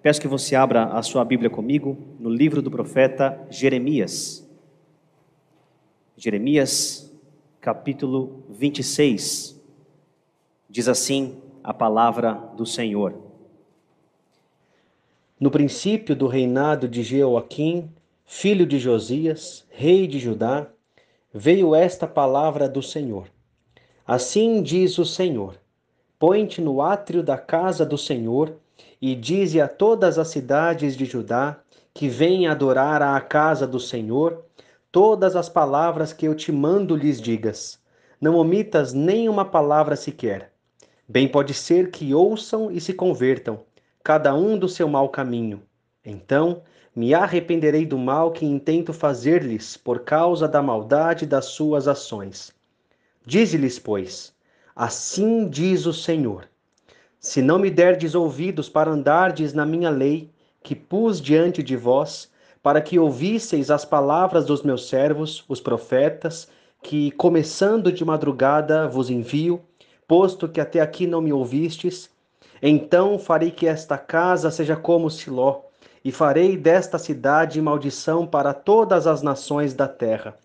Peço 0.00 0.20
que 0.20 0.28
você 0.28 0.54
abra 0.54 0.84
a 0.84 1.02
sua 1.02 1.24
Bíblia 1.24 1.50
comigo 1.50 1.98
no 2.20 2.30
livro 2.30 2.62
do 2.62 2.70
profeta 2.70 3.44
Jeremias. 3.50 4.48
Jeremias, 6.16 7.12
capítulo 7.60 8.44
26. 8.48 9.60
Diz 10.70 10.86
assim 10.86 11.42
a 11.64 11.74
palavra 11.74 12.34
do 12.56 12.64
Senhor. 12.64 13.12
No 15.38 15.50
princípio 15.50 16.14
do 16.14 16.28
reinado 16.28 16.86
de 16.86 17.02
Jeoaquim, 17.02 17.90
filho 18.24 18.66
de 18.66 18.78
Josias, 18.78 19.66
rei 19.68 20.06
de 20.06 20.20
Judá, 20.20 20.68
veio 21.34 21.74
esta 21.74 22.06
palavra 22.06 22.68
do 22.68 22.82
Senhor. 22.84 23.26
Assim 24.06 24.62
diz 24.62 24.96
o 24.96 25.04
Senhor: 25.04 25.60
Põe-te 26.20 26.60
no 26.60 26.80
átrio 26.80 27.20
da 27.20 27.36
casa 27.36 27.84
do 27.84 27.98
Senhor 27.98 28.56
e 29.00 29.14
dize 29.14 29.60
a 29.60 29.68
todas 29.68 30.18
as 30.18 30.28
cidades 30.28 30.96
de 30.96 31.04
Judá 31.04 31.60
que 31.94 32.08
venham 32.08 32.52
adorar 32.52 33.02
à 33.02 33.20
casa 33.20 33.66
do 33.66 33.80
Senhor 33.80 34.44
todas 34.90 35.36
as 35.36 35.48
palavras 35.48 36.12
que 36.12 36.26
eu 36.26 36.34
te 36.34 36.50
mando 36.50 36.96
lhes 36.96 37.20
digas. 37.20 37.78
Não 38.20 38.36
omitas 38.36 38.92
nenhuma 38.92 39.44
palavra 39.44 39.96
sequer. 39.96 40.52
Bem 41.08 41.28
pode 41.28 41.54
ser 41.54 41.90
que 41.90 42.12
ouçam 42.12 42.70
e 42.70 42.80
se 42.80 42.92
convertam, 42.92 43.60
cada 44.02 44.34
um 44.34 44.58
do 44.58 44.68
seu 44.68 44.88
mau 44.88 45.08
caminho. 45.08 45.62
Então 46.04 46.62
me 46.94 47.14
arrependerei 47.14 47.86
do 47.86 47.96
mal 47.96 48.32
que 48.32 48.44
intento 48.44 48.92
fazer-lhes 48.92 49.76
por 49.76 50.00
causa 50.00 50.48
da 50.48 50.60
maldade 50.60 51.26
das 51.26 51.46
suas 51.46 51.86
ações. 51.86 52.52
Dize-lhes, 53.24 53.78
pois, 53.78 54.34
assim 54.74 55.48
diz 55.48 55.86
o 55.86 55.92
Senhor: 55.92 56.48
Se 57.20 57.42
não 57.42 57.58
me 57.58 57.68
derdes 57.68 58.14
ouvidos 58.14 58.68
para 58.68 58.92
andardes 58.92 59.52
na 59.52 59.66
minha 59.66 59.90
lei, 59.90 60.30
que 60.62 60.74
pus 60.74 61.20
diante 61.20 61.64
de 61.64 61.76
vós, 61.76 62.30
para 62.62 62.80
que 62.80 62.96
ouvisseis 62.96 63.72
as 63.72 63.84
palavras 63.84 64.44
dos 64.46 64.62
meus 64.62 64.88
servos, 64.88 65.44
os 65.48 65.60
profetas, 65.60 66.48
que, 66.80 67.10
começando 67.12 67.90
de 67.90 68.04
madrugada, 68.04 68.86
vos 68.86 69.10
envio, 69.10 69.60
posto 70.06 70.48
que 70.48 70.60
até 70.60 70.80
aqui 70.80 71.08
não 71.08 71.20
me 71.20 71.32
ouvistes, 71.32 72.08
então 72.62 73.18
farei 73.18 73.50
que 73.50 73.66
esta 73.66 73.98
casa 73.98 74.48
seja 74.50 74.76
como 74.76 75.10
Siló, 75.10 75.62
e 76.04 76.12
farei 76.12 76.56
desta 76.56 76.98
cidade 76.98 77.60
maldição 77.60 78.26
para 78.28 78.54
todas 78.54 79.08
as 79.08 79.22
nações 79.22 79.74
da 79.74 79.88
terra. 79.88 80.36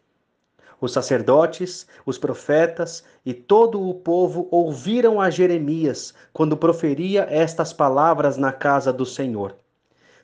Os 0.83 0.91
sacerdotes, 0.91 1.87
os 2.05 2.17
profetas 2.17 3.05
e 3.25 3.33
todo 3.33 3.81
o 3.87 3.93
povo 3.93 4.49
ouviram 4.51 5.21
a 5.21 5.29
Jeremias 5.29 6.13
quando 6.33 6.57
proferia 6.57 7.25
estas 7.29 7.71
palavras 7.71 8.35
na 8.35 8.51
casa 8.51 8.91
do 8.91 9.05
Senhor. 9.05 9.55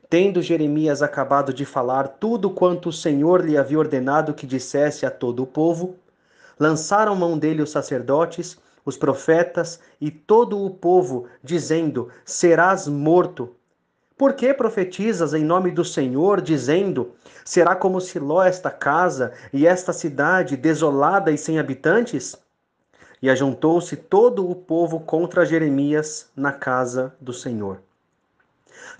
Tendo 0.09 0.41
Jeremias 0.41 1.01
acabado 1.01 1.53
de 1.53 1.63
falar 1.63 2.09
tudo 2.09 2.49
quanto 2.49 2.89
o 2.89 2.91
Senhor 2.91 3.39
lhe 3.39 3.57
havia 3.57 3.79
ordenado 3.79 4.33
que 4.33 4.45
dissesse 4.45 5.05
a 5.05 5.09
todo 5.09 5.43
o 5.43 5.47
povo, 5.47 5.95
lançaram 6.59 7.16
mão 7.16 7.38
dele 7.38 7.61
os 7.61 7.69
sacerdotes, 7.69 8.57
os 8.83 8.97
profetas 8.97 9.79
e 10.01 10.11
todo 10.11 10.61
o 10.61 10.69
povo, 10.71 11.25
dizendo: 11.41 12.09
Serás 12.25 12.85
morto. 12.85 13.55
Por 14.17 14.33
que 14.33 14.53
profetizas 14.53 15.33
em 15.33 15.45
nome 15.45 15.71
do 15.71 15.85
Senhor, 15.85 16.41
dizendo: 16.41 17.13
Será 17.50 17.75
como 17.75 18.00
Siló 18.00 18.44
esta 18.44 18.69
casa 18.69 19.33
e 19.52 19.66
esta 19.66 19.92
cidade 19.92 20.55
desolada 20.55 21.31
e 21.31 21.38
sem 21.39 21.58
habitantes? 21.58 22.38
E 23.19 23.28
ajuntou-se 23.28 23.95
todo 23.95 24.47
o 24.47 24.53
povo 24.53 25.00
contra 25.00 25.44
Jeremias 25.44 26.30
na 26.36 26.52
casa 26.52 27.11
do 27.19 27.33
Senhor. 27.33 27.81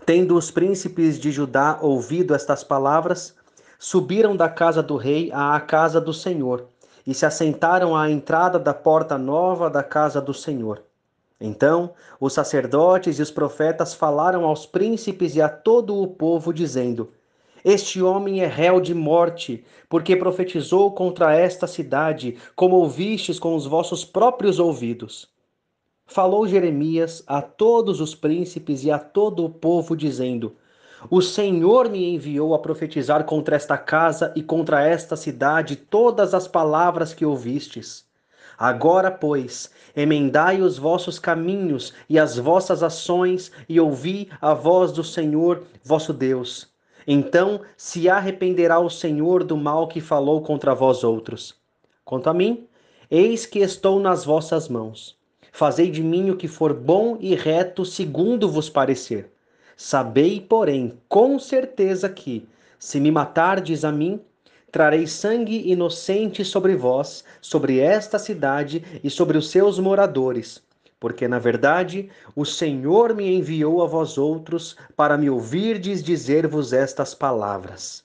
Tendo 0.04 0.36
os 0.36 0.50
príncipes 0.50 1.20
de 1.20 1.30
Judá 1.30 1.78
ouvido 1.80 2.34
estas 2.34 2.64
palavras, 2.64 3.36
subiram 3.78 4.36
da 4.36 4.50
casa 4.50 4.82
do 4.82 4.98
rei 4.98 5.30
à 5.32 5.60
casa 5.60 6.02
do 6.02 6.12
Senhor 6.12 6.66
e 7.06 7.14
se 7.14 7.28
assentaram 7.28 7.96
à 7.96 8.10
entrada 8.10 8.58
da 8.58 8.74
porta 8.74 9.16
nova 9.16 9.70
da 9.70 9.84
casa 9.84 10.20
do 10.20 10.34
Senhor. 10.34 10.82
Então 11.40 11.92
os 12.20 12.34
sacerdotes 12.34 13.20
e 13.20 13.22
os 13.22 13.30
profetas 13.30 13.94
falaram 13.94 14.44
aos 14.44 14.66
príncipes 14.66 15.36
e 15.36 15.42
a 15.42 15.48
todo 15.48 16.02
o 16.02 16.08
povo, 16.08 16.52
dizendo: 16.52 17.14
Este 17.64 18.02
homem 18.02 18.42
é 18.42 18.48
réu 18.48 18.80
de 18.80 18.94
morte, 18.94 19.64
porque 19.88 20.16
profetizou 20.16 20.92
contra 20.92 21.34
esta 21.34 21.68
cidade, 21.68 22.38
como 22.56 22.76
ouvistes 22.78 23.40
com 23.40 23.56
os 23.56 23.66
vossos 23.66 24.06
próprios 24.06 24.60
ouvidos 24.60 25.30
falou 26.10 26.48
Jeremias 26.48 27.24
a 27.28 27.40
todos 27.40 28.02
os 28.02 28.16
príncipes 28.16 28.84
e 28.84 28.92
a 28.92 28.98
todo 28.98 29.46
o 29.46 29.50
povo, 29.50 29.96
dizendo: 29.96 30.56
O 31.10 31.22
Senhor 31.22 31.88
me 31.88 32.16
enviou 32.16 32.54
a 32.56 32.60
profetizar 32.60 33.24
contra 33.24 33.56
esta 33.56 33.78
casa 33.78 34.34
e 34.36 34.42
contra 34.42 34.82
esta 34.82 35.16
cidade 35.16 35.76
todas 35.76 36.34
as 36.34 36.48
palavras 36.48 37.14
que 37.14 37.26
ouvistes. 37.26 38.06
Agora, 38.58 39.10
pois, 39.10 39.72
emendai 39.96 40.62
os 40.62 40.78
vossos 40.78 41.18
caminhos 41.18 41.94
e 42.10 42.20
as 42.20 42.38
vossas 42.38 42.84
ações, 42.84 43.52
e 43.70 43.80
ouvi 43.80 44.30
a 44.42 44.54
voz 44.54 44.92
do 44.92 45.04
Senhor 45.04 45.64
vosso 45.84 46.12
Deus. 46.12 46.69
Então 47.12 47.62
se 47.76 48.08
arrependerá 48.08 48.80
o 48.80 48.88
Senhor 48.88 49.44
do 49.44 49.58
mal 49.58 49.88
que 49.88 50.00
falou 50.00 50.44
contra 50.44 50.76
vós 50.76 51.04
outros. 51.04 51.56
Quanto 52.06 52.30
a 52.30 52.34
mim, 52.36 52.68
eis 53.10 53.48
que 53.48 53.58
estou 53.58 54.00
nas 54.00 54.24
vossas 54.24 54.70
mãos. 54.70 55.18
Fazei 55.52 55.90
de 55.90 56.04
mim 56.04 56.30
o 56.30 56.38
que 56.38 56.48
for 56.48 56.72
bom 56.72 57.18
e 57.20 57.34
reto, 57.34 57.84
segundo 57.84 58.48
vos 58.48 58.70
parecer. 58.70 59.32
Sabei, 59.76 60.40
porém, 60.40 61.00
com 61.10 61.40
certeza 61.40 62.08
que, 62.10 62.48
se 62.78 63.00
me 63.00 63.10
matardes 63.10 63.84
a 63.84 63.92
mim, 63.92 64.22
trarei 64.72 65.08
sangue 65.08 65.68
inocente 65.68 66.46
sobre 66.46 66.76
vós, 66.76 67.24
sobre 67.42 67.80
esta 67.80 68.20
cidade 68.20 68.84
e 69.04 69.10
sobre 69.10 69.36
os 69.36 69.50
seus 69.50 69.80
moradores. 69.80 70.62
Porque, 71.00 71.28
na 71.28 71.40
verdade, 71.40 72.10
o 72.36 72.46
Senhor 72.46 73.16
me 73.16 73.34
enviou 73.34 73.82
a 73.82 73.88
vós 73.88 74.18
outros 74.18 74.76
para 74.98 75.18
me 75.18 75.30
ouvirdes 75.30 76.04
dizer-vos 76.04 76.74
estas 76.74 77.16
palavras. 77.16 78.04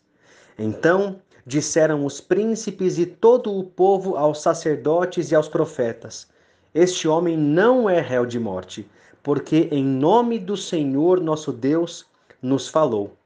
Então 0.58 1.20
disseram 1.46 2.06
os 2.06 2.20
príncipes 2.20 2.98
e 2.98 3.04
todo 3.04 3.52
o 3.52 3.64
povo 3.64 4.16
aos 4.16 4.40
sacerdotes 4.40 5.30
e 5.30 5.34
aos 5.34 5.48
profetas: 5.48 6.28
este 6.74 7.06
homem 7.06 7.36
não 7.36 7.88
é 7.88 8.00
réu 8.00 8.24
de 8.24 8.38
morte, 8.38 8.88
porque 9.22 9.68
em 9.70 9.84
nome 9.84 10.38
do 10.38 10.56
Senhor 10.56 11.20
nosso 11.20 11.52
Deus 11.52 12.06
nos 12.40 12.68
falou. 12.68 13.16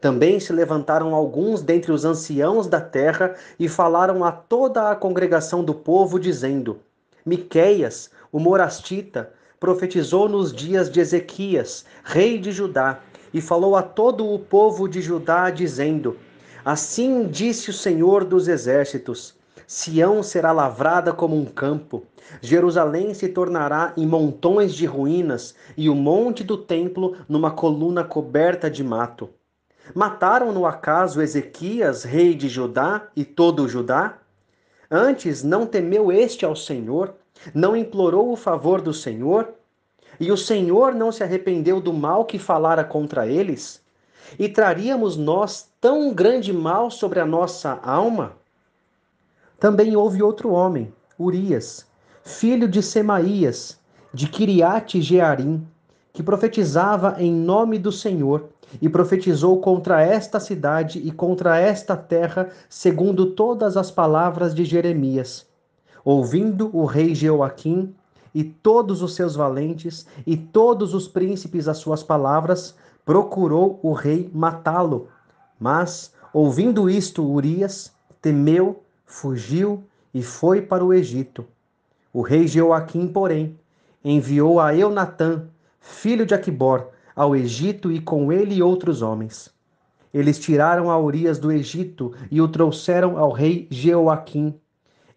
Também 0.00 0.38
se 0.38 0.52
levantaram 0.52 1.14
alguns 1.14 1.62
dentre 1.62 1.92
os 1.92 2.04
anciãos 2.04 2.66
da 2.66 2.80
terra 2.80 3.34
e 3.58 3.68
falaram 3.68 4.24
a 4.24 4.32
toda 4.32 4.90
a 4.90 4.96
congregação 4.96 5.64
do 5.64 5.74
povo, 5.74 6.18
dizendo: 6.18 6.80
Miqueias, 7.24 8.10
o 8.34 8.40
morastita, 8.40 9.32
profetizou 9.60 10.28
nos 10.28 10.52
dias 10.52 10.90
de 10.90 10.98
Ezequias, 10.98 11.84
rei 12.02 12.36
de 12.36 12.50
Judá, 12.50 12.98
e 13.32 13.40
falou 13.40 13.76
a 13.76 13.82
todo 13.82 14.28
o 14.28 14.40
povo 14.40 14.88
de 14.88 15.00
Judá, 15.00 15.50
dizendo: 15.50 16.16
Assim 16.64 17.28
disse 17.28 17.70
o 17.70 17.72
Senhor 17.72 18.24
dos 18.24 18.48
exércitos: 18.48 19.36
Sião 19.68 20.20
será 20.20 20.50
lavrada 20.50 21.12
como 21.12 21.36
um 21.36 21.44
campo, 21.44 22.02
Jerusalém 22.42 23.14
se 23.14 23.28
tornará 23.28 23.92
em 23.96 24.04
montões 24.04 24.74
de 24.74 24.84
ruínas, 24.84 25.54
e 25.76 25.88
o 25.88 25.94
monte 25.94 26.42
do 26.42 26.58
templo 26.58 27.16
numa 27.28 27.52
coluna 27.52 28.02
coberta 28.02 28.68
de 28.68 28.82
mato. 28.82 29.30
Mataram 29.94 30.50
no 30.50 30.66
acaso 30.66 31.22
Ezequias, 31.22 32.02
rei 32.02 32.34
de 32.34 32.48
Judá, 32.48 33.06
e 33.14 33.24
todo 33.24 33.62
o 33.62 33.68
Judá? 33.68 34.18
Antes 34.90 35.44
não 35.44 35.64
temeu 35.66 36.10
este 36.10 36.44
ao 36.44 36.56
Senhor, 36.56 37.14
não 37.52 37.76
implorou 37.76 38.32
o 38.32 38.36
favor 38.36 38.80
do 38.80 38.94
Senhor? 38.94 39.54
E 40.20 40.30
o 40.30 40.36
Senhor 40.36 40.94
não 40.94 41.10
se 41.10 41.22
arrependeu 41.22 41.80
do 41.80 41.92
mal 41.92 42.24
que 42.24 42.38
falara 42.38 42.84
contra 42.84 43.26
eles? 43.26 43.82
E 44.38 44.48
traríamos 44.48 45.16
nós 45.16 45.68
tão 45.80 46.12
grande 46.14 46.52
mal 46.52 46.90
sobre 46.90 47.20
a 47.20 47.26
nossa 47.26 47.80
alma? 47.82 48.32
Também 49.58 49.96
houve 49.96 50.22
outro 50.22 50.50
homem, 50.50 50.92
Urias, 51.18 51.86
filho 52.22 52.68
de 52.68 52.82
Semaías, 52.82 53.78
de 54.12 54.28
Kiriate 54.28 55.02
Jearim, 55.02 55.66
que 56.12 56.22
profetizava 56.22 57.16
em 57.18 57.32
nome 57.32 57.78
do 57.78 57.90
Senhor, 57.90 58.48
e 58.80 58.88
profetizou 58.88 59.60
contra 59.60 60.02
esta 60.02 60.40
cidade 60.40 60.98
e 60.98 61.10
contra 61.10 61.58
esta 61.58 61.96
terra, 61.96 62.50
segundo 62.68 63.26
todas 63.26 63.76
as 63.76 63.90
palavras 63.90 64.54
de 64.54 64.64
Jeremias. 64.64 65.46
Ouvindo 66.04 66.70
o 66.76 66.84
rei 66.84 67.14
Jeoaquim 67.14 67.94
e 68.34 68.44
todos 68.44 69.00
os 69.00 69.14
seus 69.14 69.34
valentes 69.34 70.06
e 70.26 70.36
todos 70.36 70.92
os 70.92 71.08
príncipes 71.08 71.66
as 71.66 71.78
suas 71.78 72.02
palavras, 72.02 72.74
procurou 73.04 73.78
o 73.82 73.92
rei 73.92 74.30
matá-lo. 74.32 75.08
Mas, 75.58 76.12
ouvindo 76.32 76.90
isto, 76.90 77.22
Urias 77.22 77.92
temeu 78.20 78.82
fugiu 79.06 79.84
e 80.12 80.22
foi 80.22 80.60
para 80.60 80.84
o 80.84 80.92
Egito. 80.92 81.44
O 82.12 82.22
rei 82.22 82.46
Jeoaquim, 82.46 83.08
porém, 83.08 83.58
enviou 84.04 84.60
a 84.60 84.74
Eunatã, 84.74 85.46
filho 85.80 86.26
de 86.26 86.34
Aquibor, 86.34 86.88
ao 87.16 87.34
Egito 87.34 87.90
e 87.90 88.00
com 88.00 88.32
ele 88.32 88.62
outros 88.62 89.02
homens. 89.02 89.50
Eles 90.12 90.38
tiraram 90.38 90.90
a 90.90 90.98
Urias 90.98 91.38
do 91.38 91.50
Egito 91.50 92.12
e 92.30 92.40
o 92.40 92.48
trouxeram 92.48 93.18
ao 93.18 93.32
rei 93.32 93.66
Jeoaquim. 93.70 94.54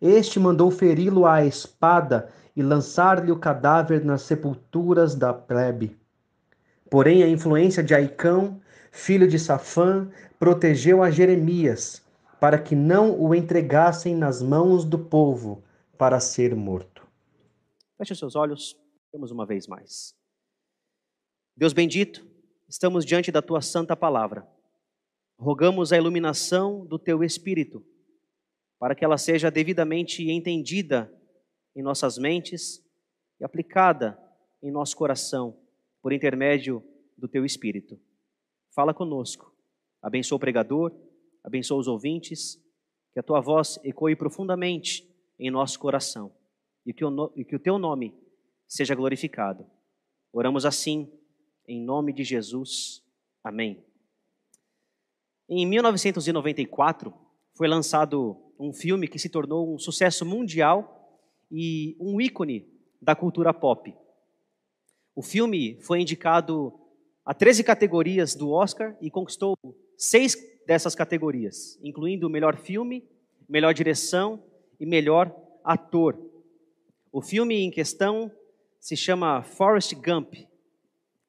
Este 0.02 0.40
mandou 0.40 0.70
feri-lo 0.70 1.26
à 1.26 1.46
espada 1.46 2.32
e 2.56 2.62
lançar-lhe 2.62 3.32
o 3.32 3.40
cadáver 3.40 4.04
nas 4.04 4.24
sepulturas 4.24 5.16
da 5.16 5.34
plebe. 5.34 5.98
Porém, 6.90 7.24
a 7.24 7.28
influência 7.28 7.84
de 7.84 7.94
Aicão, 7.94 8.62
filho 8.92 9.28
de 9.28 9.38
Safã, 9.38 10.10
protegeu 10.40 11.04
a 11.04 11.12
Jeremias, 11.12 12.02
para 12.40 12.60
que 12.60 12.76
não 12.76 13.20
o 13.20 13.34
entregassem 13.34 14.16
nas 14.16 14.42
mãos 14.42 14.86
do 14.86 15.00
povo 15.00 15.64
para 15.98 16.20
ser 16.20 16.56
morto. 16.56 17.06
Feche 17.98 18.14
os 18.14 18.20
seus 18.20 18.36
olhos, 18.36 18.76
temos 19.12 19.32
uma 19.32 19.46
vez 19.46 19.68
mais. 19.68 20.16
Deus 21.56 21.74
bendito, 21.74 22.26
estamos 22.70 23.04
diante 23.04 23.32
da 23.32 23.42
tua 23.42 23.62
santa 23.62 23.96
palavra. 23.96 24.48
Rogamos 25.40 25.92
a 25.92 25.98
iluminação 25.98 26.86
do 26.86 27.00
teu 27.00 27.24
espírito, 27.24 27.84
para 28.80 28.96
que 28.96 29.04
ela 29.04 29.18
seja 29.18 29.50
devidamente 29.50 30.30
entendida 30.30 31.12
em 31.76 31.82
nossas 31.82 32.18
mentes 32.18 32.84
e 33.40 33.46
aplicada 33.46 34.20
em 34.62 34.72
nosso 34.72 34.96
coração 34.96 35.58
por 36.02 36.12
intermédio 36.12 36.84
do 37.18 37.28
teu 37.28 37.46
espírito. 37.46 38.00
Fala 38.74 38.94
conosco. 38.94 39.54
Abençoa 40.02 40.38
o 40.38 40.40
pregador, 40.40 40.94
abençoa 41.44 41.80
os 41.80 41.88
ouvintes, 41.88 42.62
que 43.14 43.20
a 43.20 43.24
tua 43.24 43.42
voz 43.42 43.80
ecoe 43.84 44.16
profundamente 44.16 45.08
em 45.40 45.50
nosso 45.50 45.80
coração 45.80 46.32
e 46.86 46.94
que 46.94 47.04
o, 47.04 47.34
e 47.36 47.44
que 47.44 47.56
o 47.56 47.60
teu 47.60 47.78
nome 47.78 48.16
seja 48.68 48.96
glorificado. 48.96 49.66
Oramos 50.32 50.66
assim, 50.66 51.12
em 51.68 51.82
nome 51.82 52.14
de 52.14 52.24
Jesus. 52.24 53.04
Amém. 53.44 53.84
Em 55.50 55.66
1994, 55.66 57.14
foi 57.54 57.68
lançado 57.68 58.47
um 58.60 58.74
filme 58.74 59.08
que 59.08 59.20
se 59.20 59.30
tornou 59.30 59.74
um 59.74 59.78
sucesso 59.78 60.26
mundial 60.26 61.20
e 61.52 61.96
um 62.00 62.20
ícone 62.20 62.68
da 63.02 63.16
cultura 63.16 63.54
pop. 63.54 63.94
O 65.16 65.22
filme 65.22 65.80
foi 65.82 66.02
indicado 66.02 66.74
a 67.26 67.34
13 67.34 67.64
categorias 67.64 68.36
do 68.36 68.52
Oscar 68.52 68.96
e 69.02 69.10
conquistou 69.10 69.56
seis 69.98 70.36
dessas 70.66 70.96
categorias, 70.96 71.80
incluindo 71.84 72.30
melhor 72.30 72.58
filme, 72.58 73.08
melhor 73.48 73.74
direção 73.74 74.44
e 74.80 74.86
melhor 74.86 75.36
ator. 75.64 76.18
O 77.12 77.22
filme 77.22 77.56
em 77.56 77.72
questão 77.72 78.32
se 78.80 78.96
chama 78.96 79.44
Forrest 79.44 79.94
Gump, 79.96 80.36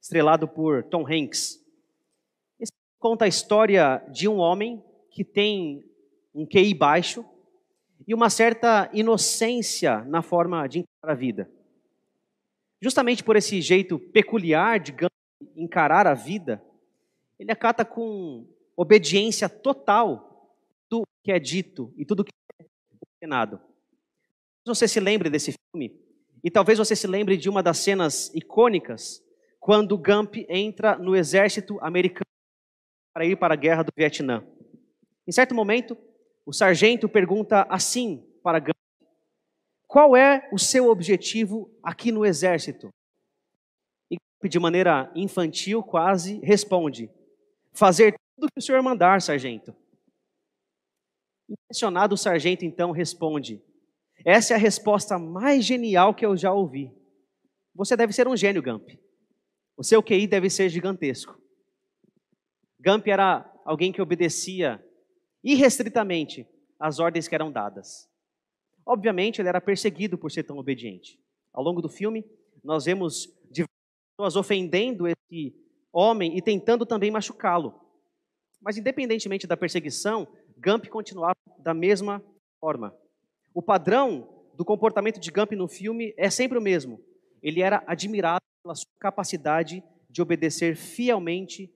estrelado 0.01 0.47
por 0.47 0.85
Tom 0.85 1.07
Hanks. 1.07 1.59
Esse 2.61 2.73
conta 2.99 3.25
a 3.25 3.29
história 3.29 4.05
de 4.11 4.29
um 4.29 4.37
homem 4.39 4.83
que 5.11 5.25
tem 5.25 5.88
um 6.39 6.47
QI 6.47 6.73
baixo 6.73 7.25
e 8.07 8.15
uma 8.15 8.31
certa 8.31 8.89
inocência 8.93 10.05
na 10.05 10.23
forma 10.23 10.69
de 10.69 10.79
encarar 10.79 11.13
a 11.13 11.17
vida. 11.17 11.51
Justamente 12.81 13.25
por 13.25 13.35
esse 13.35 13.61
jeito 13.61 13.99
peculiar 13.99 14.79
de 14.79 14.95
encarar 15.57 16.07
a 16.07 16.15
vida, 16.15 16.63
ele 17.41 17.51
acata 17.51 17.85
com 17.85 18.47
obediência 18.77 19.49
total 19.49 20.55
do 20.89 21.03
que 21.25 21.33
é 21.33 21.41
dito 21.41 21.93
e 21.97 22.05
tudo 22.05 22.25
que 22.25 22.31
é 22.61 22.65
ordenado. 23.17 23.61
Você 24.65 24.87
se 24.87 25.01
lembre 25.01 25.29
desse 25.29 25.53
filme 25.53 26.01
e 26.45 26.51
talvez 26.53 26.79
você 26.79 26.95
se 26.95 27.09
lembre 27.09 27.37
de 27.37 27.49
uma 27.49 27.65
das 27.65 27.79
cenas 27.79 28.33
icônicas 28.33 29.21
quando 29.59 29.99
Gump 29.99 30.37
entra 30.49 30.97
no 30.97 31.17
exército 31.17 31.79
americano 31.81 32.31
para 33.13 33.27
ir 33.27 33.37
para 33.37 33.55
a 33.55 33.57
guerra 33.57 33.83
do 33.83 33.93
Vietnã. 33.97 34.47
Em 35.27 35.33
certo 35.33 35.53
momento, 35.53 35.99
o 36.49 36.53
sargento 36.55 37.11
pergunta 37.11 37.67
assim 37.69 38.27
para 38.43 38.59
Gump: 38.59 38.75
Qual 39.87 40.17
é 40.17 40.49
o 40.51 40.59
seu 40.59 40.89
objetivo 40.89 41.71
aqui 41.83 42.11
no 42.11 42.25
exército? 42.25 42.89
E 44.11 44.17
de 44.49 44.59
maneira 44.59 45.13
infantil, 45.15 45.83
quase, 45.83 46.41
responde: 46.41 47.11
Fazer 47.75 48.15
tudo 48.35 48.51
que 48.51 48.61
o 48.61 48.63
senhor 48.63 48.83
mandar, 48.83 49.21
sargento. 49.21 49.77
Impressionado, 51.47 52.15
o 52.15 52.19
sargento 52.19 52.65
então 52.65 52.93
responde: 52.93 53.63
Essa 54.25 54.55
é 54.55 54.57
a 54.57 54.59
resposta 54.59 55.19
mais 55.19 55.67
genial 55.67 56.15
que 56.15 56.25
eu 56.25 56.35
já 56.35 56.51
ouvi. 56.51 56.91
Você 57.75 57.95
deve 57.95 58.15
ser 58.15 58.27
um 58.27 58.35
gênio, 58.35 58.63
Gump. 58.63 58.89
O 59.77 59.85
seu 59.85 60.03
QI 60.03 60.27
deve 60.27 60.49
ser 60.49 60.71
gigantesco. 60.71 61.39
Gump 62.81 63.07
era 63.07 63.45
alguém 63.67 63.93
que 63.93 64.01
obedecia 64.01 64.83
irrestritamente 65.43 66.47
às 66.79 66.99
ordens 66.99 67.29
que 67.29 67.35
eram 67.35 67.51
dadas. 67.51 68.09
Obviamente, 68.85 69.41
ele 69.41 69.49
era 69.49 69.61
perseguido 69.61 70.17
por 70.17 70.31
ser 70.31 70.45
tão 70.45 70.59
obediente. 70.59 71.19
Ao 71.53 71.63
longo 71.63 71.83
do 71.83 71.89
filme, 71.89 72.25
nós 72.63 72.85
vemos 72.85 73.27
diversas 73.51 73.77
pessoas 74.17 74.37
ofendendo 74.37 75.07
esse 75.07 75.55
homem 75.93 76.37
e 76.37 76.43
tentando 76.43 76.87
também 76.87 77.11
machucá-lo. 77.11 77.79
Mas, 78.61 78.77
independentemente 78.77 79.47
da 79.47 79.57
perseguição, 79.57 80.27
Gump 80.57 80.87
continuava 80.87 81.37
da 81.59 81.75
mesma 81.75 82.23
forma. 82.61 82.97
O 83.55 83.63
padrão 83.63 84.29
do 84.55 84.65
comportamento 84.65 85.21
de 85.21 85.31
Gump 85.31 85.53
no 85.53 85.69
filme 85.69 86.15
é 86.17 86.31
sempre 86.31 86.59
o 86.59 86.63
mesmo. 86.63 87.01
Ele 87.43 87.63
era 87.63 87.83
admirado 87.87 88.43
pela 88.63 88.75
sua 88.75 88.91
capacidade 88.99 89.83
de 90.11 90.23
obedecer 90.23 90.77
fielmente 90.77 91.73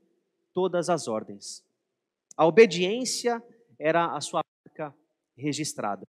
todas 0.52 0.88
as 0.88 1.06
ordens. 1.06 1.64
A 2.36 2.46
obediência 2.46 3.42
era 3.78 4.14
a 4.16 4.20
sua 4.20 4.42
marca 4.66 4.94
registrada. 5.36 6.02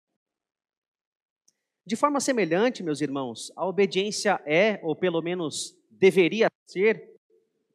De 1.87 1.97
forma 1.97 2.21
semelhante, 2.21 2.83
meus 2.83 3.01
irmãos, 3.01 3.51
a 3.57 3.67
obediência 3.67 4.41
é, 4.45 4.79
ou 4.83 4.95
pelo 4.95 5.21
menos 5.23 5.77
deveria 5.91 6.49
ser, 6.67 7.11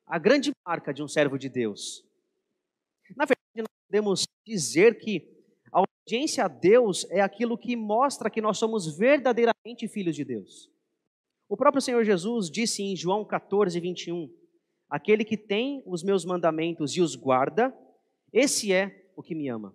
a 0.06 0.20
grande 0.20 0.52
marca 0.66 0.94
de 0.94 1.02
um 1.04 1.08
servo 1.08 1.38
de 1.38 1.50
Deus. 1.50 2.06
Na 3.16 3.26
verdade, 3.26 3.58
nós 3.58 3.68
podemos 3.88 4.28
dizer 4.46 5.00
que 5.00 5.28
a 5.72 5.82
obediência 5.82 6.46
a 6.46 6.48
Deus 6.48 7.06
é 7.10 7.22
aquilo 7.22 7.58
que 7.58 7.76
mostra 7.76 8.30
que 8.30 8.42
nós 8.42 8.58
somos 8.58 8.98
verdadeiramente 8.98 9.88
filhos 9.88 10.16
de 10.16 10.24
Deus. 10.24 10.72
O 11.50 11.58
próprio 11.58 11.82
Senhor 11.82 12.04
Jesus 12.04 12.50
disse 12.50 12.84
em 12.84 12.96
João 12.96 13.26
14, 13.26 13.80
21: 13.80 14.32
Aquele 14.90 15.26
que 15.26 15.38
tem 15.38 15.84
os 15.86 16.04
meus 16.04 16.24
mandamentos 16.24 16.96
e 16.96 17.02
os 17.02 17.16
guarda, 17.16 17.76
esse 18.36 18.74
é 18.74 19.10
o 19.16 19.24
que 19.24 19.34
me 19.34 19.48
ama. 19.48 19.74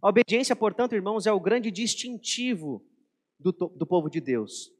A 0.00 0.08
obediência, 0.08 0.54
portanto, 0.54 0.94
irmãos, 0.94 1.26
é 1.26 1.32
o 1.32 1.40
grande 1.40 1.68
distintivo 1.68 2.80
do, 3.40 3.50
do 3.50 3.84
povo 3.84 4.08
de 4.08 4.20
Deus. 4.20 4.70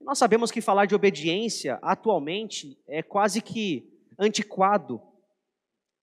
Nós 0.00 0.18
sabemos 0.18 0.50
que 0.50 0.60
falar 0.60 0.86
de 0.86 0.94
obediência 0.96 1.78
atualmente 1.80 2.76
é 2.88 3.00
quase 3.00 3.40
que 3.40 3.88
antiquado, 4.18 5.00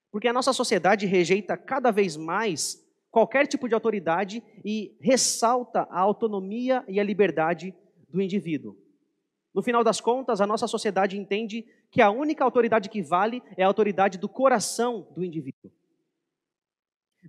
porque 0.09 0.29
a 0.29 0.33
nossa 0.33 0.53
sociedade 0.53 1.05
rejeita 1.05 1.57
cada 1.57 1.91
vez 1.91 2.15
mais 2.15 2.81
qualquer 3.09 3.45
tipo 3.45 3.67
de 3.67 3.73
autoridade 3.73 4.41
e 4.63 4.95
ressalta 5.01 5.81
a 5.89 5.99
autonomia 5.99 6.85
e 6.87 7.01
a 7.01 7.03
liberdade 7.03 7.75
do 8.07 8.21
indivíduo. 8.21 8.77
No 9.53 9.61
final 9.61 9.83
das 9.83 9.99
contas, 9.99 10.39
a 10.39 10.47
nossa 10.47 10.67
sociedade 10.67 11.17
entende 11.17 11.65
que 11.91 12.01
a 12.01 12.09
única 12.09 12.45
autoridade 12.45 12.87
que 12.87 13.01
vale 13.01 13.43
é 13.57 13.63
a 13.63 13.67
autoridade 13.67 14.17
do 14.17 14.29
coração 14.29 15.05
do 15.13 15.21
indivíduo. 15.21 15.69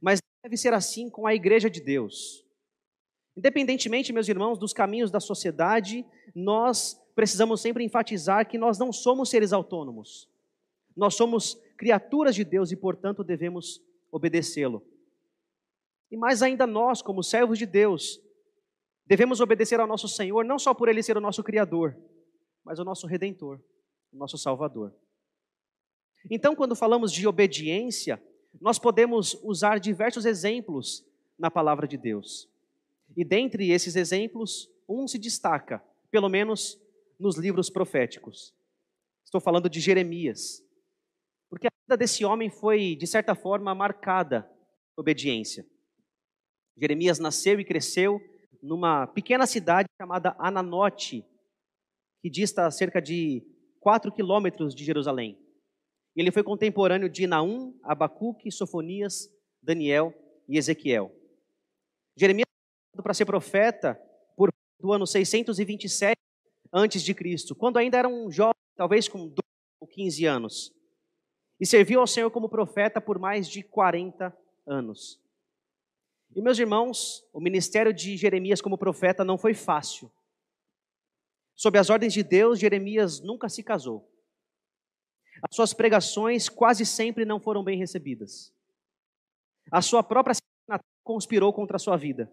Mas 0.03 0.21
deve 0.43 0.57
ser 0.57 0.75
assim 0.75 1.09
com 1.09 1.27
a 1.27 1.35
igreja 1.35 1.71
de 1.71 1.81
Deus. 1.81 2.45
Independentemente, 3.37 4.13
meus 4.13 4.29
irmãos, 4.29 4.59
dos 4.59 4.73
caminhos 4.73 5.11
da 5.11 5.21
sociedade, 5.21 6.05
nós 6.35 7.01
precisamos 7.15 7.61
sempre 7.61 7.85
enfatizar 7.85 8.47
que 8.49 8.59
nós 8.59 8.79
não 8.79 8.93
somos 8.93 9.31
seres 9.31 9.53
autônomos. 9.53 10.29
Nós 10.97 11.15
somos 11.15 11.55
criaturas 11.79 12.35
de 12.35 12.45
Deus 12.45 12.73
e, 12.73 12.77
portanto, 12.77 13.25
devemos 13.25 13.81
obedecê-lo. 14.11 14.85
E 16.11 16.17
mais 16.17 16.43
ainda 16.43 16.67
nós, 16.67 17.01
como 17.01 17.23
servos 17.23 17.59
de 17.59 17.65
Deus, 17.65 18.21
devemos 19.07 19.41
obedecer 19.41 19.81
ao 19.81 19.87
nosso 19.87 20.09
Senhor, 20.09 20.45
não 20.45 20.59
só 20.59 20.75
por 20.75 20.89
ele 20.89 21.03
ser 21.03 21.17
o 21.17 21.21
nosso 21.21 21.43
Criador, 21.43 21.97
mas 22.65 22.79
o 22.79 22.85
nosso 22.85 23.07
Redentor, 23.07 23.61
o 24.13 24.17
nosso 24.17 24.37
Salvador. 24.37 24.95
Então, 26.31 26.55
quando 26.55 26.77
falamos 26.77 27.11
de 27.11 27.27
obediência, 27.27 28.23
nós 28.61 28.79
podemos 28.79 29.35
usar 29.43 29.79
diversos 29.79 30.25
exemplos 30.25 31.05
na 31.39 31.51
palavra 31.51 31.87
de 31.87 31.97
Deus. 31.97 32.49
E 33.17 33.25
dentre 33.25 33.71
esses 33.71 33.97
exemplos, 33.97 34.71
um 34.89 35.07
se 35.07 35.19
destaca, 35.19 35.83
pelo 36.11 36.29
menos 36.29 36.81
nos 37.19 37.37
livros 37.37 37.71
proféticos. 37.71 38.55
Estou 39.25 39.41
falando 39.41 39.69
de 39.69 39.81
Jeremias. 39.81 40.65
Porque 41.49 41.67
a 41.67 41.71
vida 41.85 41.97
desse 41.97 42.25
homem 42.25 42.51
foi, 42.51 42.97
de 42.97 43.07
certa 43.07 43.35
forma, 43.35 43.75
marcada 43.75 44.51
obediência. 44.97 45.67
Jeremias 46.77 47.19
nasceu 47.19 47.61
e 47.61 47.65
cresceu 47.65 48.21
numa 48.63 49.07
pequena 49.07 49.47
cidade 49.47 49.89
chamada 50.01 50.35
Ananote, 50.39 51.25
que 52.21 52.31
dista 52.31 52.71
cerca 52.71 53.03
de 53.03 53.43
4 53.81 54.13
quilômetros 54.13 54.75
de 54.75 54.85
Jerusalém. 54.85 55.39
Ele 56.15 56.31
foi 56.31 56.43
contemporâneo 56.43 57.09
de 57.09 57.27
Naum, 57.27 57.79
Abacuque, 57.83 58.51
Sofonias, 58.51 59.31
Daniel 59.63 60.15
e 60.49 60.59
Ezequiel. 60.59 61.15
Jeremias 62.17 62.47
para 63.03 63.15
ser 63.15 63.25
profeta 63.25 64.01
por 64.37 64.51
do 64.79 64.93
ano 64.93 65.07
627 65.07 66.17
antes 66.73 67.03
de 67.03 67.15
Cristo, 67.15 67.55
quando 67.55 67.79
ainda 67.79 67.99
era 67.99 68.09
um 68.09 68.31
jovem, 68.31 68.55
talvez 68.77 69.09
com 69.09 69.29
12 69.29 69.41
ou 69.81 69.87
15 69.87 70.27
anos. 70.27 70.75
E 71.61 71.67
serviu 71.67 72.01
ao 72.01 72.07
Senhor 72.07 72.31
como 72.31 72.49
profeta 72.49 73.01
por 73.01 73.19
mais 73.19 73.49
de 73.49 73.63
40 73.63 74.37
anos. 74.67 75.21
E 76.35 76.41
meus 76.41 76.59
irmãos, 76.59 77.25
o 77.33 77.41
ministério 77.41 77.93
de 77.93 78.17
Jeremias 78.17 78.61
como 78.61 78.79
profeta 78.79 79.25
não 79.25 79.39
foi 79.39 79.55
fácil. 79.55 80.11
Sob 81.55 81.79
as 81.79 81.91
ordens 81.91 82.13
de 82.13 82.23
Deus, 82.23 82.59
Jeremias 82.59 83.21
nunca 83.21 83.49
se 83.49 83.63
casou. 83.63 84.11
As 85.43 85.57
suas 85.57 85.75
pregações 85.75 86.49
quase 86.49 86.87
sempre 86.87 87.25
não 87.25 87.41
foram 87.41 87.65
bem 87.65 87.77
recebidas. 87.77 88.53
A 89.71 89.83
sua 89.83 90.03
própria 90.03 90.37
conspirou 91.03 91.53
contra 91.53 91.77
a 91.77 91.81
sua 91.81 91.97
vida. 91.97 92.33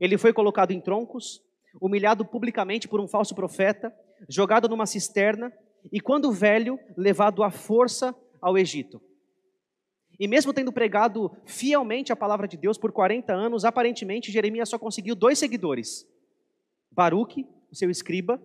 Ele 0.00 0.18
foi 0.18 0.32
colocado 0.32 0.72
em 0.72 0.80
troncos, 0.80 1.40
humilhado 1.80 2.24
publicamente 2.24 2.88
por 2.88 3.00
um 3.00 3.06
falso 3.06 3.34
profeta, 3.34 3.94
jogado 4.28 4.68
numa 4.68 4.86
cisterna 4.86 5.52
e, 5.92 6.00
quando 6.00 6.32
velho, 6.32 6.78
levado 6.96 7.42
à 7.42 7.50
força 7.50 8.14
ao 8.40 8.58
Egito. 8.58 9.00
E 10.18 10.26
mesmo 10.26 10.52
tendo 10.52 10.72
pregado 10.72 11.30
fielmente 11.46 12.12
a 12.12 12.16
palavra 12.16 12.46
de 12.46 12.56
Deus 12.56 12.76
por 12.76 12.92
40 12.92 13.32
anos, 13.32 13.64
aparentemente 13.64 14.32
Jeremias 14.32 14.68
só 14.68 14.78
conseguiu 14.78 15.14
dois 15.14 15.38
seguidores: 15.38 16.06
Baruque, 16.90 17.46
o 17.70 17.76
seu 17.76 17.90
escriba, 17.90 18.42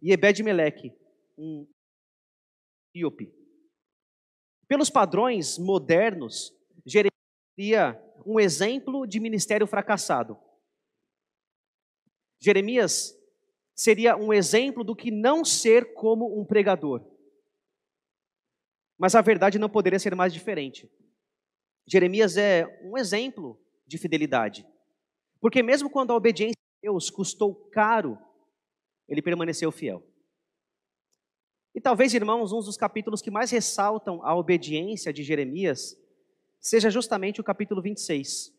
e 0.00 0.12
Ebed-Meleque, 0.12 0.92
um 1.36 1.66
íope. 2.98 3.32
Pelos 4.66 4.90
padrões 4.90 5.58
modernos, 5.58 6.52
Jeremias 6.84 7.14
seria 7.54 8.02
um 8.26 8.38
exemplo 8.38 9.06
de 9.06 9.18
ministério 9.18 9.66
fracassado. 9.66 10.38
Jeremias 12.40 13.14
seria 13.74 14.16
um 14.16 14.32
exemplo 14.32 14.84
do 14.84 14.94
que 14.94 15.10
não 15.10 15.44
ser 15.44 15.94
como 15.94 16.38
um 16.38 16.44
pregador. 16.44 17.04
Mas 18.98 19.14
a 19.14 19.20
verdade 19.20 19.58
não 19.58 19.70
poderia 19.70 19.98
ser 19.98 20.14
mais 20.14 20.32
diferente. 20.32 20.90
Jeremias 21.86 22.36
é 22.36 22.66
um 22.82 22.98
exemplo 22.98 23.58
de 23.86 23.96
fidelidade. 23.96 24.66
Porque 25.40 25.62
mesmo 25.62 25.88
quando 25.88 26.12
a 26.12 26.16
obediência 26.16 26.58
a 26.58 26.82
Deus 26.82 27.08
custou 27.08 27.54
caro, 27.70 28.18
ele 29.08 29.22
permaneceu 29.22 29.72
fiel. 29.72 30.04
E 31.78 31.80
talvez, 31.80 32.12
irmãos, 32.12 32.50
um 32.50 32.58
dos 32.58 32.76
capítulos 32.76 33.22
que 33.22 33.30
mais 33.30 33.52
ressaltam 33.52 34.20
a 34.24 34.34
obediência 34.34 35.12
de 35.12 35.22
Jeremias 35.22 35.96
seja 36.60 36.90
justamente 36.90 37.40
o 37.40 37.44
capítulo 37.44 37.80
26. 37.80 38.52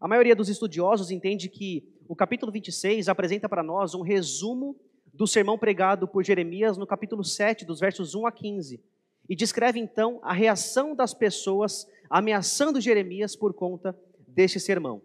A 0.00 0.08
maioria 0.08 0.34
dos 0.34 0.48
estudiosos 0.48 1.12
entende 1.12 1.48
que 1.48 1.88
o 2.08 2.16
capítulo 2.16 2.50
26 2.50 3.08
apresenta 3.08 3.48
para 3.48 3.62
nós 3.62 3.94
um 3.94 4.02
resumo 4.02 4.74
do 5.14 5.28
sermão 5.28 5.56
pregado 5.56 6.08
por 6.08 6.24
Jeremias 6.24 6.76
no 6.76 6.88
capítulo 6.88 7.22
7, 7.22 7.64
dos 7.64 7.78
versos 7.78 8.16
1 8.16 8.26
a 8.26 8.32
15, 8.32 8.82
e 9.28 9.36
descreve 9.36 9.78
então 9.78 10.18
a 10.20 10.32
reação 10.32 10.96
das 10.96 11.14
pessoas 11.14 11.86
ameaçando 12.10 12.80
Jeremias 12.80 13.36
por 13.36 13.54
conta 13.54 13.96
deste 14.26 14.58
sermão. 14.58 15.00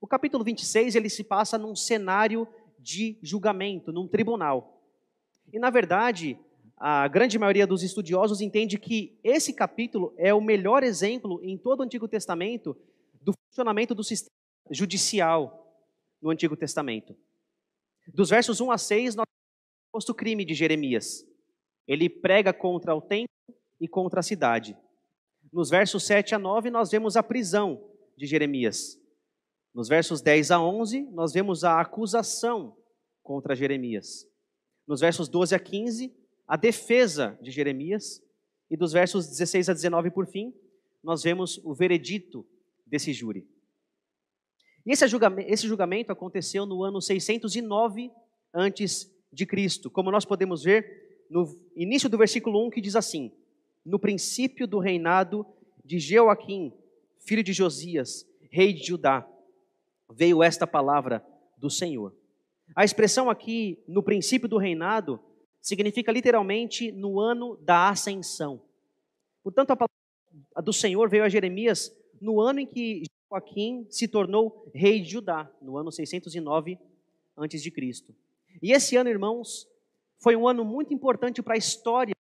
O 0.00 0.06
capítulo 0.06 0.44
26 0.44 0.94
ele 0.94 1.10
se 1.10 1.24
passa 1.24 1.58
num 1.58 1.74
cenário 1.74 2.46
de 2.78 3.18
julgamento, 3.20 3.90
num 3.90 4.06
tribunal. 4.06 4.73
E 5.54 5.58
na 5.60 5.70
verdade, 5.70 6.36
a 6.76 7.06
grande 7.06 7.38
maioria 7.38 7.64
dos 7.64 7.84
estudiosos 7.84 8.40
entende 8.40 8.76
que 8.76 9.16
esse 9.22 9.52
capítulo 9.52 10.12
é 10.16 10.34
o 10.34 10.40
melhor 10.40 10.82
exemplo 10.82 11.40
em 11.44 11.56
todo 11.56 11.78
o 11.78 11.82
Antigo 11.84 12.08
Testamento 12.08 12.76
do 13.22 13.32
funcionamento 13.32 13.94
do 13.94 14.02
sistema 14.02 14.34
judicial 14.68 15.80
no 16.20 16.30
Antigo 16.30 16.56
Testamento. 16.56 17.16
Dos 18.12 18.30
versos 18.30 18.60
1 18.60 18.72
a 18.72 18.76
6, 18.76 19.14
nós 19.14 19.26
temos 19.92 20.08
o 20.08 20.12
crime 20.12 20.44
de 20.44 20.54
Jeremias. 20.54 21.24
Ele 21.86 22.08
prega 22.08 22.52
contra 22.52 22.92
o 22.92 23.00
templo 23.00 23.28
e 23.80 23.86
contra 23.86 24.18
a 24.18 24.24
cidade. 24.24 24.76
Nos 25.52 25.70
versos 25.70 26.04
7 26.04 26.34
a 26.34 26.38
9, 26.40 26.68
nós 26.68 26.90
vemos 26.90 27.16
a 27.16 27.22
prisão 27.22 27.80
de 28.16 28.26
Jeremias. 28.26 29.00
Nos 29.72 29.86
versos 29.86 30.20
10 30.20 30.50
a 30.50 30.60
11, 30.60 31.02
nós 31.12 31.32
vemos 31.32 31.62
a 31.62 31.80
acusação 31.80 32.76
contra 33.22 33.54
Jeremias. 33.54 34.33
Nos 34.86 35.00
versos 35.00 35.28
12 35.28 35.54
a 35.54 35.58
15, 35.58 36.12
a 36.46 36.56
defesa 36.56 37.38
de 37.40 37.50
Jeremias. 37.50 38.22
E 38.70 38.76
dos 38.76 38.92
versos 38.92 39.28
16 39.28 39.68
a 39.68 39.74
19, 39.74 40.10
por 40.10 40.26
fim, 40.26 40.52
nós 41.02 41.22
vemos 41.22 41.60
o 41.62 41.74
veredito 41.74 42.46
desse 42.86 43.12
júri. 43.12 43.46
E 44.86 44.92
esse 44.92 45.06
julgamento, 45.06 45.50
esse 45.50 45.66
julgamento 45.66 46.12
aconteceu 46.12 46.66
no 46.66 46.82
ano 46.82 47.00
609 47.00 48.10
antes 48.52 49.10
de 49.32 49.46
Cristo, 49.46 49.90
como 49.90 50.10
nós 50.10 50.24
podemos 50.24 50.62
ver 50.62 51.24
no 51.28 51.56
início 51.74 52.08
do 52.08 52.18
versículo 52.18 52.66
1 52.66 52.70
que 52.70 52.80
diz 52.80 52.96
assim: 52.96 53.32
No 53.84 53.98
princípio 53.98 54.66
do 54.66 54.78
reinado 54.78 55.46
de 55.84 55.98
Jeoaquim, 55.98 56.72
filho 57.18 57.42
de 57.42 57.52
Josias, 57.52 58.26
rei 58.50 58.72
de 58.72 58.86
Judá, 58.86 59.28
veio 60.10 60.42
esta 60.42 60.66
palavra 60.66 61.24
do 61.56 61.70
Senhor. 61.70 62.14
A 62.74 62.84
expressão 62.84 63.28
aqui, 63.28 63.82
no 63.86 64.02
princípio 64.02 64.48
do 64.48 64.58
reinado, 64.58 65.20
significa 65.60 66.12
literalmente 66.12 66.92
no 66.92 67.18
ano 67.18 67.56
da 67.56 67.88
ascensão. 67.88 68.62
Portanto, 69.42 69.70
a 69.70 69.76
palavra 69.76 70.62
do 70.62 70.72
Senhor 70.72 71.08
veio 71.08 71.24
a 71.24 71.28
Jeremias 71.28 71.92
no 72.20 72.40
ano 72.40 72.60
em 72.60 72.66
que 72.66 73.04
Joaquim 73.30 73.86
se 73.90 74.08
tornou 74.08 74.70
rei 74.74 75.00
de 75.00 75.10
Judá, 75.10 75.50
no 75.60 75.76
ano 75.76 75.90
609 75.90 76.78
a.C. 77.36 78.14
E 78.62 78.72
esse 78.72 78.96
ano, 78.96 79.10
irmãos, 79.10 79.68
foi 80.18 80.36
um 80.36 80.46
ano 80.46 80.64
muito 80.64 80.94
importante 80.94 81.42
para 81.42 81.54
a 81.54 81.58
história. 81.58 82.14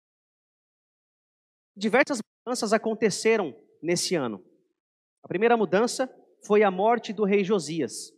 Diversas 1.75 2.19
mudanças 2.45 2.73
aconteceram 2.73 3.55
nesse 3.81 4.15
ano. 4.15 4.43
A 5.21 5.27
primeira 5.27 5.55
mudança 5.57 6.09
foi 6.41 6.63
a 6.63 6.71
morte 6.71 7.13
do 7.13 7.23
rei 7.23 7.43
Josias, 7.43 8.13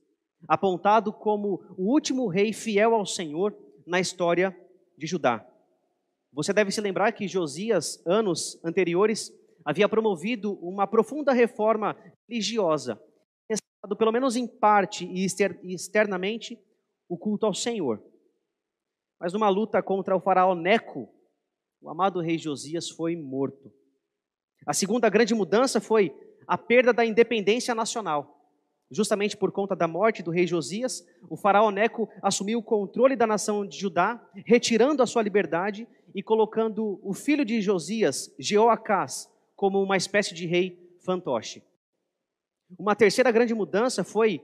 apontado 0.48 1.12
como 1.12 1.64
o 1.78 1.92
último 1.92 2.28
rei 2.28 2.54
fiel 2.54 2.94
ao 2.94 3.06
Senhor 3.06 3.56
na 3.86 4.00
história 4.00 4.56
de 4.98 5.08
Judá. 5.08 5.46
Você 6.32 6.52
deve 6.52 6.72
se 6.72 6.82
lembrar 6.82 7.12
que 7.12 7.28
Josias, 7.28 8.02
anos 8.06 8.60
anteriores, 8.64 9.32
havia 9.64 9.88
promovido 9.88 10.54
uma 10.62 10.88
profunda 10.88 11.32
reforma 11.32 11.96
religiosa, 12.28 13.02
restaurado 13.50 13.96
pelo 13.98 14.12
menos 14.12 14.36
em 14.36 14.48
parte 14.48 15.06
e 15.06 15.26
externamente 15.74 16.60
o 17.08 17.18
culto 17.18 17.46
ao 17.46 17.54
Senhor. 17.54 18.04
Mas 19.20 19.32
numa 19.32 19.50
luta 19.50 19.82
contra 19.82 20.16
o 20.16 20.20
faraó 20.20 20.56
Neco, 20.56 21.08
o 21.80 21.90
amado 21.90 22.20
rei 22.20 22.38
Josias 22.38 22.90
foi 22.90 23.16
morto. 23.16 23.72
A 24.66 24.74
segunda 24.74 25.10
grande 25.10 25.36
mudança 25.36 25.80
foi 25.80 26.16
a 26.48 26.58
perda 26.58 26.94
da 26.94 27.06
independência 27.06 27.76
nacional. 27.76 28.33
Justamente 28.94 29.36
por 29.36 29.52
conta 29.52 29.76
da 29.76 29.88
morte 29.88 30.22
do 30.22 30.30
rei 30.30 30.46
Josias, 30.46 31.04
o 31.28 31.36
faraó 31.36 31.72
Neco 31.72 32.08
assumiu 32.22 32.60
o 32.60 32.64
controle 32.64 33.16
da 33.16 33.26
nação 33.26 33.66
de 33.66 33.76
Judá, 33.76 34.24
retirando 34.46 35.02
a 35.02 35.08
sua 35.08 35.24
liberdade 35.24 35.88
e 36.14 36.22
colocando 36.22 37.00
o 37.02 37.12
filho 37.12 37.44
de 37.44 37.60
Josias, 37.60 38.32
Jeoacás, 38.38 39.28
como 39.56 39.82
uma 39.82 39.98
espécie 39.98 40.36
de 40.36 40.46
rei 40.46 40.96
fantoche. 41.04 41.64
Uma 42.78 42.96
terceira 42.96 43.32
grande 43.32 43.56
mudança 43.56 44.04
foi 44.04 44.40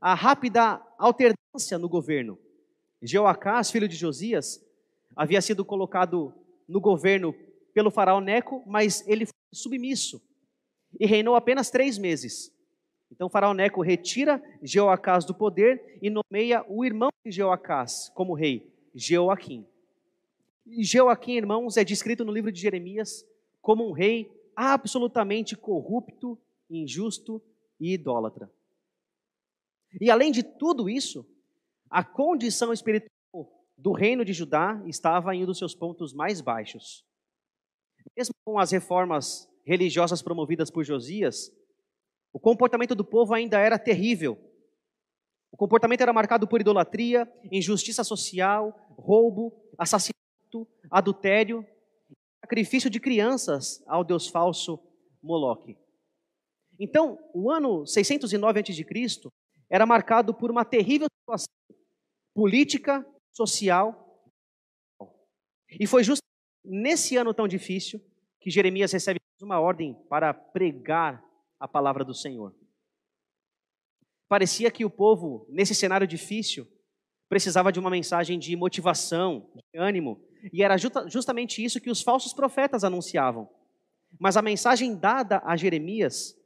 a 0.00 0.14
rápida 0.14 0.80
alternância 0.98 1.78
no 1.78 1.88
governo. 1.88 2.38
Jeoacás, 3.02 3.70
filho 3.70 3.86
de 3.86 3.96
Josias, 3.96 4.64
havia 5.14 5.42
sido 5.42 5.62
colocado 5.62 6.32
no 6.66 6.80
governo 6.80 7.34
pelo 7.74 7.90
faraó 7.90 8.18
Neco, 8.18 8.62
mas 8.66 9.06
ele 9.06 9.26
foi 9.26 9.34
submisso 9.52 10.22
e 10.98 11.04
reinou 11.04 11.34
apenas 11.34 11.70
três 11.70 11.98
meses. 11.98 12.50
Então 13.10 13.28
faraó 13.28 13.52
Neco 13.52 13.82
retira 13.82 14.42
Jeoacás 14.62 15.24
do 15.24 15.34
poder 15.34 15.98
e 16.00 16.10
nomeia 16.10 16.64
o 16.68 16.84
irmão 16.84 17.10
de 17.24 17.32
Jeoacás 17.32 18.10
como 18.14 18.34
rei, 18.34 18.72
Jeoaquim. 18.94 19.66
E 20.66 20.84
Jeoaquim, 20.84 21.36
irmãos, 21.36 21.76
é 21.76 21.84
descrito 21.84 22.24
no 22.24 22.32
livro 22.32 22.52
de 22.52 22.60
Jeremias 22.60 23.26
como 23.60 23.88
um 23.88 23.92
rei 23.92 24.30
absolutamente 24.54 25.56
corrupto, 25.56 26.38
injusto 26.68 27.42
e 27.78 27.94
idólatra. 27.94 28.50
E 30.00 30.10
além 30.10 30.30
de 30.30 30.42
tudo 30.42 30.88
isso, 30.88 31.26
a 31.90 32.04
condição 32.04 32.72
espiritual 32.72 33.10
do 33.76 33.92
reino 33.92 34.24
de 34.24 34.32
Judá 34.32 34.80
estava 34.86 35.34
em 35.34 35.42
um 35.42 35.46
dos 35.46 35.58
seus 35.58 35.74
pontos 35.74 36.12
mais 36.12 36.40
baixos. 36.40 37.04
Mesmo 38.16 38.34
com 38.44 38.58
as 38.58 38.70
reformas 38.70 39.48
religiosas 39.64 40.22
promovidas 40.22 40.70
por 40.70 40.84
Josias, 40.84 41.52
o 42.32 42.38
comportamento 42.38 42.94
do 42.94 43.04
povo 43.04 43.34
ainda 43.34 43.58
era 43.58 43.78
terrível. 43.78 44.38
O 45.50 45.56
comportamento 45.56 46.00
era 46.00 46.12
marcado 46.12 46.46
por 46.46 46.60
idolatria, 46.60 47.30
injustiça 47.50 48.04
social, 48.04 48.88
roubo, 48.96 49.52
assassinato 49.76 50.66
adultério, 50.90 51.66
sacrifício 52.40 52.88
de 52.88 53.00
crianças 53.00 53.82
ao 53.86 54.04
deus 54.04 54.28
falso 54.28 54.78
Moloque. 55.22 55.76
Então, 56.78 57.18
o 57.34 57.50
ano 57.50 57.86
609 57.86 58.60
a.C. 58.60 59.30
era 59.68 59.84
marcado 59.84 60.32
por 60.32 60.50
uma 60.50 60.64
terrível 60.64 61.08
situação 61.20 61.52
política, 62.34 63.06
social. 63.32 64.24
E 65.78 65.86
foi 65.86 66.02
justo 66.02 66.22
nesse 66.64 67.16
ano 67.16 67.34
tão 67.34 67.46
difícil 67.46 68.00
que 68.40 68.50
Jeremias 68.50 68.92
recebe 68.92 69.20
uma 69.42 69.60
ordem 69.60 69.94
para 70.08 70.32
pregar 70.32 71.22
a 71.60 71.68
palavra 71.68 72.04
do 72.04 72.14
Senhor. 72.14 72.54
Parecia 74.26 74.70
que 74.70 74.84
o 74.84 74.90
povo, 74.90 75.46
nesse 75.50 75.74
cenário 75.74 76.06
difícil, 76.06 76.66
precisava 77.28 77.70
de 77.70 77.78
uma 77.78 77.90
mensagem 77.90 78.38
de 78.38 78.56
motivação, 78.56 79.50
de 79.54 79.78
ânimo, 79.78 80.20
e 80.52 80.62
era 80.62 80.76
justamente 80.78 81.62
isso 81.62 81.80
que 81.80 81.90
os 81.90 82.00
falsos 82.00 82.32
profetas 82.32 82.82
anunciavam. 82.82 83.48
Mas 84.18 84.36
a 84.36 84.42
mensagem 84.42 84.96
dada 84.96 85.42
a 85.44 85.56
Jeremias 85.56 86.36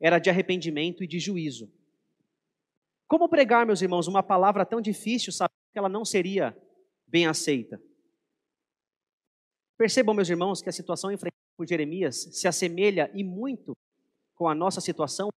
era 0.00 0.18
de 0.18 0.30
arrependimento 0.30 1.04
e 1.04 1.06
de 1.06 1.20
juízo. 1.20 1.70
Como 3.06 3.28
pregar, 3.28 3.66
meus 3.66 3.82
irmãos, 3.82 4.08
uma 4.08 4.22
palavra 4.22 4.64
tão 4.64 4.80
difícil, 4.80 5.32
sabendo 5.32 5.52
que 5.72 5.78
ela 5.78 5.88
não 5.88 6.04
seria 6.04 6.56
bem 7.06 7.26
aceita? 7.26 7.80
Percebam, 9.76 10.14
meus 10.14 10.28
irmãos, 10.28 10.62
que 10.62 10.68
a 10.68 10.72
situação 10.72 11.12
enfrentada 11.12 11.36
por 11.56 11.68
Jeremias 11.68 12.28
se 12.32 12.48
assemelha 12.48 13.10
e 13.14 13.22
muito 13.22 13.76
com 14.34 14.48
a 14.48 14.54
nossa 14.54 14.80
situação. 14.80 15.28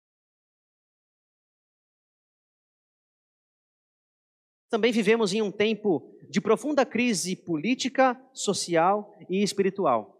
Também 4.69 4.91
vivemos 4.91 5.33
em 5.33 5.41
um 5.41 5.51
tempo 5.51 6.13
de 6.29 6.41
profunda 6.41 6.85
crise 6.85 7.35
política, 7.35 8.19
social 8.33 9.15
e 9.29 9.41
espiritual. 9.41 10.17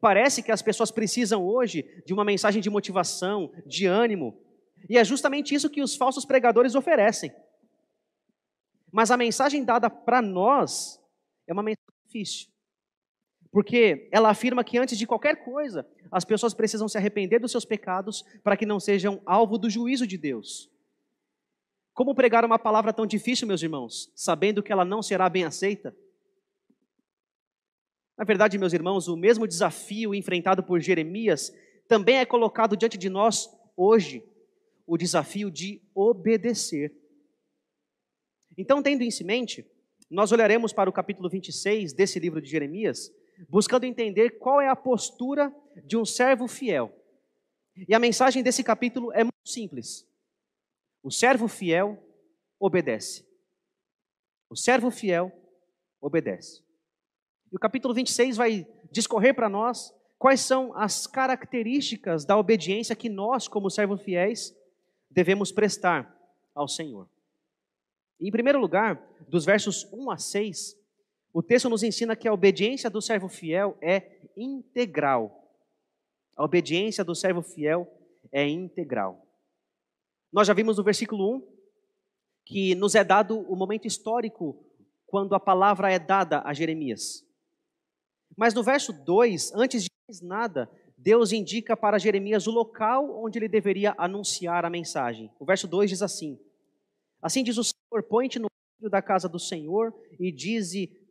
Parece 0.00 0.42
que 0.42 0.52
as 0.52 0.62
pessoas 0.62 0.90
precisam 0.90 1.44
hoje 1.44 2.02
de 2.06 2.12
uma 2.12 2.24
mensagem 2.24 2.62
de 2.62 2.70
motivação, 2.70 3.52
de 3.66 3.86
ânimo, 3.86 4.40
e 4.88 4.98
é 4.98 5.04
justamente 5.04 5.54
isso 5.54 5.70
que 5.70 5.82
os 5.82 5.96
falsos 5.96 6.24
pregadores 6.24 6.74
oferecem. 6.74 7.34
Mas 8.92 9.10
a 9.10 9.16
mensagem 9.16 9.64
dada 9.64 9.90
para 9.90 10.22
nós 10.22 11.00
é 11.48 11.52
uma 11.52 11.62
mensagem 11.62 11.94
difícil. 12.06 12.53
Porque 13.54 14.08
ela 14.10 14.30
afirma 14.30 14.64
que 14.64 14.76
antes 14.76 14.98
de 14.98 15.06
qualquer 15.06 15.44
coisa, 15.44 15.88
as 16.10 16.24
pessoas 16.24 16.52
precisam 16.52 16.88
se 16.88 16.98
arrepender 16.98 17.38
dos 17.38 17.52
seus 17.52 17.64
pecados 17.64 18.24
para 18.42 18.56
que 18.56 18.66
não 18.66 18.80
sejam 18.80 19.22
alvo 19.24 19.56
do 19.56 19.70
juízo 19.70 20.08
de 20.08 20.18
Deus. 20.18 20.68
Como 21.92 22.16
pregar 22.16 22.44
uma 22.44 22.58
palavra 22.58 22.92
tão 22.92 23.06
difícil, 23.06 23.46
meus 23.46 23.62
irmãos, 23.62 24.10
sabendo 24.16 24.60
que 24.60 24.72
ela 24.72 24.84
não 24.84 25.00
será 25.00 25.28
bem 25.28 25.44
aceita? 25.44 25.96
Na 28.18 28.24
verdade, 28.24 28.58
meus 28.58 28.72
irmãos, 28.72 29.06
o 29.06 29.16
mesmo 29.16 29.46
desafio 29.46 30.12
enfrentado 30.12 30.64
por 30.64 30.80
Jeremias 30.80 31.52
também 31.86 32.16
é 32.16 32.26
colocado 32.26 32.76
diante 32.76 32.98
de 32.98 33.08
nós 33.08 33.48
hoje 33.76 34.24
o 34.84 34.98
desafio 34.98 35.48
de 35.48 35.80
obedecer. 35.94 36.92
Então, 38.58 38.82
tendo 38.82 39.04
isso 39.04 39.22
em 39.22 39.26
mente, 39.26 39.64
nós 40.10 40.32
olharemos 40.32 40.72
para 40.72 40.90
o 40.90 40.92
capítulo 40.92 41.30
26 41.30 41.92
desse 41.92 42.18
livro 42.18 42.42
de 42.42 42.50
Jeremias, 42.50 43.12
buscando 43.48 43.84
entender 43.84 44.38
qual 44.38 44.60
é 44.60 44.68
a 44.68 44.76
postura 44.76 45.54
de 45.84 45.96
um 45.96 46.04
servo 46.04 46.46
fiel. 46.46 46.92
E 47.88 47.94
a 47.94 47.98
mensagem 47.98 48.42
desse 48.42 48.62
capítulo 48.62 49.12
é 49.12 49.24
muito 49.24 49.34
simples. 49.44 50.06
O 51.02 51.10
servo 51.10 51.48
fiel 51.48 52.02
obedece. 52.58 53.26
O 54.48 54.56
servo 54.56 54.90
fiel 54.90 55.32
obedece. 56.00 56.62
E 57.52 57.56
o 57.56 57.58
capítulo 57.58 57.92
26 57.92 58.36
vai 58.36 58.66
discorrer 58.90 59.34
para 59.34 59.48
nós 59.48 59.92
quais 60.18 60.40
são 60.40 60.76
as 60.76 61.06
características 61.06 62.24
da 62.24 62.36
obediência 62.36 62.96
que 62.96 63.08
nós, 63.08 63.48
como 63.48 63.70
servos 63.70 64.02
fiéis, 64.02 64.56
devemos 65.10 65.52
prestar 65.52 66.14
ao 66.54 66.68
Senhor. 66.68 67.08
Em 68.20 68.30
primeiro 68.30 68.58
lugar, 68.58 69.02
dos 69.28 69.44
versos 69.44 69.84
1 69.92 70.10
a 70.10 70.16
6, 70.16 70.76
o 71.34 71.42
texto 71.42 71.68
nos 71.68 71.82
ensina 71.82 72.14
que 72.14 72.28
a 72.28 72.32
obediência 72.32 72.88
do 72.88 73.02
servo 73.02 73.28
fiel 73.28 73.76
é 73.82 74.20
integral. 74.36 75.50
A 76.36 76.44
obediência 76.44 77.02
do 77.02 77.12
servo 77.12 77.42
fiel 77.42 77.92
é 78.30 78.46
integral. 78.46 79.26
Nós 80.32 80.46
já 80.46 80.54
vimos 80.54 80.78
no 80.78 80.84
versículo 80.84 81.38
1 81.38 81.54
que 82.46 82.74
nos 82.76 82.94
é 82.94 83.02
dado 83.02 83.40
o 83.50 83.56
momento 83.56 83.84
histórico 83.84 84.64
quando 85.06 85.34
a 85.34 85.40
palavra 85.40 85.92
é 85.92 85.98
dada 85.98 86.40
a 86.44 86.54
Jeremias. 86.54 87.26
Mas 88.36 88.54
no 88.54 88.62
verso 88.62 88.92
2, 88.92 89.54
antes 89.54 89.82
de 89.82 89.90
mais 90.08 90.20
nada, 90.20 90.70
Deus 90.96 91.32
indica 91.32 91.76
para 91.76 91.98
Jeremias 91.98 92.46
o 92.46 92.52
local 92.52 93.24
onde 93.24 93.40
ele 93.40 93.48
deveria 93.48 93.92
anunciar 93.98 94.64
a 94.64 94.70
mensagem. 94.70 95.32
O 95.40 95.44
verso 95.44 95.66
2 95.66 95.90
diz 95.90 96.02
assim: 96.02 96.38
Assim 97.20 97.42
diz 97.42 97.58
o 97.58 97.64
Senhor: 97.64 98.04
Põe-te 98.08 98.38
no 98.38 98.46
da 98.90 99.00
casa 99.00 99.28
do 99.28 99.38
Senhor 99.38 99.94
e 100.20 100.30
dize 100.30 101.03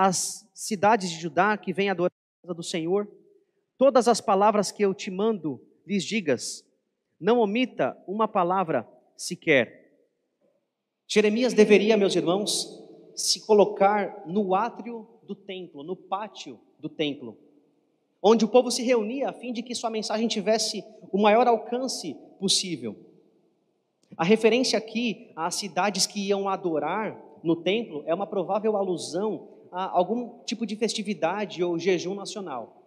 às 0.00 0.48
cidades 0.54 1.10
de 1.10 1.20
Judá 1.20 1.58
que 1.58 1.74
vêm 1.74 1.90
adorar 1.90 2.10
a 2.10 2.46
casa 2.46 2.54
do 2.54 2.62
Senhor, 2.62 3.06
todas 3.76 4.08
as 4.08 4.18
palavras 4.18 4.72
que 4.72 4.82
eu 4.82 4.94
te 4.94 5.10
mando, 5.10 5.60
lhes 5.86 6.04
digas, 6.04 6.64
não 7.20 7.38
omita 7.38 7.94
uma 8.08 8.26
palavra 8.26 8.88
sequer. 9.14 9.92
Jeremias 11.06 11.52
deveria, 11.52 11.98
meus 11.98 12.16
irmãos, 12.16 12.82
se 13.14 13.44
colocar 13.44 14.22
no 14.26 14.54
átrio 14.54 15.06
do 15.24 15.34
templo, 15.34 15.82
no 15.82 15.94
pátio 15.94 16.58
do 16.78 16.88
templo, 16.88 17.36
onde 18.22 18.46
o 18.46 18.48
povo 18.48 18.70
se 18.70 18.82
reunia 18.82 19.28
a 19.28 19.34
fim 19.34 19.52
de 19.52 19.62
que 19.62 19.74
sua 19.74 19.90
mensagem 19.90 20.28
tivesse 20.28 20.82
o 21.12 21.20
maior 21.20 21.46
alcance 21.46 22.14
possível. 22.38 22.96
A 24.16 24.24
referência 24.24 24.78
aqui 24.78 25.30
às 25.36 25.56
cidades 25.56 26.06
que 26.06 26.26
iam 26.26 26.48
adorar 26.48 27.22
no 27.44 27.54
templo 27.54 28.02
é 28.06 28.14
uma 28.14 28.26
provável 28.26 28.78
alusão 28.78 29.59
a 29.72 29.90
algum 29.90 30.38
tipo 30.44 30.66
de 30.66 30.76
festividade 30.76 31.62
ou 31.62 31.78
jejum 31.78 32.14
nacional. 32.14 32.82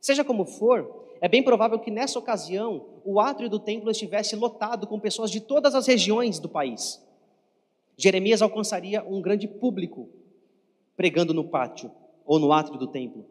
Seja 0.00 0.24
como 0.24 0.44
for, 0.44 1.06
é 1.20 1.28
bem 1.28 1.42
provável 1.42 1.78
que 1.78 1.90
nessa 1.90 2.18
ocasião 2.18 2.86
o 3.04 3.20
átrio 3.20 3.48
do 3.48 3.58
templo 3.58 3.90
estivesse 3.90 4.34
lotado 4.34 4.86
com 4.86 4.98
pessoas 4.98 5.30
de 5.30 5.40
todas 5.40 5.74
as 5.74 5.86
regiões 5.86 6.38
do 6.38 6.48
país. 6.48 7.00
Jeremias 7.96 8.42
alcançaria 8.42 9.04
um 9.04 9.20
grande 9.20 9.46
público 9.46 10.08
pregando 10.96 11.32
no 11.32 11.44
pátio 11.44 11.90
ou 12.24 12.38
no 12.38 12.52
átrio 12.52 12.78
do 12.78 12.86
templo. 12.86 13.24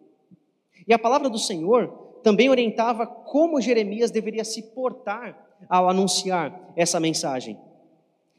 E 0.87 0.93
a 0.93 0.99
palavra 0.99 1.29
do 1.29 1.37
Senhor 1.37 1.87
também 2.23 2.49
orientava 2.49 3.05
como 3.05 3.61
Jeremias 3.61 4.11
deveria 4.11 4.43
se 4.43 4.61
portar 4.73 5.57
ao 5.69 5.89
anunciar 5.89 6.71
essa 6.75 6.99
mensagem. 6.99 7.57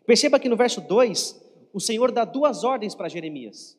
Perceba 0.06 0.38
que 0.38 0.48
no 0.48 0.56
verso 0.56 0.80
2, 0.80 1.40
o 1.72 1.80
Senhor 1.80 2.10
dá 2.10 2.24
duas 2.24 2.64
ordens 2.64 2.94
para 2.94 3.08
Jeremias: 3.08 3.78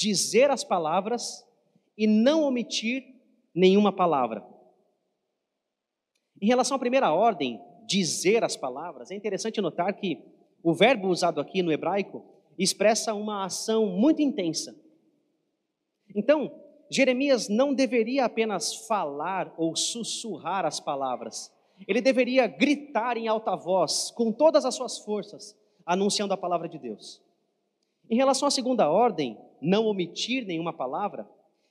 dizer 0.00 0.50
as 0.50 0.64
palavras 0.64 1.46
e 1.94 2.06
não 2.06 2.42
omitir 2.42 3.04
nenhuma 3.54 3.92
palavra. 3.92 4.42
Em 6.40 6.46
relação 6.46 6.74
à 6.74 6.80
primeira 6.80 7.12
ordem, 7.12 7.60
dizer 7.86 8.42
as 8.42 8.56
palavras, 8.56 9.10
é 9.10 9.14
interessante 9.14 9.60
notar 9.60 9.92
que 9.92 10.18
o 10.62 10.72
verbo 10.72 11.08
usado 11.08 11.38
aqui 11.38 11.62
no 11.62 11.70
hebraico 11.70 12.24
expressa 12.58 13.12
uma 13.12 13.44
ação 13.44 13.84
muito 13.88 14.22
intensa. 14.22 14.74
Então, 16.16 16.50
Jeremias 16.90 17.50
não 17.50 17.74
deveria 17.74 18.24
apenas 18.24 18.86
falar 18.86 19.52
ou 19.58 19.76
sussurrar 19.76 20.64
as 20.64 20.80
palavras, 20.80 21.52
ele 21.86 22.00
deveria 22.00 22.46
gritar 22.46 23.18
em 23.18 23.28
alta 23.28 23.54
voz, 23.54 24.10
com 24.10 24.32
todas 24.32 24.64
as 24.64 24.74
suas 24.74 24.98
forças, 24.98 25.54
anunciando 25.84 26.32
a 26.32 26.38
palavra 26.38 26.68
de 26.68 26.78
Deus. 26.78 27.22
Em 28.08 28.16
relação 28.16 28.48
à 28.48 28.50
segunda 28.50 28.90
ordem, 28.90 29.38
não 29.60 29.86
omitir 29.86 30.46
nenhuma 30.46 30.72
palavra, 30.72 31.28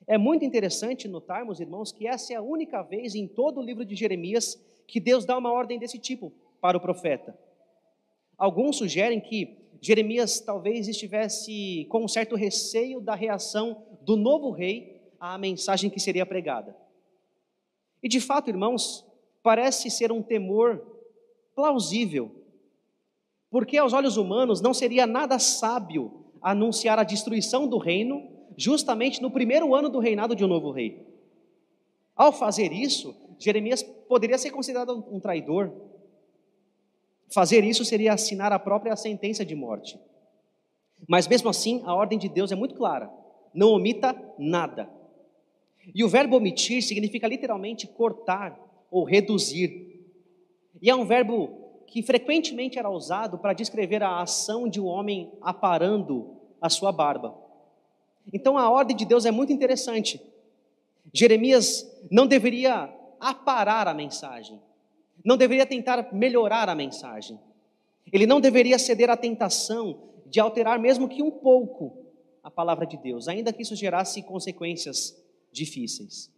é 0.08 0.18
muito 0.18 0.44
interessante 0.44 1.08
notarmos, 1.08 1.60
irmãos, 1.60 1.92
que 1.92 2.08
essa 2.08 2.34
é 2.34 2.36
a 2.36 2.42
única 2.42 2.82
vez 2.82 3.14
em 3.14 3.28
todo 3.28 3.60
o 3.60 3.64
livro 3.64 3.86
de 3.86 3.96
Jeremias 3.96 4.60
que 4.88 5.00
Deus 5.00 5.24
dá 5.24 5.38
uma 5.38 5.52
ordem 5.52 5.78
desse 5.78 6.00
tipo 6.00 6.34
para 6.60 6.78
o 6.78 6.82
profeta. 6.82 7.38
Alguns 8.38 8.78
sugerem 8.78 9.20
que 9.20 9.58
Jeremias 9.82 10.40
talvez 10.40 10.88
estivesse 10.88 11.86
com 11.90 12.04
um 12.04 12.08
certo 12.08 12.36
receio 12.36 13.00
da 13.00 13.14
reação 13.14 13.84
do 14.02 14.16
novo 14.16 14.50
rei 14.50 15.00
à 15.20 15.38
mensagem 15.38 15.90
que 15.90 16.00
seria 16.00 16.26
pregada. 16.26 16.76
E 18.02 18.10
de 18.10 18.20
fato, 18.20 18.50
irmãos, 18.50 19.06
parece 19.44 19.90
ser 19.90 20.12
um 20.12 20.22
temor 20.22 20.82
plausível, 21.56 22.32
porque 23.50 23.78
aos 23.78 23.94
olhos 23.94 24.18
humanos 24.18 24.62
não 24.62 24.74
seria 24.74 25.06
nada 25.06 25.38
sábio 25.38 26.26
anunciar 26.42 27.00
a 27.00 27.04
destruição 27.04 27.68
do 27.68 27.78
reino 27.78 28.28
justamente 28.58 29.22
no 29.22 29.32
primeiro 29.32 29.74
ano 29.74 29.90
do 29.90 30.00
reinado 30.00 30.36
de 30.36 30.44
um 30.44 30.48
novo 30.48 30.72
rei. 30.72 31.06
Ao 32.16 32.32
fazer 32.32 32.74
isso, 32.74 33.16
Jeremias 33.38 33.82
poderia 33.82 34.38
ser 34.38 34.52
considerado 34.52 35.06
um 35.10 35.20
traidor, 35.20 35.72
Fazer 37.32 37.64
isso 37.64 37.86
seria 37.86 38.14
assinar 38.14 38.52
a 38.52 38.60
própria 38.60 38.96
sentença 38.96 39.46
de 39.46 39.56
morte. 39.56 40.00
Mas 41.08 41.28
mesmo 41.28 41.50
assim, 41.50 41.82
a 41.86 41.94
ordem 41.94 42.18
de 42.18 42.28
Deus 42.28 42.52
é 42.52 42.56
muito 42.56 42.76
clara: 42.76 43.10
não 43.54 43.70
omita 43.70 44.16
nada. 44.38 44.90
E 45.94 46.04
o 46.04 46.10
verbo 46.10 46.38
omitir 46.38 46.82
significa 46.82 47.28
literalmente 47.28 47.88
cortar 47.88 48.60
ou 48.92 49.04
reduzir. 49.04 50.04
E 50.82 50.90
é 50.90 50.96
um 50.96 51.06
verbo 51.06 51.59
que 51.90 52.04
frequentemente 52.04 52.78
era 52.78 52.90
usado 52.90 53.38
para 53.38 53.54
descrever 53.54 54.04
a 54.04 54.22
ação 54.22 54.70
de 54.70 54.80
um 54.80 54.86
homem 54.86 55.32
aparando 55.42 56.38
a 56.62 56.70
sua 56.70 56.92
barba. 56.92 57.36
Então 58.32 58.58
a 58.58 58.70
ordem 58.70 58.96
de 58.96 59.06
Deus 59.06 59.26
é 59.26 59.32
muito 59.32 59.52
interessante. 59.52 60.22
Jeremias 61.12 61.90
não 62.12 62.28
deveria 62.28 62.94
aparar 63.20 63.88
a 63.88 63.94
mensagem, 63.94 64.62
não 65.26 65.36
deveria 65.36 65.66
tentar 65.66 66.14
melhorar 66.14 66.70
a 66.70 66.76
mensagem, 66.76 67.40
ele 68.12 68.28
não 68.28 68.40
deveria 68.40 68.78
ceder 68.78 69.10
à 69.10 69.18
tentação 69.18 70.10
de 70.28 70.40
alterar, 70.40 70.80
mesmo 70.80 71.10
que 71.10 71.24
um 71.24 71.32
pouco, 71.32 72.06
a 72.44 72.52
palavra 72.52 72.86
de 72.86 72.98
Deus, 72.98 73.28
ainda 73.28 73.52
que 73.52 73.64
isso 73.64 73.76
gerasse 73.76 74.22
consequências 74.22 75.18
difíceis. 75.52 76.32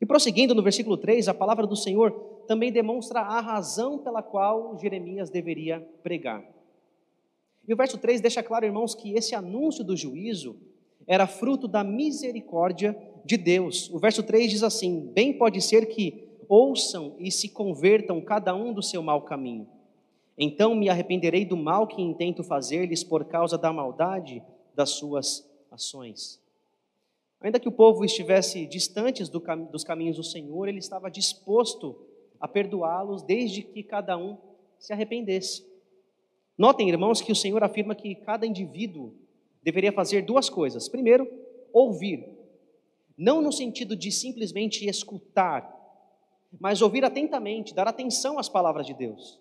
E 0.00 0.06
prosseguindo 0.06 0.54
no 0.54 0.62
versículo 0.62 0.96
3, 0.96 1.28
a 1.28 1.34
palavra 1.34 1.66
do 1.66 1.76
Senhor 1.76 2.33
também 2.46 2.72
demonstra 2.72 3.20
a 3.20 3.40
razão 3.40 3.98
pela 3.98 4.22
qual 4.22 4.78
Jeremias 4.78 5.30
deveria 5.30 5.80
pregar. 6.02 6.44
E 7.66 7.72
o 7.72 7.76
verso 7.76 7.98
3 7.98 8.20
deixa 8.20 8.42
claro, 8.42 8.66
irmãos, 8.66 8.94
que 8.94 9.14
esse 9.14 9.34
anúncio 9.34 9.82
do 9.82 9.96
juízo 9.96 10.56
era 11.06 11.26
fruto 11.26 11.66
da 11.66 11.82
misericórdia 11.82 12.96
de 13.24 13.36
Deus. 13.36 13.90
O 13.90 13.98
verso 13.98 14.22
3 14.22 14.50
diz 14.50 14.62
assim: 14.62 15.10
Bem 15.14 15.32
pode 15.32 15.60
ser 15.60 15.86
que 15.86 16.28
ouçam 16.48 17.16
e 17.18 17.30
se 17.30 17.48
convertam 17.48 18.20
cada 18.20 18.54
um 18.54 18.72
do 18.72 18.82
seu 18.82 19.02
mau 19.02 19.22
caminho. 19.22 19.66
Então 20.36 20.74
me 20.74 20.88
arrependerei 20.88 21.44
do 21.44 21.56
mal 21.56 21.86
que 21.86 22.02
intento 22.02 22.42
fazer-lhes 22.42 23.04
por 23.04 23.24
causa 23.24 23.56
da 23.56 23.72
maldade 23.72 24.42
das 24.74 24.90
suas 24.90 25.48
ações. 25.70 26.42
Ainda 27.40 27.60
que 27.60 27.68
o 27.68 27.72
povo 27.72 28.04
estivesse 28.04 28.66
distantes 28.66 29.28
do 29.28 29.40
cam 29.40 29.64
dos 29.64 29.84
caminhos 29.84 30.16
do 30.16 30.24
Senhor, 30.24 30.66
ele 30.66 30.78
estava 30.78 31.10
disposto 31.10 31.96
a 32.44 32.48
perdoá-los 32.48 33.22
desde 33.22 33.62
que 33.62 33.82
cada 33.82 34.18
um 34.18 34.36
se 34.78 34.92
arrependesse. 34.92 35.64
Notem, 36.58 36.90
irmãos, 36.90 37.22
que 37.22 37.32
o 37.32 37.34
Senhor 37.34 37.64
afirma 37.64 37.94
que 37.94 38.14
cada 38.16 38.46
indivíduo 38.46 39.14
deveria 39.62 39.90
fazer 39.90 40.20
duas 40.20 40.50
coisas. 40.50 40.86
Primeiro, 40.86 41.26
ouvir. 41.72 42.22
Não 43.16 43.40
no 43.40 43.50
sentido 43.50 43.96
de 43.96 44.12
simplesmente 44.12 44.86
escutar, 44.86 45.74
mas 46.60 46.82
ouvir 46.82 47.02
atentamente, 47.02 47.72
dar 47.74 47.88
atenção 47.88 48.38
às 48.38 48.46
palavras 48.46 48.86
de 48.86 48.92
Deus. 48.92 49.40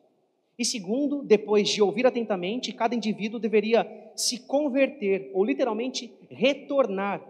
E 0.57 0.63
segundo, 0.63 1.21
depois 1.21 1.67
de 1.67 1.81
ouvir 1.81 2.07
atentamente, 2.07 2.71
cada 2.71 2.95
indivíduo 2.95 3.37
deveria 3.37 3.85
se 4.15 4.39
converter, 4.39 5.29
ou 5.33 5.43
literalmente 5.43 6.09
retornar 6.29 7.21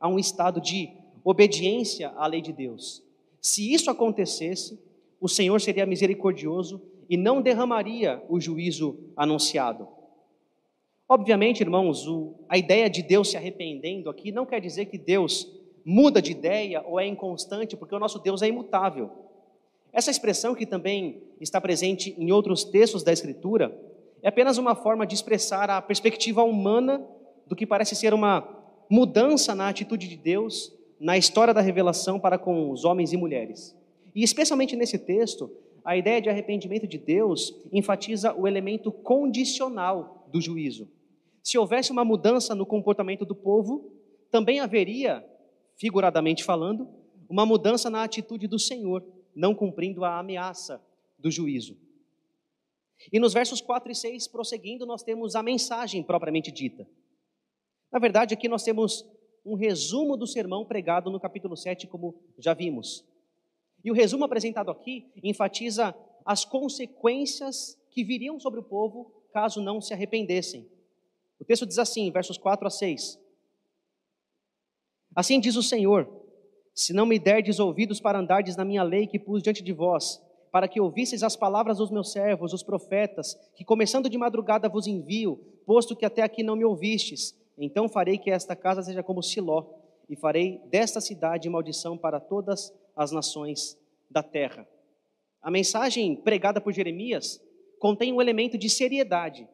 a 0.00 0.08
um 0.08 0.18
estado 0.18 0.60
de 0.60 0.90
obediência 1.22 2.08
à 2.16 2.26
lei 2.26 2.40
de 2.40 2.52
Deus. 2.52 3.00
Se 3.40 3.72
isso 3.72 3.92
acontecesse, 3.92 4.89
o 5.20 5.28
Senhor 5.28 5.60
seria 5.60 5.84
misericordioso 5.84 6.82
e 7.08 7.16
não 7.16 7.42
derramaria 7.42 8.22
o 8.28 8.40
juízo 8.40 8.98
anunciado. 9.16 9.86
Obviamente, 11.08 11.60
irmãos, 11.60 12.06
a 12.48 12.56
ideia 12.56 12.88
de 12.88 13.02
Deus 13.02 13.30
se 13.30 13.36
arrependendo 13.36 14.08
aqui 14.08 14.30
não 14.30 14.46
quer 14.46 14.60
dizer 14.60 14.86
que 14.86 14.96
Deus 14.96 15.46
muda 15.84 16.22
de 16.22 16.30
ideia 16.30 16.82
ou 16.86 17.00
é 17.00 17.06
inconstante, 17.06 17.76
porque 17.76 17.94
o 17.94 17.98
nosso 17.98 18.18
Deus 18.20 18.42
é 18.42 18.48
imutável. 18.48 19.10
Essa 19.92 20.10
expressão, 20.10 20.54
que 20.54 20.64
também 20.64 21.20
está 21.40 21.60
presente 21.60 22.14
em 22.16 22.30
outros 22.30 22.62
textos 22.62 23.02
da 23.02 23.12
Escritura, 23.12 23.76
é 24.22 24.28
apenas 24.28 24.56
uma 24.56 24.74
forma 24.74 25.06
de 25.06 25.14
expressar 25.14 25.68
a 25.68 25.82
perspectiva 25.82 26.44
humana 26.44 27.04
do 27.46 27.56
que 27.56 27.66
parece 27.66 27.96
ser 27.96 28.14
uma 28.14 28.46
mudança 28.88 29.54
na 29.54 29.68
atitude 29.68 30.08
de 30.08 30.16
Deus 30.16 30.72
na 31.00 31.16
história 31.16 31.54
da 31.54 31.60
revelação 31.60 32.20
para 32.20 32.38
com 32.38 32.70
os 32.70 32.84
homens 32.84 33.12
e 33.12 33.16
mulheres. 33.16 33.74
E 34.14 34.22
especialmente 34.22 34.76
nesse 34.76 34.98
texto, 34.98 35.50
a 35.84 35.96
ideia 35.96 36.20
de 36.20 36.28
arrependimento 36.28 36.86
de 36.86 36.98
Deus 36.98 37.54
enfatiza 37.72 38.34
o 38.34 38.46
elemento 38.46 38.92
condicional 38.92 40.28
do 40.30 40.40
juízo. 40.40 40.90
Se 41.42 41.56
houvesse 41.56 41.90
uma 41.90 42.04
mudança 42.04 42.54
no 42.54 42.66
comportamento 42.66 43.24
do 43.24 43.34
povo, 43.34 43.92
também 44.30 44.60
haveria, 44.60 45.24
figuradamente 45.78 46.44
falando, 46.44 46.88
uma 47.28 47.46
mudança 47.46 47.88
na 47.88 48.02
atitude 48.02 48.46
do 48.46 48.58
Senhor, 48.58 49.04
não 49.34 49.54
cumprindo 49.54 50.04
a 50.04 50.18
ameaça 50.18 50.84
do 51.18 51.30
juízo. 51.30 51.76
E 53.12 53.18
nos 53.18 53.32
versos 53.32 53.60
4 53.60 53.90
e 53.90 53.94
6, 53.94 54.28
prosseguindo, 54.28 54.84
nós 54.84 55.02
temos 55.02 55.34
a 55.34 55.42
mensagem 55.42 56.02
propriamente 56.02 56.50
dita. 56.50 56.86
Na 57.90 57.98
verdade, 57.98 58.34
aqui 58.34 58.48
nós 58.48 58.62
temos 58.62 59.04
um 59.44 59.54
resumo 59.54 60.16
do 60.16 60.26
sermão 60.26 60.66
pregado 60.66 61.10
no 61.10 61.18
capítulo 61.18 61.56
7, 61.56 61.86
como 61.86 62.20
já 62.38 62.52
vimos. 62.52 63.08
E 63.84 63.90
o 63.90 63.94
resumo 63.94 64.24
apresentado 64.24 64.70
aqui 64.70 65.10
enfatiza 65.22 65.94
as 66.24 66.44
consequências 66.44 67.78
que 67.90 68.04
viriam 68.04 68.38
sobre 68.38 68.60
o 68.60 68.64
povo 68.64 69.12
caso 69.32 69.60
não 69.60 69.80
se 69.80 69.92
arrependessem. 69.92 70.68
O 71.38 71.44
texto 71.44 71.66
diz 71.66 71.78
assim, 71.78 72.10
versos 72.10 72.36
4 72.36 72.66
a 72.66 72.70
6. 72.70 73.18
Assim 75.14 75.40
diz 75.40 75.56
o 75.56 75.62
Senhor: 75.62 76.08
Se 76.74 76.92
não 76.92 77.06
me 77.06 77.18
derdes 77.18 77.58
ouvidos 77.58 78.00
para 78.00 78.18
andardes 78.18 78.56
na 78.56 78.64
minha 78.64 78.82
lei 78.82 79.06
que 79.06 79.18
pus 79.18 79.42
diante 79.42 79.62
de 79.62 79.72
vós, 79.72 80.20
para 80.52 80.68
que 80.68 80.80
ouvisseis 80.80 81.22
as 81.22 81.36
palavras 81.36 81.78
dos 81.78 81.90
meus 81.90 82.12
servos, 82.12 82.52
os 82.52 82.62
profetas, 82.62 83.34
que 83.54 83.64
começando 83.64 84.10
de 84.10 84.18
madrugada 84.18 84.68
vos 84.68 84.86
envio, 84.86 85.36
posto 85.64 85.96
que 85.96 86.04
até 86.04 86.22
aqui 86.22 86.42
não 86.42 86.56
me 86.56 86.64
ouvistes, 86.64 87.34
então 87.56 87.88
farei 87.88 88.18
que 88.18 88.30
esta 88.30 88.54
casa 88.54 88.82
seja 88.82 89.02
como 89.02 89.22
Siló, 89.22 89.66
e 90.08 90.16
farei 90.16 90.60
desta 90.66 91.00
cidade 91.00 91.48
maldição 91.48 91.96
para 91.96 92.18
todas 92.18 92.72
as 92.96 93.12
nações 93.12 93.78
da 94.10 94.22
terra. 94.22 94.68
A 95.42 95.50
mensagem 95.50 96.16
pregada 96.16 96.60
por 96.60 96.72
Jeremias 96.72 97.40
contém 97.78 98.12
um 98.12 98.20
elemento 98.20 98.58
de 98.58 98.68
seriedade 98.68 99.48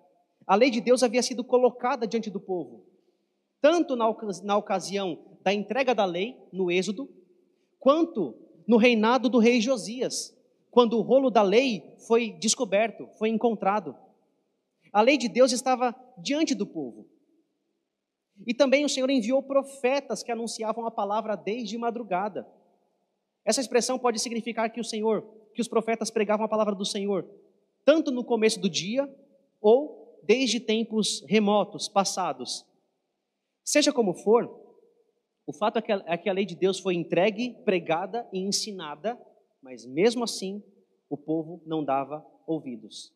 a 0.47 0.55
lei 0.55 0.71
de 0.71 0.81
Deus 0.81 1.03
havia 1.03 1.23
sido 1.23 1.43
colocada 1.43 2.07
diante 2.07 2.31
do 2.31 2.39
povo, 2.39 2.87
tanto 3.61 3.97
na, 3.97 4.07
na 4.45 4.57
ocasião 4.57 5.19
da 5.43 5.53
entrega 5.53 5.95
da 5.95 6.05
lei, 6.05 6.37
no 6.53 6.71
Êxodo, 6.71 7.09
quanto 7.81 8.35
no 8.67 8.77
reinado 8.77 9.29
do 9.29 9.39
rei 9.39 9.61
Josias, 9.61 10.37
quando 10.71 10.97
o 10.99 11.03
rolo 11.03 11.31
da 11.31 11.43
lei 11.43 11.97
foi 12.07 12.31
descoberto, 12.31 13.09
foi 13.19 13.29
encontrado. 13.29 13.97
A 14.93 15.01
lei 15.01 15.19
de 15.19 15.29
Deus 15.29 15.51
estava 15.51 15.95
diante 16.17 16.55
do 16.55 16.67
povo. 16.67 17.09
E 18.47 18.55
também 18.55 18.85
o 18.85 18.89
Senhor 18.89 19.11
enviou 19.11 19.43
profetas 19.43 20.23
que 20.23 20.31
anunciavam 20.31 20.87
a 20.87 20.91
palavra 20.91 21.35
desde 21.35 21.77
madrugada. 21.77 22.47
Essa 23.47 23.61
expressão 23.61 23.97
pode 23.97 24.19
significar 24.19 24.69
que 24.71 24.81
o 24.81 24.85
Senhor, 24.85 25.23
que 25.55 25.61
os 25.63 25.69
profetas 25.69 26.11
pregavam 26.11 26.45
a 26.45 26.49
palavra 26.49 26.75
do 26.75 26.85
Senhor, 26.85 27.25
tanto 27.85 28.11
no 28.11 28.25
começo 28.25 28.61
do 28.61 28.69
dia 28.69 29.09
ou 29.61 30.21
desde 30.25 30.59
tempos 30.59 31.25
remotos, 31.29 31.89
passados. 31.89 32.67
Seja 33.65 33.93
como 33.93 34.13
for, 34.13 34.51
o 35.47 35.53
fato 35.53 35.79
é 35.79 35.83
que, 35.83 35.93
a, 35.93 36.03
é 36.07 36.19
que 36.19 36.29
a 36.29 36.33
lei 36.33 36.45
de 36.45 36.57
Deus 36.57 36.81
foi 36.81 36.97
entregue, 36.97 37.55
pregada 37.65 38.29
e 38.33 38.41
ensinada, 38.41 39.17
mas 39.63 39.87
mesmo 39.87 40.25
assim 40.25 40.61
o 41.09 41.17
povo 41.17 41.63
não 41.65 41.85
dava 41.85 42.27
ouvidos. 42.49 43.15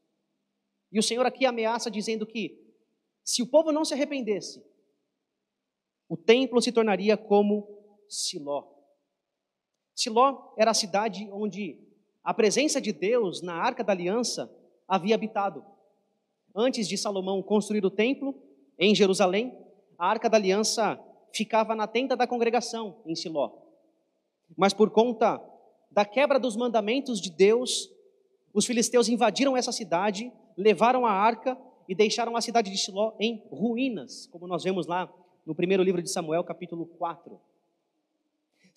E 0.93 0.99
o 1.01 1.03
Senhor 1.03 1.27
aqui 1.27 1.45
ameaça 1.45 1.91
dizendo 1.91 2.25
que 2.25 2.57
se 3.25 3.43
o 3.43 3.47
povo 3.47 3.73
não 3.73 3.85
se 3.85 3.95
arrependesse, 3.95 4.65
o 6.09 6.17
templo 6.17 6.63
se 6.63 6.71
tornaria 6.71 7.17
como 7.17 7.67
Siló. 8.09 8.80
Siló 10.01 10.55
era 10.57 10.71
a 10.71 10.75
cidade 10.75 11.29
onde 11.31 11.79
a 12.25 12.33
presença 12.33 12.81
de 12.81 12.91
Deus 12.91 13.43
na 13.43 13.55
arca 13.55 13.85
da 13.85 13.93
aliança 13.93 14.51
havia 14.89 15.15
habitado. 15.15 15.63
Antes 16.55 16.89
de 16.89 16.97
Salomão 16.97 17.43
construir 17.43 17.85
o 17.85 17.91
templo 17.91 18.35
em 18.79 18.95
Jerusalém, 18.95 19.55
a 19.99 20.09
arca 20.09 20.31
da 20.31 20.39
aliança 20.39 20.99
ficava 21.35 21.75
na 21.75 21.87
tenda 21.87 22.17
da 22.17 22.27
congregação 22.27 23.03
em 23.05 23.15
Siló. 23.15 23.53
Mas 24.57 24.73
por 24.73 24.89
conta 24.89 25.39
da 25.91 26.07
quebra 26.07 26.41
dos 26.41 26.57
mandamentos 26.57 27.21
de 27.21 27.31
Deus, 27.31 27.91
os 28.55 28.65
filisteus 28.65 29.07
invadiram 29.07 29.55
essa 29.55 29.71
cidade, 29.71 30.33
levaram 30.57 31.05
a 31.05 31.13
arca 31.13 31.59
e 31.87 31.95
deixaram 31.95 32.37
a 32.37 32.41
cidade 32.41 32.71
de 32.71 32.79
Siló 32.79 33.13
em 33.21 33.45
ruínas, 33.53 34.27
como 34.29 34.47
nós 34.47 34.65
vemos 34.65 34.87
lá 34.87 35.13
no 35.45 35.55
primeiro 35.55 35.83
livro 35.83 36.03
de 36.03 36.11
Samuel, 36.11 36.43
capítulo 36.43 36.87
4. 36.87 37.39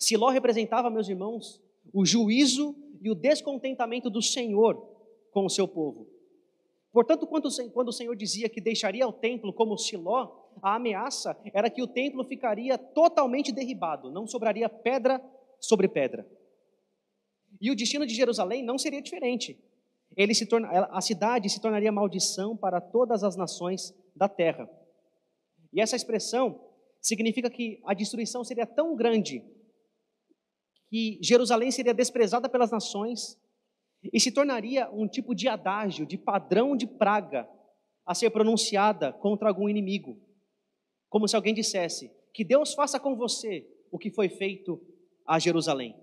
Siló 0.04 0.28
representava, 0.28 0.90
meus 0.90 1.08
irmãos, 1.08 1.62
o 1.92 2.04
juízo 2.04 2.76
e 3.00 3.10
o 3.10 3.14
descontentamento 3.14 4.10
do 4.10 4.20
Senhor 4.20 4.76
com 5.30 5.46
o 5.46 5.50
seu 5.50 5.66
povo. 5.66 6.06
Portanto, 6.92 7.26
quando 7.26 7.46
o 7.88 7.92
Senhor 7.92 8.14
dizia 8.14 8.48
que 8.48 8.60
deixaria 8.60 9.08
o 9.08 9.12
templo 9.12 9.52
como 9.52 9.78
Siló, 9.78 10.50
a 10.62 10.76
ameaça 10.76 11.36
era 11.54 11.70
que 11.70 11.82
o 11.82 11.86
templo 11.86 12.22
ficaria 12.22 12.76
totalmente 12.76 13.50
derribado, 13.50 14.10
não 14.10 14.26
sobraria 14.26 14.68
pedra 14.68 15.22
sobre 15.58 15.88
pedra. 15.88 16.30
E 17.58 17.70
o 17.70 17.74
destino 17.74 18.06
de 18.06 18.14
Jerusalém 18.14 18.62
não 18.62 18.76
seria 18.76 19.00
diferente. 19.00 19.58
Ele 20.14 20.34
se 20.34 20.44
torna, 20.44 20.68
a 20.68 21.00
cidade 21.00 21.48
se 21.48 21.60
tornaria 21.60 21.90
maldição 21.90 22.54
para 22.54 22.78
todas 22.78 23.24
as 23.24 23.36
nações 23.36 23.94
da 24.14 24.28
terra. 24.28 24.68
E 25.72 25.80
essa 25.80 25.96
expressão 25.96 26.60
significa 27.00 27.48
que 27.48 27.80
a 27.84 27.94
destruição 27.94 28.44
seria 28.44 28.66
tão 28.66 28.94
grande 28.94 29.42
que 30.94 31.18
Jerusalém 31.20 31.72
seria 31.72 31.92
desprezada 31.92 32.48
pelas 32.48 32.70
nações 32.70 33.36
e 34.12 34.20
se 34.20 34.30
tornaria 34.30 34.88
um 34.92 35.08
tipo 35.08 35.34
de 35.34 35.48
adágio, 35.48 36.06
de 36.06 36.16
padrão 36.16 36.76
de 36.76 36.86
praga 36.86 37.50
a 38.06 38.14
ser 38.14 38.30
pronunciada 38.30 39.12
contra 39.12 39.48
algum 39.48 39.68
inimigo. 39.68 40.16
Como 41.08 41.26
se 41.26 41.34
alguém 41.34 41.52
dissesse: 41.52 42.12
Que 42.32 42.44
Deus 42.44 42.74
faça 42.74 43.00
com 43.00 43.16
você 43.16 43.68
o 43.90 43.98
que 43.98 44.08
foi 44.08 44.28
feito 44.28 44.80
a 45.26 45.36
Jerusalém. 45.40 45.96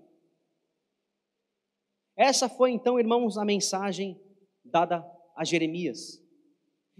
Essa 2.14 2.46
foi 2.46 2.72
então, 2.72 3.00
irmãos, 3.00 3.38
a 3.38 3.46
mensagem 3.46 4.20
dada 4.62 5.02
a 5.34 5.42
Jeremias. 5.42 6.22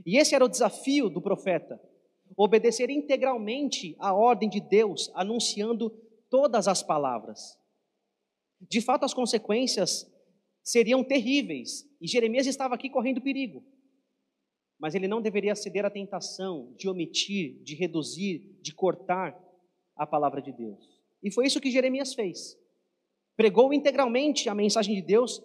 E 0.07 0.17
esse 0.17 0.35
era 0.35 0.47
o 0.47 0.49
desafio 0.49 1.11
do 1.11 1.21
profeta 1.21 1.79
obedecer 2.39 2.89
integralmente 2.89 3.95
à 3.99 4.15
ordem 4.15 4.49
de 4.49 4.63
Deus, 4.63 5.13
anunciando 5.15 5.91
todas 6.31 6.67
as 6.67 6.83
palavras. 6.83 7.61
De 8.69 8.81
fato, 8.81 9.05
as 9.05 9.15
consequências 9.15 10.11
seriam 10.63 11.03
terríveis, 11.03 11.89
e 12.01 12.07
Jeremias 12.07 12.47
estava 12.47 12.75
aqui 12.75 12.89
correndo 12.89 13.21
perigo. 13.21 13.65
Mas 14.79 14.95
ele 14.95 15.09
não 15.09 15.21
deveria 15.21 15.55
ceder 15.55 15.85
à 15.85 15.91
tentação 15.91 16.73
de 16.77 16.89
omitir, 16.89 17.63
de 17.63 17.75
reduzir, 17.75 18.59
de 18.61 18.75
cortar 18.75 19.39
a 19.97 20.07
palavra 20.07 20.41
de 20.41 20.53
Deus. 20.53 21.01
E 21.23 21.31
foi 21.31 21.47
isso 21.47 21.61
que 21.61 21.71
Jeremias 21.71 22.15
fez. 22.15 22.59
Pregou 23.37 23.73
integralmente 23.73 24.49
a 24.49 24.55
mensagem 24.55 24.95
de 24.95 25.03
Deus, 25.03 25.43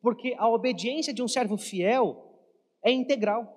porque 0.00 0.34
a 0.38 0.48
obediência 0.48 1.12
de 1.12 1.22
um 1.22 1.28
servo 1.28 1.56
fiel 1.56 2.24
é 2.82 2.90
integral. 2.90 3.54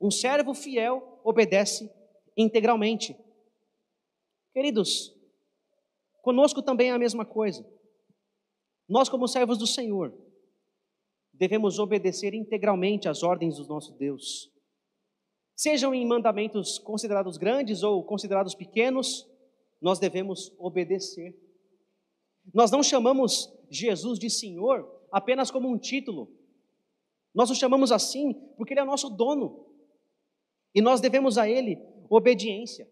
Um 0.00 0.10
servo 0.10 0.54
fiel 0.54 1.20
obedece 1.24 1.90
integralmente. 2.36 3.16
Queridos, 4.52 5.14
conosco 6.22 6.62
também 6.62 6.90
é 6.90 6.92
a 6.92 6.98
mesma 6.98 7.24
coisa. 7.24 7.66
Nós, 8.88 9.08
como 9.08 9.26
servos 9.26 9.58
do 9.58 9.66
Senhor, 9.66 10.14
devemos 11.32 11.78
obedecer 11.78 12.34
integralmente 12.34 13.08
às 13.08 13.22
ordens 13.22 13.56
do 13.56 13.66
nosso 13.66 13.92
Deus. 13.92 14.50
Sejam 15.54 15.94
em 15.94 16.06
mandamentos 16.06 16.78
considerados 16.78 17.36
grandes 17.36 17.82
ou 17.82 18.04
considerados 18.04 18.54
pequenos, 18.54 19.26
nós 19.80 19.98
devemos 19.98 20.52
obedecer. 20.58 21.34
Nós 22.52 22.70
não 22.70 22.82
chamamos 22.82 23.52
Jesus 23.70 24.18
de 24.18 24.30
Senhor 24.30 24.88
apenas 25.10 25.50
como 25.50 25.68
um 25.68 25.78
título. 25.78 26.30
Nós 27.34 27.50
o 27.50 27.54
chamamos 27.54 27.90
assim 27.90 28.34
porque 28.56 28.72
Ele 28.74 28.80
é 28.80 28.84
nosso 28.84 29.10
dono. 29.10 29.66
E 30.74 30.80
nós 30.80 31.00
devemos 31.00 31.38
a 31.38 31.48
Ele 31.48 31.78
obediência. 32.08 32.88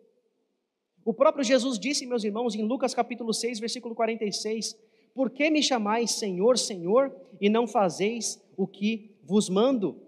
O 1.04 1.12
próprio 1.12 1.44
Jesus 1.44 1.78
disse, 1.78 2.07
meus 2.07 2.24
irmãos, 2.24 2.54
em 2.54 2.62
Lucas 2.62 2.94
capítulo 2.94 3.33
6, 3.33 3.61
versículo 3.61 3.94
46, 3.94 4.74
Por 5.14 5.31
que 5.31 5.48
me 5.48 5.62
chamais 5.62 6.11
Senhor, 6.12 6.59
Senhor, 6.59 7.14
e 7.40 7.48
não 7.48 7.68
fazeis 7.68 8.42
o 8.57 8.66
que 8.66 9.16
vos 9.22 9.48
mando? 9.48 10.03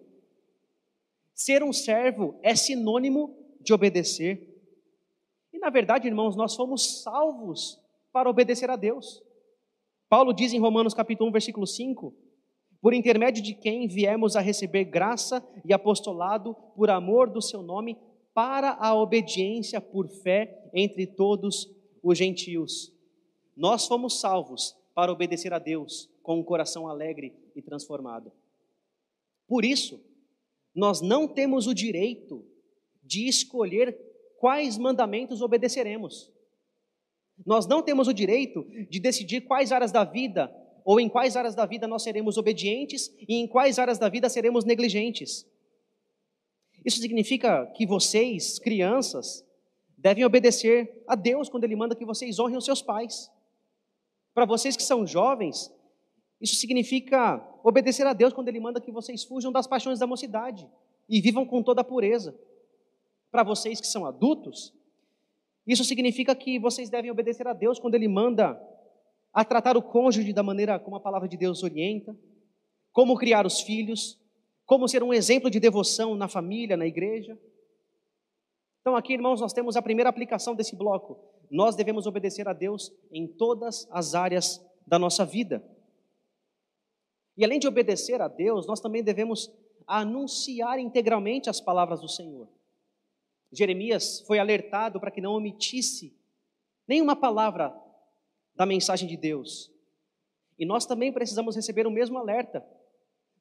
Ser 1.33 1.63
um 1.63 1.73
servo 1.73 2.39
é 2.43 2.57
sinônimo 2.57 3.37
de 3.61 3.73
obedecer. 3.73 4.53
E 5.53 5.59
na 5.59 5.71
verdade, 5.71 6.09
irmãos, 6.09 6.35
nós 6.35 6.57
fomos 6.57 7.03
salvos 7.03 7.81
para 8.13 8.29
obedecer 8.29 8.69
a 8.69 8.77
Deus. 8.77 9.23
Paulo 10.09 10.33
diz 10.33 10.53
em 10.53 10.59
Romanos 10.59 10.95
capítulo 10.95 11.29
1, 11.31 11.33
versículo 11.33 11.67
5, 11.67 12.15
por 12.81 12.93
intermédio 12.93 13.43
de 13.43 13.55
quem 13.55 13.87
viemos 13.87 14.37
a 14.37 14.41
receber 14.41 14.85
graça 14.85 15.47
e 15.65 15.73
apostolado 15.73 16.55
por 16.75 16.91
amor 16.91 17.31
do 17.31 17.43
seu 17.43 17.63
nome, 17.63 17.99
para 18.33 18.73
a 18.73 18.95
obediência 18.95 19.81
por 19.81 20.09
fé 20.09 20.69
entre 20.75 21.07
todos 21.07 21.69
os 22.03 22.19
gentios. 22.19 22.93
Nós 23.57 23.87
fomos 23.87 24.21
salvos 24.21 24.77
para 24.97 25.13
obedecer 25.13 25.53
a 25.53 25.59
Deus 25.59 26.09
com 26.23 26.41
um 26.41 26.43
coração 26.43 26.89
alegre 26.89 27.35
e 27.55 27.61
transformado. 27.61 28.33
Por 29.47 29.63
isso, 29.63 30.03
nós 30.75 31.03
não 31.03 31.29
temos 31.29 31.67
o 31.67 31.75
direito 31.75 32.43
de 33.03 33.29
escolher 33.29 33.95
quais 34.39 34.79
mandamentos 34.79 35.43
obedeceremos. 35.43 36.33
Nós 37.45 37.67
não 37.67 37.83
temos 37.83 38.09
o 38.09 38.15
direito 38.15 38.65
de 38.89 38.99
decidir 38.99 39.43
quais 39.43 39.71
áreas 39.71 39.93
da 39.93 40.03
vida 40.03 40.51
ou 40.83 40.99
em 40.99 41.11
quais 41.11 41.37
áreas 41.37 41.55
da 41.55 41.67
vida 41.67 41.87
nós 41.87 42.03
seremos 42.03 42.39
obedientes 42.39 43.15
e 43.29 43.35
em 43.35 43.47
quais 43.47 43.79
áreas 43.79 43.99
da 43.99 44.09
vida 44.09 44.31
seremos 44.31 44.65
negligentes. 44.65 45.47
Isso 46.83 47.01
significa 47.01 47.67
que 47.77 47.85
vocês, 47.85 48.59
crianças, 48.59 49.45
devem 49.99 50.25
obedecer 50.25 51.05
a 51.07 51.15
Deus 51.15 51.51
quando 51.51 51.65
Ele 51.65 51.77
manda 51.77 51.95
que 51.95 52.07
vocês 52.07 52.39
honrem 52.39 52.57
os 52.57 52.65
seus 52.65 52.81
pais. 52.81 53.31
Para 54.37 54.45
vocês 54.45 54.77
que 54.77 54.83
são 54.83 55.07
jovens, 55.07 55.73
isso 56.39 56.57
significa 56.57 57.43
obedecer 57.65 58.07
a 58.07 58.13
Deus 58.13 58.35
quando 58.35 58.49
Ele 58.49 58.61
manda 58.61 58.83
que 58.83 58.93
vocês 58.93 59.25
fujam 59.25 59.51
das 59.51 59.67
paixões 59.67 59.99
da 59.99 60.07
mocidade 60.07 60.69
e 61.09 61.23
vivam 61.23 61.47
com 61.47 61.63
toda 61.63 61.81
a 61.81 61.85
pureza. 61.85 62.39
Para 63.31 63.43
vocês 63.43 63.81
que 63.81 63.87
são 63.87 64.05
adultos, 64.05 64.75
isso 65.67 65.85
significa 65.85 66.35
que 66.35 66.59
vocês 66.59 66.91
devem 66.91 67.11
obedecer 67.11 67.49
a 67.49 67.55
Deus 67.55 67.79
quando 67.79 67.95
Ele 67.95 68.09
manda 68.09 68.61
a 69.33 69.43
tratar 69.43 69.75
o 69.75 69.83
cônjuge 69.83 70.35
da 70.35 70.43
maneira 70.43 70.79
como 70.79 70.97
a 70.97 71.01
palavra 71.01 71.27
de 71.27 71.39
Deus 71.39 71.63
orienta, 71.63 72.15
como 72.93 73.17
criar 73.17 73.47
os 73.47 73.63
filhos, 73.63 74.21
como 74.67 74.87
ser 74.87 75.03
um 75.03 75.15
exemplo 75.15 75.49
de 75.49 75.59
devoção 75.59 76.15
na 76.15 76.29
família, 76.29 76.77
na 76.77 76.87
igreja. 76.87 77.39
Então, 78.83 78.95
aqui, 78.95 79.15
irmãos, 79.15 79.41
nós 79.41 79.55
temos 79.55 79.79
a 79.79 79.83
primeira 79.83 80.11
aplicação 80.11 80.55
desse 80.55 80.77
bloco. 80.77 81.19
Nós 81.51 81.77
devemos 81.77 82.07
obedecer 82.07 82.49
a 82.49 82.53
Deus 82.53 82.93
em 83.11 83.27
todas 83.27 83.87
as 83.91 84.15
áreas 84.15 84.65
da 84.87 84.99
nossa 84.99 85.25
vida. 85.25 85.65
E 87.37 87.45
além 87.45 87.59
de 87.59 87.69
obedecer 87.69 88.21
a 88.21 88.29
Deus, 88.29 88.67
nós 88.67 88.81
também 88.81 89.03
devemos 89.03 89.53
anunciar 89.87 90.79
integralmente 90.79 91.51
as 91.51 91.61
palavras 91.61 92.01
do 92.01 92.09
Senhor. 92.09 92.49
Jeremias 93.53 94.21
foi 94.27 94.39
alertado 94.39 94.99
para 94.99 95.11
que 95.11 95.21
não 95.21 95.35
omitisse 95.35 96.17
nenhuma 96.89 97.15
palavra 97.15 97.75
da 98.55 98.67
mensagem 98.67 99.09
de 99.09 99.17
Deus. 99.17 99.71
E 100.59 100.65
nós 100.65 100.87
também 100.87 101.13
precisamos 101.13 101.55
receber 101.55 101.87
o 101.87 101.91
mesmo 101.91 102.19
alerta, 102.19 102.67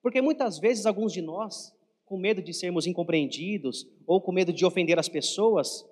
porque 0.01 0.21
muitas 0.21 0.59
vezes 0.59 0.85
alguns 0.85 1.13
de 1.13 1.21
nós, 1.21 1.73
com 2.05 2.17
medo 2.17 2.41
de 2.41 2.53
sermos 2.53 2.85
incompreendidos 2.85 3.87
ou 4.05 4.21
com 4.21 4.31
medo 4.31 4.53
de 4.53 4.65
ofender 4.65 4.99
as 4.99 5.09
pessoas, 5.09 5.85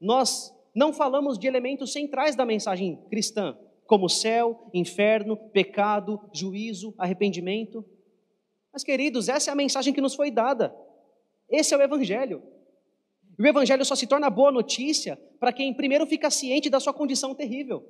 nós 0.00 0.54
não 0.74 0.92
falamos 0.92 1.38
de 1.38 1.46
elementos 1.46 1.92
centrais 1.92 2.36
da 2.36 2.44
mensagem 2.44 2.96
cristã, 3.08 3.56
como 3.86 4.08
céu, 4.08 4.68
inferno, 4.74 5.36
pecado, 5.36 6.20
juízo, 6.32 6.94
arrependimento. 6.98 7.84
Mas, 8.72 8.84
queridos, 8.84 9.28
essa 9.28 9.50
é 9.50 9.52
a 9.52 9.56
mensagem 9.56 9.94
que 9.94 10.00
nos 10.00 10.14
foi 10.14 10.30
dada. 10.30 10.74
Esse 11.48 11.74
é 11.74 11.76
o 11.76 11.82
Evangelho. 11.82 12.42
E 13.38 13.42
o 13.42 13.46
Evangelho 13.46 13.84
só 13.84 13.94
se 13.94 14.06
torna 14.06 14.28
boa 14.28 14.52
notícia 14.52 15.18
para 15.40 15.52
quem 15.52 15.72
primeiro 15.72 16.06
fica 16.06 16.30
ciente 16.30 16.68
da 16.68 16.80
sua 16.80 16.92
condição 16.92 17.34
terrível. 17.34 17.84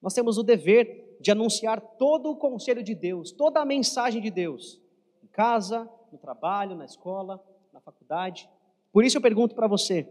Nós 0.00 0.14
temos 0.14 0.38
o 0.38 0.42
dever 0.42 1.16
de 1.20 1.30
anunciar 1.30 1.80
todo 1.80 2.30
o 2.30 2.36
conselho 2.36 2.82
de 2.82 2.94
Deus, 2.94 3.30
toda 3.30 3.60
a 3.60 3.64
mensagem 3.64 4.20
de 4.20 4.30
Deus, 4.30 4.80
em 5.22 5.26
casa, 5.26 5.88
no 6.10 6.18
trabalho, 6.18 6.76
na 6.76 6.84
escola, 6.84 7.42
na 7.72 7.80
faculdade. 7.80 8.48
Por 8.92 9.04
isso 9.04 9.18
eu 9.18 9.22
pergunto 9.22 9.54
para 9.54 9.68
você: 9.68 10.08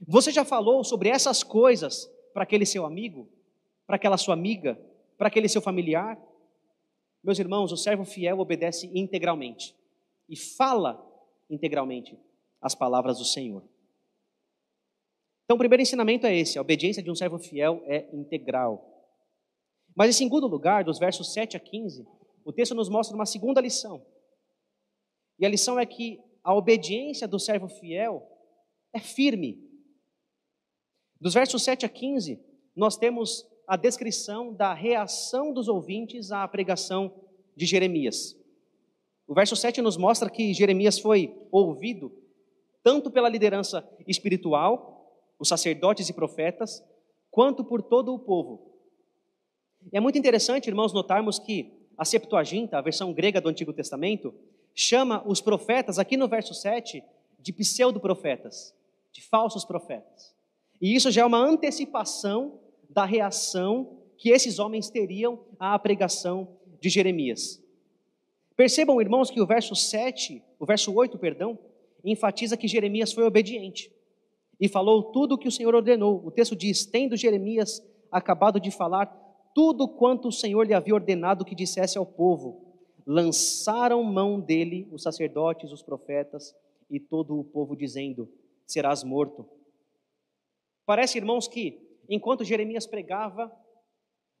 você 0.00 0.30
já 0.30 0.44
falou 0.44 0.82
sobre 0.84 1.08
essas 1.08 1.42
coisas 1.42 2.10
para 2.32 2.42
aquele 2.42 2.66
seu 2.66 2.84
amigo, 2.84 3.28
para 3.86 3.96
aquela 3.96 4.16
sua 4.16 4.34
amiga, 4.34 4.78
para 5.16 5.28
aquele 5.28 5.48
seu 5.48 5.62
familiar? 5.62 6.20
Meus 7.22 7.38
irmãos, 7.38 7.72
o 7.72 7.76
servo 7.76 8.04
fiel 8.04 8.38
obedece 8.38 8.90
integralmente 8.94 9.74
e 10.28 10.36
fala 10.36 11.02
integralmente 11.48 12.18
as 12.60 12.74
palavras 12.74 13.18
do 13.18 13.24
Senhor. 13.24 13.62
Então, 15.44 15.54
o 15.54 15.58
primeiro 15.58 15.82
ensinamento 15.82 16.26
é 16.26 16.36
esse: 16.36 16.58
a 16.58 16.60
obediência 16.60 17.02
de 17.02 17.10
um 17.10 17.14
servo 17.14 17.38
fiel 17.38 17.82
é 17.86 18.08
integral. 18.12 18.92
Mas, 19.94 20.10
em 20.10 20.18
segundo 20.18 20.46
lugar, 20.46 20.84
dos 20.84 20.98
versos 20.98 21.32
7 21.32 21.56
a 21.56 21.60
15, 21.60 22.06
o 22.44 22.52
texto 22.52 22.74
nos 22.74 22.88
mostra 22.88 23.16
uma 23.16 23.24
segunda 23.24 23.60
lição. 23.60 24.04
E 25.38 25.46
a 25.46 25.48
lição 25.48 25.78
é 25.78 25.86
que 25.86 26.20
a 26.44 26.54
obediência 26.54 27.26
do 27.26 27.38
servo 27.38 27.68
fiel 27.68 28.22
é 28.92 29.00
firme. 29.00 29.65
Dos 31.20 31.34
versos 31.34 31.62
7 31.62 31.86
a 31.86 31.88
15, 31.88 32.38
nós 32.74 32.96
temos 32.96 33.46
a 33.66 33.76
descrição 33.76 34.52
da 34.52 34.74
reação 34.74 35.52
dos 35.52 35.66
ouvintes 35.66 36.30
à 36.30 36.46
pregação 36.46 37.12
de 37.56 37.66
Jeremias. 37.66 38.36
O 39.26 39.34
verso 39.34 39.56
7 39.56 39.80
nos 39.82 39.96
mostra 39.96 40.30
que 40.30 40.54
Jeremias 40.54 40.98
foi 40.98 41.34
ouvido 41.50 42.12
tanto 42.82 43.10
pela 43.10 43.28
liderança 43.28 43.88
espiritual 44.06 44.94
os 45.38 45.48
sacerdotes 45.48 46.08
e 46.08 46.12
profetas, 46.12 46.84
quanto 47.30 47.64
por 47.64 47.82
todo 47.82 48.14
o 48.14 48.18
povo. 48.18 48.72
E 49.92 49.96
é 49.96 50.00
muito 50.00 50.18
interessante, 50.18 50.68
irmãos, 50.68 50.92
notarmos 50.92 51.38
que 51.38 51.72
a 51.98 52.04
Septuaginta, 52.04 52.78
a 52.78 52.82
versão 52.82 53.12
grega 53.12 53.40
do 53.40 53.48
Antigo 53.48 53.72
Testamento, 53.72 54.32
chama 54.74 55.22
os 55.26 55.40
profetas, 55.40 55.98
aqui 55.98 56.16
no 56.16 56.28
verso 56.28 56.54
7, 56.54 57.02
de 57.38 57.52
pseudo-profetas. 57.52 58.74
de 59.12 59.22
falsos 59.22 59.64
profetas. 59.64 60.35
E 60.80 60.94
isso 60.94 61.10
já 61.10 61.22
é 61.22 61.24
uma 61.24 61.38
antecipação 61.38 62.60
da 62.88 63.04
reação 63.04 63.98
que 64.16 64.30
esses 64.30 64.58
homens 64.58 64.90
teriam 64.90 65.40
à 65.58 65.78
pregação 65.78 66.56
de 66.80 66.88
Jeremias. 66.88 67.62
Percebam, 68.56 69.00
irmãos, 69.00 69.30
que 69.30 69.40
o 69.40 69.46
verso 69.46 69.74
7, 69.74 70.42
o 70.58 70.64
verso 70.64 70.94
8, 70.94 71.18
perdão, 71.18 71.58
enfatiza 72.04 72.56
que 72.56 72.68
Jeremias 72.68 73.12
foi 73.12 73.24
obediente 73.24 73.92
e 74.60 74.68
falou 74.68 75.02
tudo 75.02 75.34
o 75.34 75.38
que 75.38 75.48
o 75.48 75.52
Senhor 75.52 75.74
ordenou. 75.74 76.22
O 76.24 76.30
texto 76.30 76.56
diz: 76.56 76.86
Tendo 76.86 77.16
Jeremias 77.16 77.82
acabado 78.10 78.58
de 78.58 78.70
falar 78.70 79.06
tudo 79.54 79.88
quanto 79.88 80.28
o 80.28 80.32
Senhor 80.32 80.66
lhe 80.66 80.74
havia 80.74 80.94
ordenado 80.94 81.44
que 81.44 81.54
dissesse 81.54 81.98
ao 81.98 82.06
povo, 82.06 82.62
lançaram 83.06 84.02
mão 84.02 84.40
dele 84.40 84.88
os 84.90 85.02
sacerdotes, 85.02 85.72
os 85.72 85.82
profetas 85.82 86.54
e 86.90 86.98
todo 86.98 87.38
o 87.38 87.44
povo, 87.44 87.76
dizendo: 87.76 88.28
Serás 88.66 89.04
morto. 89.04 89.46
Parece, 90.86 91.18
irmãos, 91.18 91.48
que 91.48 91.84
enquanto 92.08 92.44
Jeremias 92.44 92.86
pregava, 92.86 93.52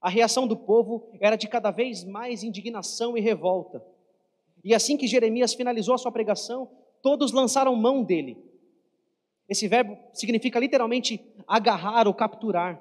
a 0.00 0.08
reação 0.08 0.46
do 0.46 0.56
povo 0.56 1.10
era 1.20 1.34
de 1.34 1.48
cada 1.48 1.72
vez 1.72 2.04
mais 2.04 2.44
indignação 2.44 3.18
e 3.18 3.20
revolta. 3.20 3.84
E 4.62 4.72
assim 4.72 4.96
que 4.96 5.08
Jeremias 5.08 5.52
finalizou 5.52 5.94
a 5.94 5.98
sua 5.98 6.12
pregação, 6.12 6.70
todos 7.02 7.32
lançaram 7.32 7.74
mão 7.74 8.04
dele. 8.04 8.38
Esse 9.48 9.66
verbo 9.66 9.98
significa 10.12 10.60
literalmente 10.60 11.20
agarrar 11.46 12.06
ou 12.06 12.14
capturar. 12.14 12.80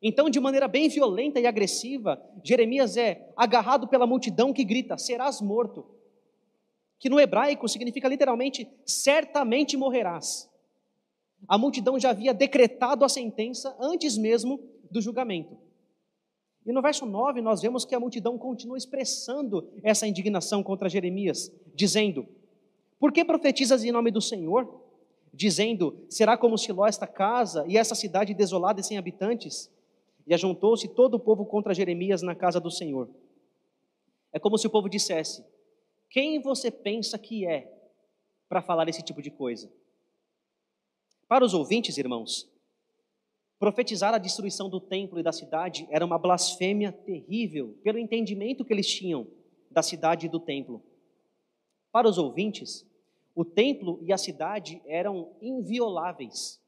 Então, 0.00 0.28
de 0.28 0.38
maneira 0.38 0.68
bem 0.68 0.88
violenta 0.88 1.40
e 1.40 1.46
agressiva, 1.46 2.22
Jeremias 2.44 2.96
é 2.96 3.32
agarrado 3.36 3.88
pela 3.88 4.06
multidão 4.06 4.52
que 4.52 4.64
grita: 4.64 4.98
Serás 4.98 5.40
morto. 5.40 5.86
Que 6.98 7.08
no 7.08 7.18
hebraico 7.18 7.68
significa 7.68 8.08
literalmente: 8.08 8.68
certamente 8.84 9.76
morrerás. 9.76 10.48
A 11.48 11.56
multidão 11.56 11.98
já 11.98 12.10
havia 12.10 12.34
decretado 12.34 13.04
a 13.04 13.08
sentença 13.08 13.76
antes 13.80 14.16
mesmo 14.16 14.60
do 14.90 15.00
julgamento. 15.00 15.56
E 16.66 16.72
no 16.72 16.82
verso 16.82 17.06
9 17.06 17.40
nós 17.40 17.62
vemos 17.62 17.84
que 17.84 17.94
a 17.94 18.00
multidão 18.00 18.36
continua 18.36 18.76
expressando 18.76 19.68
essa 19.84 20.06
indignação 20.06 20.62
contra 20.62 20.88
Jeremias, 20.88 21.52
dizendo: 21.74 22.26
Por 22.98 23.12
que 23.12 23.24
profetizas 23.24 23.84
em 23.84 23.92
nome 23.92 24.10
do 24.10 24.20
Senhor? 24.20 24.82
Dizendo: 25.32 26.04
Será 26.08 26.36
como 26.36 26.58
Siló 26.58 26.86
esta 26.86 27.06
casa 27.06 27.64
e 27.68 27.78
essa 27.78 27.94
cidade 27.94 28.34
desolada 28.34 28.80
e 28.80 28.84
sem 28.84 28.98
habitantes? 28.98 29.70
E 30.26 30.34
ajuntou-se 30.34 30.88
todo 30.88 31.14
o 31.14 31.20
povo 31.20 31.46
contra 31.46 31.72
Jeremias 31.72 32.20
na 32.20 32.34
casa 32.34 32.58
do 32.58 32.70
Senhor. 32.70 33.08
É 34.32 34.40
como 34.40 34.58
se 34.58 34.66
o 34.66 34.70
povo 34.70 34.88
dissesse: 34.88 35.44
Quem 36.10 36.40
você 36.40 36.68
pensa 36.68 37.16
que 37.16 37.46
é 37.46 37.72
para 38.48 38.60
falar 38.60 38.88
esse 38.88 39.02
tipo 39.02 39.22
de 39.22 39.30
coisa? 39.30 39.70
Para 41.28 41.44
os 41.44 41.54
ouvintes, 41.54 41.98
irmãos, 41.98 42.48
profetizar 43.58 44.14
a 44.14 44.18
destruição 44.18 44.70
do 44.70 44.80
templo 44.80 45.18
e 45.18 45.24
da 45.24 45.32
cidade 45.32 45.84
era 45.90 46.04
uma 46.04 46.18
blasfêmia 46.18 46.92
terrível, 46.92 47.76
pelo 47.82 47.98
entendimento 47.98 48.64
que 48.64 48.72
eles 48.72 48.86
tinham 48.86 49.26
da 49.68 49.82
cidade 49.82 50.26
e 50.26 50.28
do 50.28 50.38
templo. 50.38 50.80
Para 51.90 52.08
os 52.08 52.16
ouvintes, 52.16 52.86
o 53.34 53.44
templo 53.44 53.98
e 54.02 54.12
a 54.12 54.18
cidade 54.18 54.80
eram 54.86 55.32
invioláveis. 55.42 56.62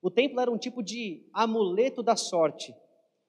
O 0.00 0.10
templo 0.10 0.40
era 0.40 0.50
um 0.50 0.56
tipo 0.56 0.82
de 0.82 1.22
amuleto 1.30 2.02
da 2.02 2.16
sorte, 2.16 2.74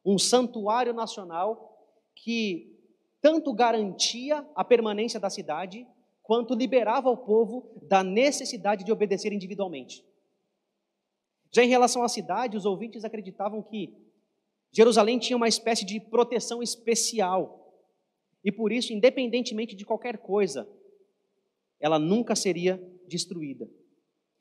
um 0.05 0.17
santuário 0.17 0.93
nacional 0.93 1.85
que 2.15 2.73
tanto 3.21 3.53
garantia 3.53 4.47
a 4.55 4.63
permanência 4.63 5.19
da 5.19 5.29
cidade, 5.29 5.85
quanto 6.21 6.53
liberava 6.53 7.09
o 7.09 7.17
povo 7.17 7.69
da 7.81 8.03
necessidade 8.03 8.85
de 8.85 8.91
obedecer 8.91 9.33
individualmente. 9.33 10.03
Já 11.53 11.63
em 11.63 11.69
relação 11.69 12.03
à 12.03 12.09
cidade, 12.09 12.57
os 12.57 12.65
ouvintes 12.65 13.05
acreditavam 13.05 13.61
que 13.61 13.93
Jerusalém 14.71 15.19
tinha 15.19 15.37
uma 15.37 15.47
espécie 15.47 15.85
de 15.85 15.99
proteção 15.99 16.63
especial. 16.63 17.71
E 18.43 18.51
por 18.51 18.71
isso, 18.71 18.91
independentemente 18.91 19.75
de 19.75 19.85
qualquer 19.85 20.17
coisa, 20.17 20.67
ela 21.79 21.99
nunca 21.99 22.35
seria 22.35 22.81
destruída. 23.07 23.69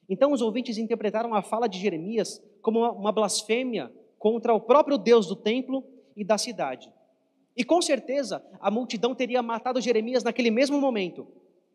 Então, 0.09 0.33
os 0.33 0.40
ouvintes 0.40 0.79
interpretaram 0.79 1.35
a 1.35 1.42
fala 1.42 1.68
de 1.68 1.79
Jeremias 1.79 2.42
como 2.62 2.81
uma 2.81 3.12
blasfêmia 3.12 3.92
contra 4.18 4.55
o 4.55 4.61
próprio 4.61 4.96
Deus 4.96 5.27
do 5.27 5.37
templo 5.37 5.85
e 6.16 6.25
da 6.25 6.38
cidade. 6.38 6.90
E 7.55 7.62
com 7.62 7.83
certeza, 7.83 8.42
a 8.59 8.70
multidão 8.70 9.14
teria 9.14 9.42
matado 9.42 9.81
Jeremias 9.81 10.25
naquele 10.25 10.51
mesmo 10.51 10.81
momento, 10.81 11.27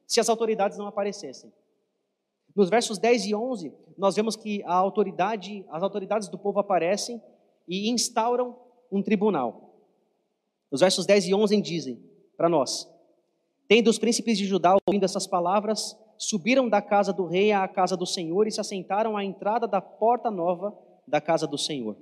se 0.08 0.19
as 0.19 0.30
autoridades 0.30 0.78
não 0.80 0.88
aparecessem. 0.88 1.54
Nos 2.58 2.72
versos 2.72 2.98
10 2.98 3.28
e 3.28 3.36
11, 3.36 3.72
nós 3.96 4.15
vemos 4.15 4.36
que 4.36 4.63
a 4.63 4.74
autoridade, 4.74 5.63
as 5.70 5.84
autoridades 5.84 6.28
do 6.28 6.39
povo 6.39 6.58
aparecem 6.58 7.22
e 7.67 7.88
instauram 7.91 8.58
um 8.91 9.04
tribunal. 9.04 9.76
Os 10.72 10.80
versos 10.80 11.06
10 11.06 11.28
e 11.28 11.36
11 11.36 11.62
dizem 11.62 12.00
para 12.36 12.50
nós: 12.50 12.91
Tendo 13.67 13.91
os 13.91 14.00
príncipes 14.00 14.39
de 14.39 14.46
Judá 14.46 14.76
ouvindo 14.88 15.04
essas 15.04 15.28
palavras, 15.28 15.96
subiram 16.17 16.67
da 16.67 16.82
casa 16.82 17.13
do 17.13 17.28
rei 17.28 17.52
à 17.52 17.67
casa 17.67 17.96
do 17.96 18.08
Senhor 18.08 18.48
e 18.48 18.52
se 18.52 18.60
assentaram 18.60 19.15
à 19.15 19.24
entrada 19.24 19.67
da 19.67 19.80
porta 19.80 20.32
nova 20.32 20.76
da 21.08 21.22
casa 21.22 21.46
do 21.46 21.60
Senhor. 21.60 21.96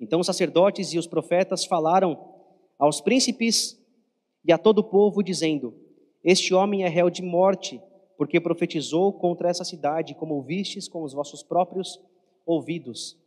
Então 0.00 0.18
os 0.18 0.26
sacerdotes 0.26 0.92
e 0.92 0.98
os 0.98 1.06
profetas 1.06 1.64
falaram 1.64 2.18
aos 2.76 3.00
príncipes 3.00 3.80
e 4.44 4.52
a 4.52 4.58
todo 4.58 4.78
o 4.78 4.84
povo, 4.84 5.22
dizendo: 5.22 5.72
Este 6.24 6.52
homem 6.52 6.82
é 6.82 6.88
réu 6.88 7.08
de 7.08 7.22
morte 7.22 7.80
porque 8.22 8.40
profetizou 8.40 9.12
contra 9.12 9.48
essa 9.48 9.64
cidade, 9.64 10.14
como 10.14 10.36
ouvistes 10.36 10.86
com 10.86 11.02
os 11.02 11.12
vossos 11.12 11.42
próprios 11.42 12.00
ouvidos. 12.46 13.18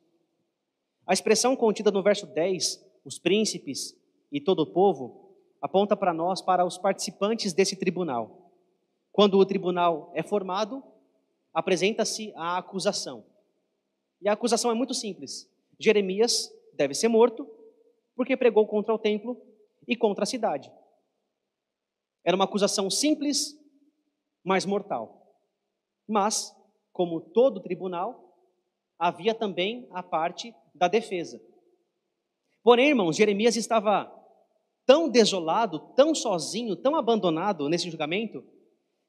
A 1.06 1.12
expressão 1.12 1.54
contida 1.54 1.92
no 1.92 2.02
verso 2.02 2.26
10, 2.26 2.82
os 3.04 3.20
príncipes 3.20 3.94
e 4.32 4.40
todo 4.40 4.62
o 4.62 4.66
povo, 4.66 5.36
aponta 5.62 5.98
para 5.98 6.14
nós, 6.14 6.42
para 6.42 6.64
os 6.64 6.78
participantes 6.78 7.52
desse 7.52 7.76
tribunal. 7.76 8.50
Quando 9.12 9.38
o 9.38 9.46
tribunal 9.46 10.14
é 10.16 10.24
formado, 10.24 10.82
apresenta-se 11.54 12.32
a 12.34 12.58
acusação. 12.58 13.26
E 14.22 14.30
a 14.30 14.32
acusação 14.32 14.72
é 14.72 14.74
muito 14.74 14.94
simples. 14.94 15.46
Jeremias 15.78 16.50
deve 16.72 16.94
ser 16.94 17.10
morto 17.10 17.46
porque 18.16 18.38
pregou 18.38 18.66
contra 18.66 18.96
o 18.96 18.98
templo 18.98 19.42
e 19.86 19.94
contra 19.94 20.24
a 20.24 20.26
cidade. 20.26 20.72
Era 22.24 22.38
uma 22.38 22.46
acusação 22.46 22.90
simples 22.90 23.60
mais 24.46 24.66
mortal. 24.66 25.36
Mas, 26.08 26.56
como 26.94 27.20
todo 27.20 27.60
tribunal, 27.60 28.38
havia 28.98 29.34
também 29.34 29.88
a 29.92 30.04
parte 30.04 30.54
da 30.74 30.88
defesa. 30.88 31.42
Porém, 32.64 32.90
irmãos, 32.90 33.16
Jeremias 33.16 33.56
estava 33.56 34.12
tão 34.86 35.10
desolado, 35.10 35.80
tão 35.96 36.14
sozinho, 36.14 36.76
tão 36.76 36.96
abandonado 36.96 37.68
nesse 37.68 37.90
julgamento, 37.90 38.44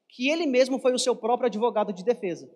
que 0.09 0.29
ele 0.29 0.47
mesmo 0.47 0.79
foi 0.79 0.93
o 0.93 0.99
seu 0.99 1.15
próprio 1.15 1.47
advogado 1.47 1.93
de 1.93 2.03
defesa. 2.03 2.49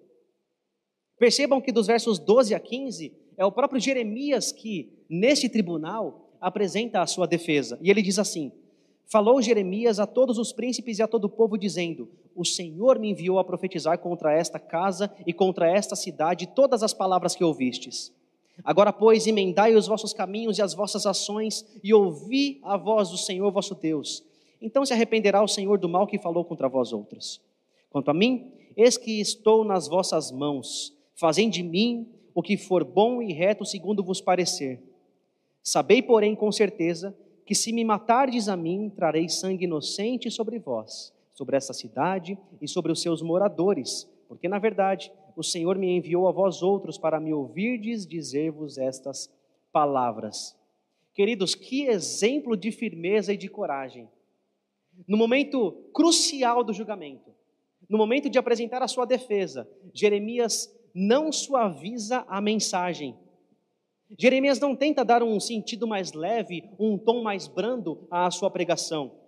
Percebam 1.20 1.62
que 1.62 1.72
dos 1.72 1.86
versos 1.86 2.17
12 2.17 2.56
a 2.56 2.60
15, 2.60 3.15
é 3.38 3.46
o 3.46 3.52
próprio 3.52 3.80
Jeremias 3.80 4.52
que, 4.52 5.06
nesse 5.08 5.48
tribunal, 5.48 6.36
apresenta 6.39 7.02
a 7.02 7.08
sua 7.08 7.28
defesa. 7.28 7.78
E 7.82 7.91
ele 7.91 8.02
diz 8.02 8.17
assim: 8.17 8.52
Falou 9.12 9.41
Jeremias 9.41 10.00
a 10.00 10.08
todos 10.08 10.38
os 10.38 10.52
príncipes 10.52 10.98
e 10.98 11.04
a 11.04 11.08
todo 11.08 11.26
o 11.26 11.30
povo, 11.30 11.58
dizendo: 11.58 12.10
O 12.36 12.46
Senhor 12.46 13.00
me 13.00 13.10
enviou 13.10 13.39
a 13.39 13.44
profetizar 13.44 13.98
contra 14.00 14.34
esta 14.34 14.60
casa 14.60 15.12
e 15.26 15.34
contra 15.34 15.70
esta 15.70 15.96
cidade 15.96 16.48
todas 16.48 16.84
as 16.84 16.94
palavras 16.94 17.36
que 17.36 17.44
ouvistes. 17.44 18.13
Agora, 18.63 18.94
pois, 18.94 19.28
emendai 19.28 19.76
os 19.76 19.88
vossos 19.88 20.13
caminhos 20.13 20.58
e 20.58 20.62
as 20.62 20.74
vossas 20.74 21.06
ações, 21.06 21.65
e 21.84 21.94
ouvi 21.94 22.60
a 22.63 22.78
voz 22.78 23.10
do 23.10 23.17
Senhor 23.17 23.51
vosso 23.51 23.76
Deus. 23.76 24.24
Então 24.62 24.86
se 24.86 24.93
arrependerá 24.93 25.41
o 25.41 25.47
Senhor 25.47 25.80
do 25.80 25.89
mal 25.89 26.06
que 26.06 26.20
falou 26.20 26.45
contra 26.45 26.70
vós 26.70 26.93
outros. 26.93 27.41
Quanto 27.89 28.12
a 28.12 28.14
mim, 28.14 28.51
eis 28.78 28.97
que 28.97 29.20
estou 29.20 29.64
nas 29.64 29.88
vossas 29.88 30.32
mãos, 30.32 30.95
fazem 31.16 31.49
de 31.49 31.64
mim 31.64 32.08
o 32.34 32.41
que 32.41 32.56
for 32.56 32.84
bom 32.84 33.22
e 33.22 33.34
reto 33.34 33.66
segundo 33.66 34.03
vos 34.03 34.22
parecer. 34.22 34.82
Sabei, 35.64 36.01
porém, 36.01 36.36
com 36.36 36.51
certeza, 36.51 37.16
que 37.45 37.56
se 37.56 37.74
me 37.74 37.84
matardes 37.84 38.47
a 38.47 38.56
mim, 38.56 38.89
trarei 38.89 39.28
sangue 39.28 39.66
inocente 39.66 40.30
sobre 40.32 40.60
vós, 40.60 41.14
sobre 41.42 41.58
essa 41.58 41.74
cidade 41.74 42.38
e 42.62 42.68
sobre 42.68 42.92
os 42.92 43.02
seus 43.02 43.20
moradores, 43.20 44.08
porque 44.28 44.48
na 44.48 44.60
verdade 44.60 45.12
o 45.36 45.42
Senhor 45.42 45.76
me 45.76 45.89
enviou 45.89 46.28
a 46.28 46.32
vós 46.32 46.62
outros 46.62 47.00
para 47.00 47.20
me 47.20 47.34
ouvirdes 47.34 48.06
dizer-vos 48.06 48.78
estas 48.78 49.28
palavras. 49.72 50.56
Queridos, 51.16 51.56
que 51.56 51.88
exemplo 51.88 52.56
de 52.56 52.72
firmeza 52.72 53.34
e 53.34 53.38
de 53.38 53.50
coragem. 53.50 54.08
No 55.08 55.18
momento 55.18 55.72
crucial 55.92 56.64
do 56.64 56.74
julgamento, 56.74 57.32
no 57.89 57.98
momento 57.98 58.30
de 58.30 58.38
apresentar 58.38 58.84
a 58.84 58.88
sua 58.88 59.06
defesa, 59.06 59.68
Jeremias 59.92 60.72
não 60.94 61.32
suaviza 61.32 62.24
a 62.28 62.39
mensagem, 62.39 63.18
Jeremias 64.16 64.60
não 64.60 64.76
tenta 64.76 65.04
dar 65.04 65.24
um 65.24 65.39
sentido 65.39 65.88
mais 65.88 66.14
leve, 66.14 66.70
um 66.78 67.00
tom 67.00 67.24
mais 67.24 67.48
brando 67.48 68.08
à 68.12 68.30
sua 68.30 68.52
pregação. 68.52 69.20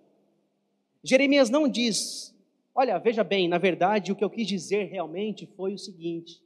Jeremias 1.04 1.50
não 1.50 1.68
diz, 1.68 2.34
olha, 2.74 2.98
veja 2.98 3.22
bem, 3.22 3.46
na 3.46 3.58
verdade 3.58 4.10
o 4.10 4.16
que 4.16 4.24
eu 4.24 4.30
quis 4.30 4.46
dizer 4.46 4.84
realmente 4.84 5.46
foi 5.46 5.74
o 5.74 5.78
seguinte. 5.78 6.42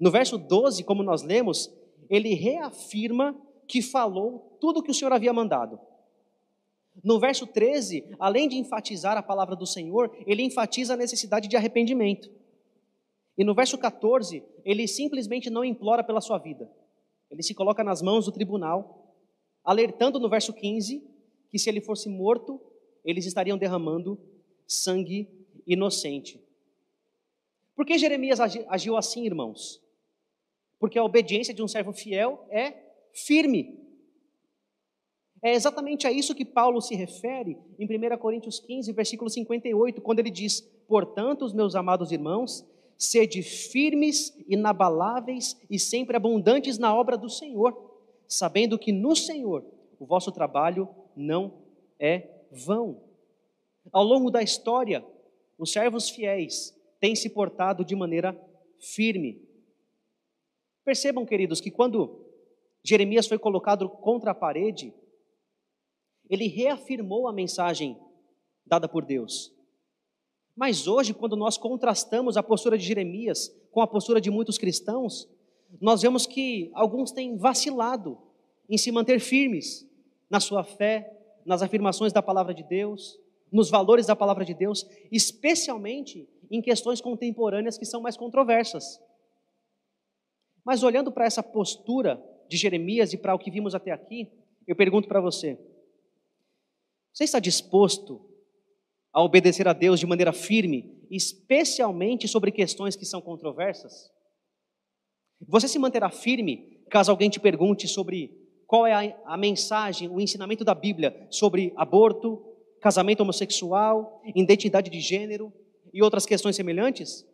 No 0.00 0.10
verso 0.10 0.38
12, 0.38 0.82
como 0.82 1.02
nós 1.02 1.22
lemos, 1.22 1.70
ele 2.08 2.34
reafirma 2.34 3.38
que 3.68 3.82
falou 3.82 4.56
tudo 4.58 4.80
o 4.80 4.82
que 4.82 4.90
o 4.90 4.94
Senhor 4.94 5.12
havia 5.12 5.32
mandado. 5.32 5.78
No 7.04 7.20
verso 7.20 7.46
13, 7.46 8.16
além 8.18 8.48
de 8.48 8.56
enfatizar 8.56 9.16
a 9.16 9.22
palavra 9.22 9.54
do 9.54 9.66
Senhor, 9.66 10.14
ele 10.26 10.42
enfatiza 10.42 10.94
a 10.94 10.96
necessidade 10.96 11.48
de 11.48 11.56
arrependimento. 11.56 12.30
E 13.36 13.44
no 13.44 13.54
verso 13.54 13.76
14, 13.78 14.42
ele 14.64 14.88
simplesmente 14.88 15.50
não 15.50 15.64
implora 15.64 16.02
pela 16.02 16.20
sua 16.20 16.38
vida. 16.38 16.70
Ele 17.30 17.42
se 17.42 17.54
coloca 17.54 17.84
nas 17.84 18.02
mãos 18.02 18.24
do 18.24 18.32
tribunal, 18.32 19.14
alertando 19.62 20.18
no 20.18 20.28
verso 20.28 20.52
15 20.52 21.02
que 21.50 21.58
se 21.58 21.68
ele 21.68 21.80
fosse 21.80 22.08
morto, 22.08 22.60
eles 23.04 23.26
estariam 23.26 23.58
derramando 23.58 24.18
sangue 24.66 25.28
inocente. 25.66 26.40
Por 27.74 27.86
que 27.86 27.98
Jeremias 27.98 28.38
agiu 28.40 28.96
assim, 28.96 29.24
irmãos? 29.24 29.80
Porque 30.78 30.98
a 30.98 31.04
obediência 31.04 31.54
de 31.54 31.62
um 31.62 31.68
servo 31.68 31.92
fiel 31.92 32.46
é 32.50 32.74
firme. 33.12 33.78
É 35.42 35.52
exatamente 35.52 36.06
a 36.06 36.12
isso 36.12 36.34
que 36.34 36.44
Paulo 36.44 36.80
se 36.80 36.94
refere 36.94 37.58
em 37.78 37.84
1 37.86 38.16
Coríntios 38.18 38.60
15, 38.60 38.92
versículo 38.92 39.28
58, 39.28 40.00
quando 40.00 40.20
ele 40.20 40.30
diz: 40.30 40.60
Portanto, 40.86 41.44
os 41.44 41.52
meus 41.52 41.74
amados 41.74 42.12
irmãos, 42.12 42.64
sede 42.96 43.42
firmes, 43.42 44.36
inabaláveis 44.48 45.56
e 45.68 45.78
sempre 45.78 46.16
abundantes 46.16 46.78
na 46.78 46.94
obra 46.94 47.16
do 47.16 47.28
Senhor, 47.28 47.76
sabendo 48.28 48.78
que 48.78 48.92
no 48.92 49.16
Senhor 49.16 49.64
o 49.98 50.06
vosso 50.06 50.30
trabalho 50.30 50.88
não 51.16 51.54
é 51.98 52.28
vão. 52.52 53.02
Ao 53.90 54.04
longo 54.04 54.30
da 54.30 54.42
história, 54.42 55.04
os 55.58 55.72
servos 55.72 56.10
fiéis 56.10 56.76
têm 57.00 57.16
se 57.16 57.30
portado 57.30 57.84
de 57.84 57.96
maneira 57.96 58.38
firme. 58.78 59.42
Percebam, 60.84 61.24
queridos, 61.24 61.60
que 61.60 61.70
quando 61.70 62.26
Jeremias 62.84 63.26
foi 63.26 63.38
colocado 63.38 63.88
contra 63.88 64.32
a 64.32 64.34
parede, 64.34 64.92
ele 66.28 66.46
reafirmou 66.46 67.26
a 67.26 67.32
mensagem 67.32 67.98
dada 68.66 68.88
por 68.88 69.04
Deus. 69.04 69.52
Mas 70.54 70.86
hoje, 70.86 71.14
quando 71.14 71.36
nós 71.36 71.56
contrastamos 71.56 72.36
a 72.36 72.42
postura 72.42 72.76
de 72.76 72.84
Jeremias 72.84 73.48
com 73.70 73.80
a 73.80 73.86
postura 73.86 74.20
de 74.20 74.30
muitos 74.30 74.58
cristãos, 74.58 75.28
nós 75.80 76.02
vemos 76.02 76.26
que 76.26 76.70
alguns 76.74 77.10
têm 77.10 77.36
vacilado 77.36 78.18
em 78.68 78.76
se 78.76 78.92
manter 78.92 79.18
firmes 79.20 79.88
na 80.28 80.40
sua 80.40 80.62
fé, 80.62 81.21
nas 81.44 81.62
afirmações 81.62 82.12
da 82.12 82.22
palavra 82.22 82.54
de 82.54 82.62
Deus, 82.62 83.18
nos 83.50 83.70
valores 83.70 84.06
da 84.06 84.16
palavra 84.16 84.44
de 84.44 84.54
Deus, 84.54 84.86
especialmente 85.10 86.28
em 86.50 86.62
questões 86.62 87.00
contemporâneas 87.00 87.76
que 87.76 87.84
são 87.84 88.00
mais 88.00 88.16
controversas. 88.16 89.00
Mas 90.64 90.82
olhando 90.82 91.12
para 91.12 91.26
essa 91.26 91.42
postura 91.42 92.22
de 92.48 92.56
Jeremias 92.56 93.12
e 93.12 93.18
para 93.18 93.34
o 93.34 93.38
que 93.38 93.50
vimos 93.50 93.74
até 93.74 93.90
aqui, 93.90 94.30
eu 94.66 94.76
pergunto 94.76 95.08
para 95.08 95.20
você: 95.20 95.58
você 97.12 97.24
está 97.24 97.38
disposto 97.38 98.28
a 99.12 99.22
obedecer 99.22 99.68
a 99.68 99.72
Deus 99.72 100.00
de 100.00 100.06
maneira 100.06 100.32
firme, 100.32 101.06
especialmente 101.10 102.26
sobre 102.26 102.50
questões 102.50 102.96
que 102.96 103.04
são 103.04 103.20
controversas? 103.20 104.10
Você 105.46 105.68
se 105.68 105.78
manterá 105.78 106.08
firme 106.10 106.82
caso 106.88 107.10
alguém 107.10 107.30
te 107.30 107.40
pergunte 107.40 107.88
sobre 107.88 108.41
qual 108.72 108.86
é 108.86 108.94
a, 108.94 109.34
a 109.34 109.36
mensagem, 109.36 110.08
o 110.08 110.18
ensinamento 110.18 110.64
da 110.64 110.74
Bíblia 110.74 111.26
sobre 111.28 111.74
aborto, 111.76 112.42
casamento 112.80 113.20
homossexual, 113.20 114.22
identidade 114.34 114.88
de 114.88 114.98
gênero 114.98 115.52
e 115.92 116.02
outras 116.02 116.24
questões 116.24 116.56
semelhantes? 116.56 117.28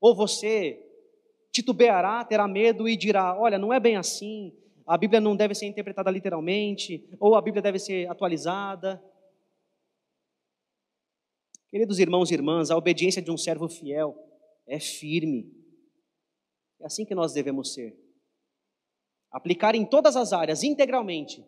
Ou 0.00 0.16
você 0.16 0.84
titubeará, 1.52 2.24
terá 2.24 2.48
medo 2.48 2.88
e 2.88 2.96
dirá: 2.96 3.40
olha, 3.40 3.60
não 3.60 3.72
é 3.72 3.78
bem 3.78 3.94
assim, 3.94 4.52
a 4.84 4.98
Bíblia 4.98 5.20
não 5.20 5.36
deve 5.36 5.54
ser 5.54 5.66
interpretada 5.66 6.10
literalmente, 6.10 7.08
ou 7.20 7.36
a 7.36 7.40
Bíblia 7.40 7.62
deve 7.62 7.78
ser 7.78 8.10
atualizada. 8.10 9.00
Queridos 11.68 12.00
irmãos 12.00 12.32
e 12.32 12.34
irmãs, 12.34 12.72
a 12.72 12.76
obediência 12.76 13.22
de 13.22 13.30
um 13.30 13.36
servo 13.38 13.68
fiel 13.68 14.18
é 14.66 14.80
firme. 14.80 15.48
É 16.80 16.86
assim 16.86 17.04
que 17.04 17.14
nós 17.14 17.32
devemos 17.32 17.72
ser. 17.72 18.07
Aplicar 19.30 19.74
em 19.74 19.84
todas 19.84 20.16
as 20.16 20.32
áreas, 20.32 20.62
integralmente, 20.62 21.44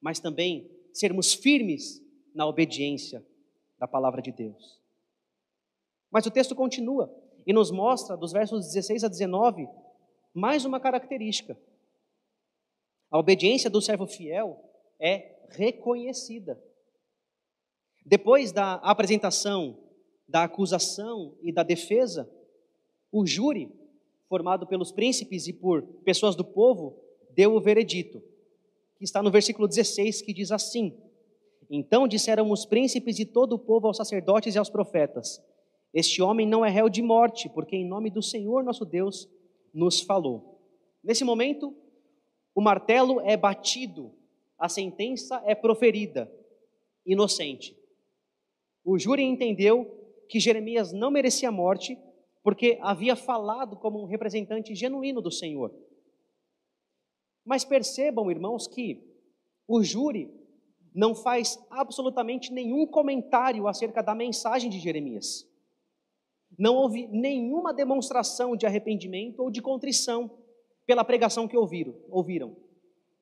mas 0.00 0.20
também 0.20 0.70
sermos 0.92 1.32
firmes 1.32 2.02
na 2.34 2.46
obediência 2.46 3.24
da 3.78 3.88
palavra 3.88 4.20
de 4.20 4.32
Deus. 4.32 4.80
Mas 6.10 6.26
o 6.26 6.30
texto 6.30 6.54
continua 6.54 7.14
e 7.46 7.52
nos 7.52 7.70
mostra, 7.70 8.16
dos 8.16 8.32
versos 8.32 8.66
16 8.66 9.04
a 9.04 9.08
19, 9.08 9.66
mais 10.34 10.64
uma 10.64 10.78
característica 10.78 11.58
a 13.12 13.18
obediência 13.18 13.68
do 13.68 13.82
servo 13.82 14.06
fiel 14.06 14.58
é 14.98 15.36
reconhecida. 15.50 16.58
Depois 18.06 18.52
da 18.52 18.76
apresentação 18.76 19.78
da 20.26 20.44
acusação 20.44 21.36
e 21.42 21.52
da 21.52 21.62
defesa, 21.62 22.26
o 23.12 23.26
júri, 23.26 23.70
formado 24.32 24.66
pelos 24.66 24.90
príncipes 24.90 25.46
e 25.46 25.52
por 25.52 25.82
pessoas 26.06 26.34
do 26.34 26.42
povo, 26.42 26.98
deu 27.34 27.54
o 27.54 27.60
veredito, 27.60 28.22
que 28.96 29.04
está 29.04 29.22
no 29.22 29.30
versículo 29.30 29.68
16, 29.68 30.22
que 30.22 30.32
diz 30.32 30.50
assim: 30.50 30.98
Então 31.68 32.08
disseram 32.08 32.50
os 32.50 32.64
príncipes 32.64 33.18
e 33.18 33.26
todo 33.26 33.52
o 33.52 33.58
povo 33.58 33.88
aos 33.88 33.98
sacerdotes 33.98 34.54
e 34.54 34.58
aos 34.58 34.70
profetas: 34.70 35.38
Este 35.92 36.22
homem 36.22 36.46
não 36.46 36.64
é 36.64 36.70
réu 36.70 36.88
de 36.88 37.02
morte, 37.02 37.46
porque 37.50 37.76
em 37.76 37.86
nome 37.86 38.08
do 38.08 38.22
Senhor 38.22 38.64
nosso 38.64 38.86
Deus 38.86 39.28
nos 39.74 40.00
falou. 40.00 40.58
Nesse 41.04 41.24
momento, 41.24 41.76
o 42.54 42.62
martelo 42.62 43.20
é 43.20 43.36
batido, 43.36 44.14
a 44.58 44.66
sentença 44.66 45.42
é 45.44 45.54
proferida, 45.54 46.32
inocente. 47.04 47.76
O 48.82 48.98
júri 48.98 49.24
entendeu 49.24 49.94
que 50.26 50.40
Jeremias 50.40 50.90
não 50.90 51.10
merecia 51.10 51.52
morte, 51.52 51.98
porque 52.42 52.78
havia 52.80 53.14
falado 53.14 53.76
como 53.76 54.02
um 54.02 54.06
representante 54.06 54.74
genuíno 54.74 55.20
do 55.20 55.30
Senhor. 55.30 55.72
Mas 57.44 57.64
percebam, 57.64 58.30
irmãos, 58.30 58.66
que 58.66 59.02
o 59.66 59.82
júri 59.82 60.30
não 60.94 61.14
faz 61.14 61.58
absolutamente 61.70 62.52
nenhum 62.52 62.86
comentário 62.86 63.66
acerca 63.66 64.02
da 64.02 64.14
mensagem 64.14 64.68
de 64.68 64.78
Jeremias. 64.78 65.48
Não 66.58 66.76
houve 66.76 67.06
nenhuma 67.06 67.72
demonstração 67.72 68.54
de 68.56 68.66
arrependimento 68.66 69.40
ou 69.40 69.50
de 69.50 69.62
contrição 69.62 70.30
pela 70.84 71.04
pregação 71.04 71.48
que 71.48 71.56
ouviram. 71.56 72.56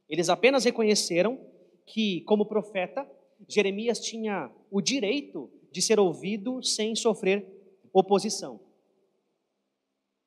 Eles 0.09 0.29
apenas 0.29 0.65
reconheceram 0.65 1.39
que, 1.87 2.23
como 2.23 2.47
profeta, 2.47 3.09
Jeremias 3.49 4.01
tinha 4.01 4.51
o 4.71 4.81
direito 4.81 5.51
de 5.71 5.81
ser 5.81 6.01
ouvido 6.01 6.63
sem 6.63 6.97
sofrer 6.97 7.47
oposição. 7.93 8.61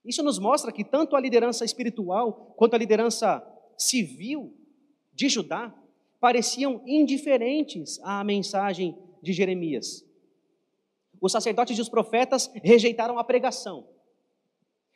Isso 0.05 0.21
nos 0.21 0.37
mostra 0.37 0.71
que 0.71 0.83
tanto 0.83 1.15
a 1.15 1.19
liderança 1.19 1.63
espiritual 1.63 2.53
quanto 2.57 2.73
a 2.73 2.77
liderança 2.77 3.45
civil 3.77 4.53
de 5.13 5.29
Judá 5.29 5.73
pareciam 6.19 6.81
indiferentes 6.85 7.99
à 8.03 8.23
mensagem 8.23 8.97
de 9.21 9.31
Jeremias. 9.31 10.05
Os 11.21 11.31
sacerdotes 11.31 11.77
e 11.77 11.81
os 11.81 11.89
profetas 11.89 12.51
rejeitaram 12.55 13.17
a 13.17 13.23
pregação. 13.23 13.87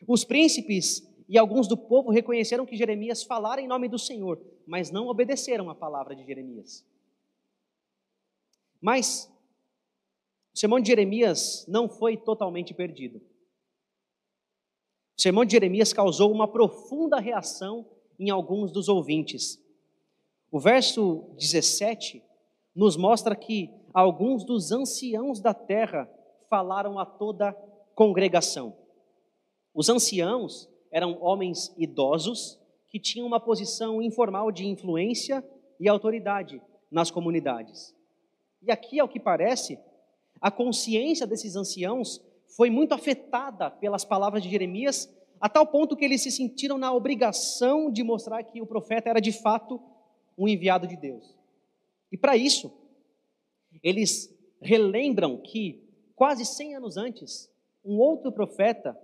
Os 0.05 0.25
príncipes 0.25 1.07
e 1.27 1.37
alguns 1.37 1.67
do 1.67 1.77
povo 1.77 2.11
reconheceram 2.11 2.65
que 2.65 2.75
Jeremias 2.75 3.23
falara 3.23 3.61
em 3.61 3.67
nome 3.67 3.87
do 3.87 3.97
Senhor, 3.97 4.41
mas 4.65 4.91
não 4.91 5.07
obedeceram 5.07 5.69
à 5.69 5.75
palavra 5.75 6.15
de 6.15 6.25
Jeremias. 6.25 6.85
Mas 8.81 9.31
o 10.53 10.59
sermão 10.59 10.79
de 10.79 10.87
Jeremias 10.87 11.65
não 11.67 11.89
foi 11.89 12.17
totalmente 12.17 12.73
perdido. 12.73 13.21
O 15.17 15.21
sermão 15.21 15.43
de 15.43 15.53
Jeremias 15.53 15.91
causou 15.91 16.31
uma 16.31 16.47
profunda 16.47 17.19
reação 17.19 17.83
em 18.19 18.29
alguns 18.29 18.71
dos 18.71 18.87
ouvintes. 18.87 19.59
O 20.51 20.59
verso 20.59 21.25
17 21.39 22.23
nos 22.75 22.95
mostra 22.95 23.35
que 23.35 23.71
alguns 23.91 24.43
dos 24.43 24.71
anciãos 24.71 25.39
da 25.39 25.55
terra 25.55 26.07
falaram 26.47 26.99
a 26.99 27.05
toda 27.05 27.49
a 27.49 27.53
congregação. 27.95 28.77
Os 29.73 29.89
anciãos 29.89 30.69
eram 30.91 31.17
homens 31.19 31.73
idosos 31.77 32.59
que 32.87 32.99
tinham 32.99 33.25
uma 33.25 33.39
posição 33.39 33.99
informal 33.99 34.51
de 34.51 34.67
influência 34.67 35.43
e 35.79 35.89
autoridade 35.89 36.61
nas 36.91 37.09
comunidades. 37.09 37.91
E 38.61 38.71
aqui, 38.71 38.99
ao 38.99 39.09
que 39.09 39.19
parece, 39.19 39.79
a 40.39 40.51
consciência 40.51 41.25
desses 41.25 41.55
anciãos 41.55 42.21
foi 42.57 42.71
muito 42.71 42.95
afetada 42.95 43.69
pelas 43.69 44.03
palavras 44.03 44.41
de 44.41 44.49
Jeremias, 44.49 45.07
a 45.39 45.47
tal 45.47 45.67
ponto 45.67 45.95
que 45.95 46.03
eles 46.03 46.23
se 46.23 46.31
sentiram 46.31 46.75
na 46.79 46.91
obrigação 46.91 47.91
de 47.91 48.03
mostrar 48.03 48.43
que 48.43 48.59
o 48.59 48.65
profeta 48.65 49.11
era 49.11 49.21
de 49.21 49.31
fato 49.31 49.79
um 50.35 50.47
enviado 50.47 50.87
de 50.87 50.97
Deus. 50.97 51.37
E 52.11 52.17
para 52.17 52.35
isso, 52.35 52.73
eles 53.83 54.35
relembram 54.59 55.37
que 55.37 55.87
quase 56.15 56.43
100 56.43 56.77
anos 56.77 56.97
antes, 56.97 57.47
um 57.85 57.99
outro 57.99 58.31
profeta 58.31 58.97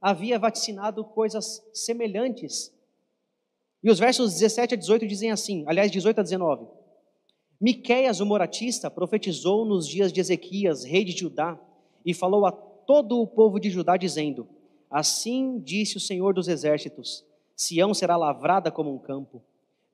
havia 0.00 0.36
vaticinado 0.36 1.04
coisas 1.04 1.64
semelhantes. 1.72 2.74
E 3.84 3.88
os 3.88 4.00
versos 4.00 4.32
17 4.34 4.74
a 4.74 4.76
18 4.76 5.06
dizem 5.06 5.30
assim, 5.30 5.64
aliás, 5.68 5.92
18 5.92 6.18
a 6.18 6.22
19. 6.24 6.66
Miqueias, 7.60 8.18
o 8.18 8.26
moratista, 8.26 8.90
profetizou 8.90 9.64
nos 9.64 9.86
dias 9.86 10.12
de 10.12 10.20
Ezequias, 10.20 10.82
rei 10.82 11.04
de 11.04 11.12
Judá, 11.12 11.56
e 12.04 12.12
falou 12.12 12.46
a 12.46 12.65
todo 12.86 13.20
o 13.20 13.26
povo 13.26 13.58
de 13.58 13.70
Judá, 13.70 13.96
dizendo: 13.96 14.48
Assim 14.90 15.58
disse 15.58 15.96
o 15.96 16.00
Senhor 16.00 16.32
dos 16.32 16.48
exércitos: 16.48 17.24
Sião 17.54 17.92
será 17.92 18.16
lavrada 18.16 18.70
como 18.70 18.92
um 18.92 18.98
campo, 18.98 19.42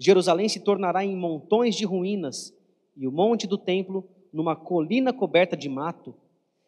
Jerusalém 0.03 0.49
se 0.49 0.59
tornará 0.59 1.05
em 1.05 1.17
montões 1.17 1.77
de 1.77 1.85
ruínas, 1.85 2.53
e 2.97 3.07
o 3.07 3.13
monte 3.13 3.47
do 3.47 3.57
templo 3.57 4.05
numa 4.33 4.57
colina 4.57 5.13
coberta 5.13 5.57
de 5.57 5.69
mato. 5.69 6.13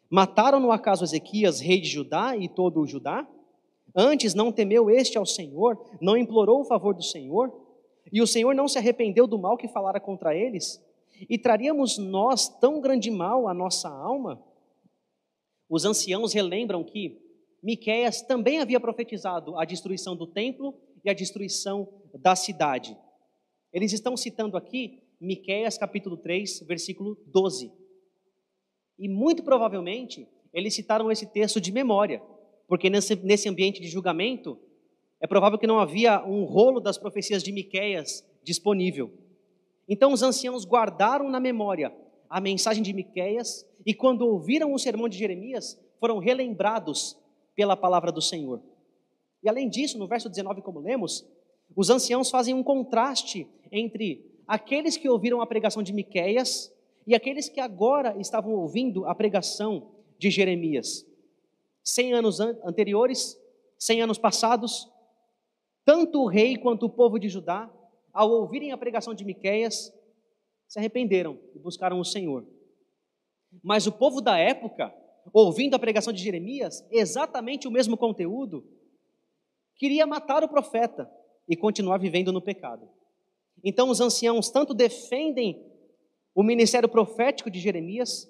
Mataram 0.09 0.59
no 0.59 0.71
acaso 0.71 1.03
Ezequias, 1.03 1.59
rei 1.59 1.81
de 1.81 1.89
Judá, 1.89 2.37
e 2.37 2.47
todo 2.47 2.79
o 2.79 2.87
Judá? 2.87 3.27
Antes 3.93 4.33
não 4.33 4.53
temeu 4.53 4.89
este 4.89 5.17
ao 5.17 5.25
Senhor, 5.25 5.77
não 5.99 6.15
implorou 6.15 6.61
o 6.61 6.65
favor 6.65 6.93
do 6.93 7.03
Senhor? 7.03 7.53
E 8.11 8.21
o 8.21 8.27
Senhor 8.27 8.55
não 8.55 8.69
se 8.69 8.77
arrependeu 8.77 9.27
do 9.27 9.37
mal 9.37 9.57
que 9.57 9.67
falara 9.67 9.99
contra 9.99 10.33
eles? 10.33 10.81
E 11.29 11.37
traríamos 11.37 11.97
nós 11.97 12.47
tão 12.47 12.79
grande 12.79 13.11
mal 13.11 13.49
à 13.49 13.53
nossa 13.53 13.89
alma? 13.89 14.41
Os 15.69 15.85
anciãos 15.85 16.33
relembram 16.33 16.83
que 16.83 17.19
Miqueias 17.61 18.21
também 18.21 18.59
havia 18.59 18.79
profetizado 18.79 19.57
a 19.57 19.65
destruição 19.65 20.15
do 20.15 20.27
templo 20.27 20.75
e 21.03 21.09
a 21.09 21.13
destruição 21.13 21.87
da 22.13 22.35
cidade. 22.35 22.95
Eles 23.73 23.91
estão 23.91 24.15
citando 24.15 24.55
aqui 24.55 25.01
Miqueias 25.19 25.77
capítulo 25.77 26.17
3, 26.17 26.61
versículo 26.67 27.17
12. 27.27 27.71
E 28.99 29.09
muito 29.09 29.43
provavelmente 29.43 30.27
eles 30.53 30.75
citaram 30.75 31.11
esse 31.11 31.25
texto 31.25 31.59
de 31.59 31.71
memória, 31.71 32.21
porque 32.67 32.89
nesse, 32.89 33.15
nesse 33.15 33.49
ambiente 33.49 33.81
de 33.81 33.87
julgamento 33.87 34.57
é 35.19 35.27
provável 35.27 35.57
que 35.57 35.67
não 35.67 35.79
havia 35.79 36.23
um 36.23 36.43
rolo 36.45 36.79
das 36.79 36.97
profecias 36.97 37.41
de 37.41 37.51
Miqueias 37.51 38.23
disponível. 38.43 39.11
Então 39.87 40.13
os 40.13 40.21
anciãos 40.21 40.65
guardaram 40.65 41.29
na 41.29 41.39
memória 41.39 41.91
a 42.29 42.41
mensagem 42.41 42.83
de 42.83 42.93
Miqueias 42.93 43.65
e 43.85 43.93
quando 43.93 44.27
ouviram 44.27 44.73
o 44.73 44.79
sermão 44.79 45.07
de 45.07 45.17
Jeremias, 45.17 45.79
foram 45.99 46.17
relembrados 46.17 47.17
pela 47.55 47.77
palavra 47.77 48.11
do 48.11 48.21
Senhor. 48.21 48.61
E 49.41 49.49
além 49.49 49.69
disso, 49.69 49.97
no 49.97 50.07
verso 50.07 50.29
19, 50.29 50.61
como 50.61 50.79
lemos, 50.79 51.25
os 51.75 51.89
anciãos 51.89 52.29
fazem 52.29 52.53
um 52.53 52.63
contraste 52.63 53.47
entre 53.71 54.25
aqueles 54.47 54.97
que 54.97 55.09
ouviram 55.09 55.41
a 55.41 55.47
pregação 55.47 55.81
de 55.81 55.93
Miqueias 55.93 56.73
e 57.07 57.13
aqueles 57.13 57.47
que 57.47 57.59
agora 57.59 58.15
estavam 58.19 58.53
ouvindo 58.53 59.05
a 59.05 59.13
pregação 59.13 59.91
de 60.17 60.29
Jeremias. 60.29 61.05
Cem 61.83 62.13
anos 62.13 62.39
anteriores, 62.39 63.39
cem 63.77 64.01
anos 64.01 64.17
passados, 64.17 64.91
tanto 65.83 66.23
o 66.23 66.27
rei 66.27 66.57
quanto 66.57 66.87
o 66.87 66.89
povo 66.89 67.19
de 67.19 67.29
Judá, 67.29 67.71
ao 68.11 68.31
ouvirem 68.31 68.71
a 68.71 68.77
pregação 68.77 69.13
de 69.13 69.23
Miqueias, 69.23 69.93
se 70.75 70.79
arrependeram 70.79 71.39
e 71.55 71.59
buscaram 71.59 72.01
o 72.01 72.03
Senhor. 72.03 72.45
Mas 73.63 73.87
o 73.87 73.93
povo 73.93 74.19
da 74.19 74.37
época, 74.37 74.93
ouvindo 75.31 75.73
a 75.73 75.79
pregação 75.79 76.11
de 76.11 76.21
Jeremias, 76.21 76.85
exatamente 76.91 77.65
o 77.65 77.71
mesmo 77.71 77.95
conteúdo, 77.95 78.61
queria 79.77 80.05
matar 80.05 80.43
o 80.43 80.49
profeta 80.49 81.09
e 81.47 81.55
continuar 81.55 81.97
vivendo 81.97 82.33
no 82.33 82.41
pecado. 82.41 82.89
Então 83.63 83.89
os 83.89 84.01
anciãos 84.01 84.49
tanto 84.49 84.73
defendem 84.73 85.65
o 86.35 86.43
ministério 86.43 86.89
profético 86.89 87.49
de 87.49 87.61
Jeremias, 87.61 88.29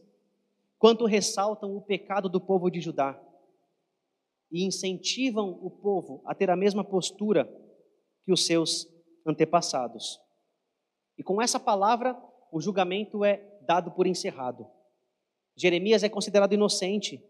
quanto 0.77 1.07
ressaltam 1.07 1.75
o 1.75 1.81
pecado 1.81 2.29
do 2.29 2.39
povo 2.39 2.69
de 2.69 2.79
Judá 2.79 3.19
e 4.51 4.63
incentivam 4.63 5.57
o 5.63 5.71
povo 5.71 6.21
a 6.27 6.35
ter 6.35 6.51
a 6.51 6.55
mesma 6.55 6.83
postura 6.83 7.51
que 8.23 8.31
os 8.31 8.45
seus 8.45 8.87
antepassados. 9.25 10.21
E 11.17 11.23
com 11.23 11.41
essa 11.41 11.59
palavra, 11.59 12.15
o 12.55 12.61
julgamento 12.61 13.25
é 13.25 13.45
dado 13.67 13.91
por 13.91 14.07
encerrado. 14.07 14.65
Jeremias 15.57 16.03
é 16.03 16.09
considerado 16.09 16.53
inocente, 16.53 17.21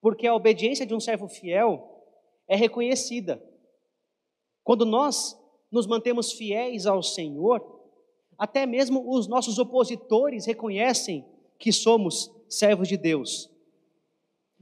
porque 0.00 0.26
a 0.26 0.34
obediência 0.34 0.86
de 0.86 0.94
um 0.94 1.00
servo 1.00 1.28
fiel 1.28 2.02
é 2.48 2.56
reconhecida. 2.56 3.44
Quando 4.64 4.86
nós 4.86 5.38
nos 5.70 5.86
mantemos 5.86 6.32
fiéis 6.32 6.86
ao 6.86 7.02
Senhor, 7.02 7.60
até 8.38 8.64
mesmo 8.64 9.04
os 9.06 9.28
nossos 9.28 9.58
opositores 9.58 10.46
reconhecem 10.46 11.22
que 11.58 11.70
somos 11.70 12.34
servos 12.48 12.88
de 12.88 12.96
Deus. 12.96 13.50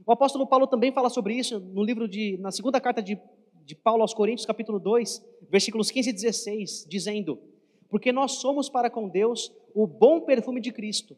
O 0.05 0.11
apóstolo 0.11 0.45
Paulo 0.45 0.67
também 0.67 0.91
fala 0.91 1.09
sobre 1.09 1.33
isso 1.33 1.61
no 1.61 1.81
livro 1.81 2.09
de, 2.09 2.37
na 2.39 2.51
segunda 2.51 2.81
carta 2.81 3.01
de, 3.01 3.17
de 3.63 3.73
Paulo 3.73 4.01
aos 4.01 4.13
Coríntios, 4.13 4.45
capítulo 4.45 4.81
2, 4.81 5.25
versículos 5.49 5.89
15 5.91 6.09
e 6.09 6.13
16, 6.13 6.87
dizendo: 6.89 7.54
Porque 7.95 8.11
nós 8.11 8.33
somos 8.33 8.67
para 8.67 8.89
com 8.89 9.07
Deus 9.07 9.49
o 9.73 9.87
bom 9.87 10.19
perfume 10.19 10.59
de 10.59 10.69
Cristo, 10.69 11.15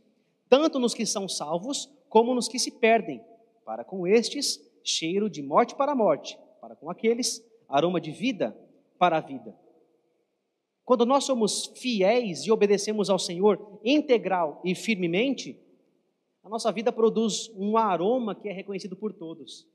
tanto 0.48 0.78
nos 0.78 0.94
que 0.94 1.08
são 1.08 1.28
salvos, 1.28 1.92
como 2.08 2.36
nos 2.36 2.48
que 2.48 2.60
se 2.60 2.70
perdem. 2.70 3.20
Para 3.66 3.84
com 3.84 4.06
estes, 4.06 4.62
cheiro 4.84 5.28
de 5.28 5.42
morte 5.42 5.74
para 5.74 5.94
a 5.94 5.96
morte, 5.96 6.38
para 6.62 6.76
com 6.76 6.88
aqueles, 6.88 7.44
aroma 7.68 8.00
de 8.00 8.12
vida 8.12 8.56
para 9.00 9.18
a 9.18 9.22
vida. 9.22 9.58
Quando 10.86 11.04
nós 11.04 11.24
somos 11.24 11.66
fiéis 11.78 12.46
e 12.46 12.52
obedecemos 12.52 13.10
ao 13.10 13.18
Senhor 13.18 13.80
integral 13.84 14.62
e 14.64 14.76
firmemente, 14.76 15.60
a 16.44 16.48
nossa 16.48 16.72
vida 16.72 16.92
produz 16.92 17.50
um 17.56 17.76
aroma 17.76 18.36
que 18.36 18.50
é 18.50 18.54
reconhecido 18.54 18.96
por 18.96 19.14
todos 19.14 19.68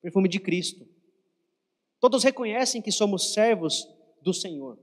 perfume 0.00 0.28
de 0.28 0.38
Cristo. 0.38 0.86
Todos 1.98 2.22
reconhecem 2.22 2.80
que 2.80 2.92
somos 2.92 3.32
servos 3.32 3.88
do 4.22 4.32
Senhor. 4.32 4.78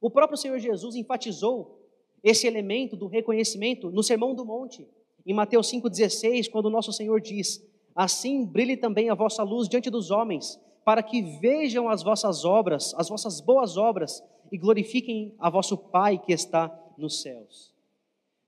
O 0.00 0.10
próprio 0.10 0.38
Senhor 0.38 0.58
Jesus 0.58 0.94
enfatizou 0.94 1.78
esse 2.22 2.46
elemento 2.46 2.96
do 2.96 3.06
reconhecimento 3.06 3.90
no 3.90 4.02
Sermão 4.02 4.34
do 4.34 4.44
Monte, 4.44 4.86
em 5.26 5.34
Mateus 5.34 5.70
5,16, 5.70 6.50
quando 6.50 6.66
o 6.66 6.70
nosso 6.70 6.92
Senhor 6.92 7.20
diz: 7.20 7.62
Assim 7.94 8.44
brilhe 8.44 8.76
também 8.76 9.10
a 9.10 9.14
vossa 9.14 9.42
luz 9.42 9.68
diante 9.68 9.90
dos 9.90 10.10
homens, 10.10 10.58
para 10.84 11.02
que 11.02 11.22
vejam 11.38 11.88
as 11.88 12.02
vossas 12.02 12.44
obras, 12.44 12.94
as 12.96 13.08
vossas 13.08 13.40
boas 13.40 13.76
obras, 13.76 14.22
e 14.50 14.58
glorifiquem 14.58 15.34
a 15.38 15.50
vosso 15.50 15.76
Pai 15.76 16.18
que 16.18 16.32
está 16.32 16.74
nos 16.96 17.20
céus. 17.22 17.72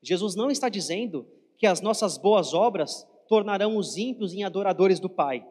Jesus 0.02 0.34
não 0.34 0.50
está 0.50 0.68
dizendo 0.68 1.26
que 1.58 1.66
as 1.66 1.80
nossas 1.80 2.18
boas 2.18 2.54
obras 2.54 3.06
tornarão 3.28 3.76
os 3.76 3.96
ímpios 3.96 4.34
em 4.34 4.42
adoradores 4.42 4.98
do 4.98 5.08
Pai, 5.08 5.46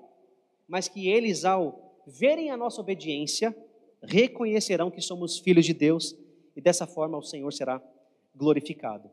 mas 0.67 0.87
que 0.87 1.07
eles, 1.07 1.45
ao 1.45 2.01
verem 2.05 2.49
a 2.49 2.57
nossa 2.57 2.81
obediência, 2.81 3.55
reconhecerão 4.03 4.91
que 4.91 5.01
somos 5.01 5.39
filhos 5.39 5.65
de 5.65 5.73
Deus 5.73 6.15
e 6.55 6.61
dessa 6.61 6.87
forma 6.87 7.17
o 7.17 7.23
Senhor 7.23 7.51
será 7.51 7.81
glorificado. 8.35 9.09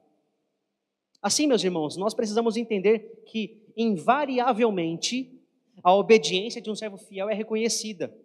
Assim, 1.21 1.47
meus 1.47 1.65
irmãos, 1.65 1.97
nós 1.97 2.15
precisamos 2.15 2.57
entender 2.57 3.23
que, 3.27 3.63
invariavelmente, 3.77 5.41
a 5.83 5.95
obediência 5.95 6.61
de 6.61 6.71
um 6.71 6.75
servo 6.75 6.97
fiel 6.97 7.29
é 7.29 7.35
reconhecida. 7.35 8.17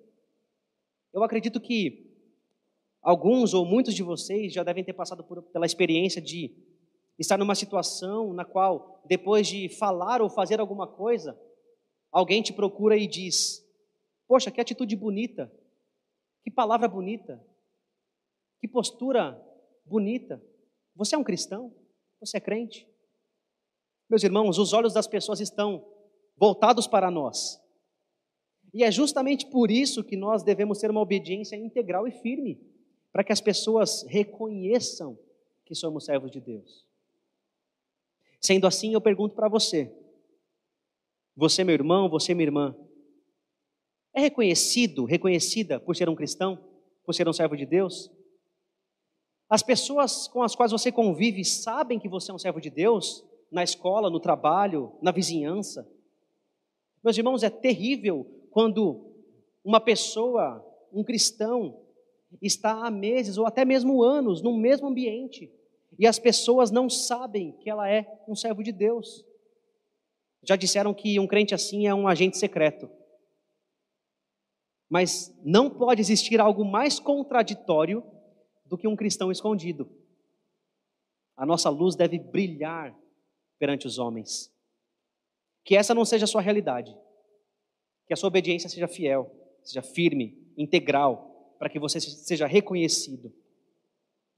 Eu 1.11 1.23
acredito 1.23 1.59
que 1.59 2.13
Alguns 3.03 3.53
ou 3.53 3.65
muitos 3.65 3.93
de 3.93 4.01
vocês 4.01 4.53
já 4.53 4.63
devem 4.63 4.81
ter 4.81 4.93
passado 4.93 5.25
por, 5.25 5.43
pela 5.43 5.65
experiência 5.65 6.21
de 6.21 6.55
estar 7.19 7.37
numa 7.37 7.53
situação 7.53 8.31
na 8.31 8.45
qual, 8.45 9.03
depois 9.05 9.45
de 9.45 9.67
falar 9.67 10.21
ou 10.21 10.29
fazer 10.29 10.61
alguma 10.61 10.87
coisa, 10.87 11.37
alguém 12.09 12.41
te 12.41 12.53
procura 12.53 12.95
e 12.95 13.05
diz: 13.05 13.61
Poxa, 14.25 14.49
que 14.49 14.61
atitude 14.61 14.95
bonita, 14.95 15.51
que 16.43 16.51
palavra 16.51 16.87
bonita, 16.87 17.41
que 18.59 18.67
postura 18.67 19.41
bonita. 19.85 20.43
Você 20.95 21.15
é 21.15 21.17
um 21.17 21.23
cristão? 21.23 21.73
Você 22.19 22.37
é 22.37 22.41
crente? 22.41 22.87
Meus 24.09 24.23
irmãos, 24.23 24.57
os 24.57 24.73
olhos 24.73 24.93
das 24.93 25.07
pessoas 25.07 25.39
estão 25.39 25.85
voltados 26.37 26.85
para 26.85 27.09
nós. 27.09 27.59
E 28.73 28.83
é 28.83 28.91
justamente 28.91 29.45
por 29.45 29.71
isso 29.71 30.03
que 30.03 30.17
nós 30.17 30.43
devemos 30.43 30.79
ter 30.79 30.91
uma 30.91 31.01
obediência 31.01 31.55
integral 31.55 32.07
e 32.07 32.11
firme 32.11 32.59
para 33.11 33.23
que 33.23 33.31
as 33.31 33.39
pessoas 33.39 34.03
reconheçam 34.03 35.17
que 35.63 35.75
somos 35.75 36.05
servos 36.05 36.31
de 36.31 36.41
Deus. 36.41 36.85
Sendo 38.41 38.67
assim, 38.67 38.93
eu 38.93 38.99
pergunto 38.99 39.35
para 39.35 39.47
você: 39.47 39.91
você, 41.35 41.63
meu 41.63 41.73
irmão, 41.73 42.09
você, 42.09 42.33
minha 42.33 42.47
irmã, 42.47 42.75
é 44.13 44.21
reconhecido, 44.21 45.05
reconhecida 45.05 45.79
por 45.79 45.95
ser 45.95 46.07
um 46.09 46.15
cristão, 46.15 46.59
por 47.05 47.13
ser 47.13 47.27
um 47.27 47.33
servo 47.33 47.55
de 47.55 47.65
Deus? 47.65 48.11
As 49.49 49.61
pessoas 49.61 50.27
com 50.27 50.41
as 50.41 50.55
quais 50.55 50.71
você 50.71 50.91
convive 50.91 51.43
sabem 51.43 51.99
que 51.99 52.09
você 52.09 52.31
é 52.31 52.33
um 52.33 52.39
servo 52.39 52.61
de 52.61 52.69
Deus? 52.69 53.23
Na 53.51 53.63
escola, 53.63 54.09
no 54.09 54.19
trabalho, 54.19 54.93
na 55.01 55.11
vizinhança? 55.11 55.87
Meus 57.03 57.17
irmãos, 57.17 57.43
é 57.43 57.49
terrível 57.49 58.25
quando 58.49 59.11
uma 59.63 59.79
pessoa, 59.79 60.65
um 60.91 61.03
cristão, 61.03 61.81
está 62.41 62.85
há 62.85 62.91
meses 62.91 63.37
ou 63.37 63.45
até 63.45 63.63
mesmo 63.63 64.03
anos 64.03 64.41
no 64.41 64.55
mesmo 64.57 64.87
ambiente 64.87 65.51
e 65.97 66.07
as 66.07 66.17
pessoas 66.17 66.71
não 66.71 66.89
sabem 66.89 67.51
que 67.59 67.69
ela 67.69 67.89
é 67.89 68.07
um 68.27 68.35
servo 68.35 68.63
de 68.63 68.71
Deus. 68.71 69.23
Já 70.43 70.55
disseram 70.55 70.93
que 70.93 71.19
um 71.19 71.27
crente 71.27 71.53
assim 71.53 71.87
é 71.87 71.93
um 71.93 72.07
agente 72.07 72.37
secreto. 72.37 72.89
Mas 74.89 75.33
não 75.43 75.69
pode 75.69 76.01
existir 76.01 76.39
algo 76.39 76.63
mais 76.63 76.99
contraditório 76.99 78.03
do 78.65 78.77
que 78.77 78.87
um 78.87 78.95
cristão 78.95 79.31
escondido. 79.31 79.89
A 81.35 81.45
nossa 81.45 81.69
luz 81.69 81.95
deve 81.95 82.19
brilhar 82.19 82.95
perante 83.57 83.87
os 83.87 83.97
homens. 83.97 84.51
Que 85.63 85.75
essa 85.75 85.93
não 85.93 86.05
seja 86.05 86.25
a 86.25 86.27
sua 86.27 86.41
realidade. 86.41 86.95
Que 88.05 88.13
a 88.13 88.17
sua 88.17 88.27
obediência 88.27 88.69
seja 88.69 88.87
fiel, 88.87 89.31
seja 89.63 89.81
firme, 89.81 90.37
integral, 90.57 91.55
para 91.57 91.69
que 91.69 91.79
você 91.79 91.99
seja 91.99 92.45
reconhecido 92.45 93.33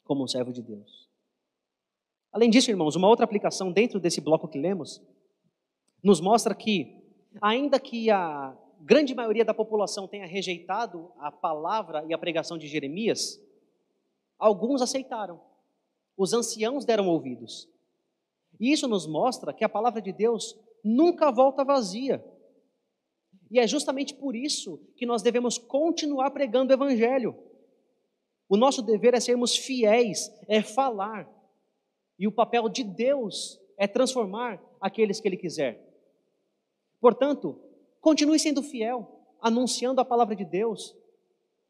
como 0.04 0.24
um 0.24 0.28
servo 0.28 0.54
de 0.54 0.62
Deus. 0.62 1.10
Além 2.32 2.50
disso, 2.50 2.70
irmãos, 2.70 2.96
uma 2.96 3.08
outra 3.08 3.26
aplicação 3.26 3.72
dentro 3.72 4.00
desse 4.00 4.22
bloco 4.22 4.48
que 4.48 4.60
lemos 4.60 5.02
nos 6.04 6.22
mostra 6.22 6.54
que, 6.54 7.02
ainda 7.42 7.80
que 7.80 8.12
a 8.12 8.56
grande 8.82 9.14
maioria 9.16 9.46
da 9.46 9.54
população 9.54 10.08
tenha 10.08 10.26
rejeitado 10.26 11.12
a 11.18 11.32
palavra 11.32 12.06
e 12.08 12.14
a 12.14 12.18
pregação 12.18 12.58
de 12.58 12.68
Jeremias, 12.68 13.42
alguns 14.38 14.82
aceitaram. 14.82 15.42
Os 16.18 16.34
anciãos 16.34 16.86
deram 16.86 17.08
ouvidos. 17.08 17.70
E 18.60 18.72
isso 18.72 18.88
nos 18.88 19.06
mostra 19.06 19.54
que 19.54 19.64
a 19.64 19.70
palavra 19.70 20.02
de 20.02 20.14
Deus 20.14 20.58
nunca 20.84 21.32
volta 21.32 21.64
vazia. 21.64 22.24
E 23.52 23.60
é 23.60 23.68
justamente 23.68 24.14
por 24.14 24.36
isso 24.36 24.80
que 24.96 25.06
nós 25.06 25.22
devemos 25.22 25.58
continuar 25.58 26.32
pregando 26.32 26.72
o 26.72 26.76
Evangelho. 26.76 27.36
O 28.48 28.56
nosso 28.56 28.82
dever 28.82 29.14
é 29.14 29.20
sermos 29.20 29.58
fiéis, 29.58 30.32
é 30.48 30.62
falar. 30.62 31.30
E 32.18 32.28
o 32.28 32.32
papel 32.32 32.70
de 32.70 32.84
Deus 32.84 33.60
é 33.78 33.88
transformar 33.88 34.62
aqueles 34.80 35.20
que 35.20 35.28
Ele 35.28 35.38
quiser. 35.38 35.82
Portanto, 37.00 37.60
continue 38.06 38.38
sendo 38.38 38.62
fiel, 38.62 39.26
anunciando 39.42 40.00
a 40.00 40.06
palavra 40.06 40.36
de 40.36 40.46
Deus 40.46 40.96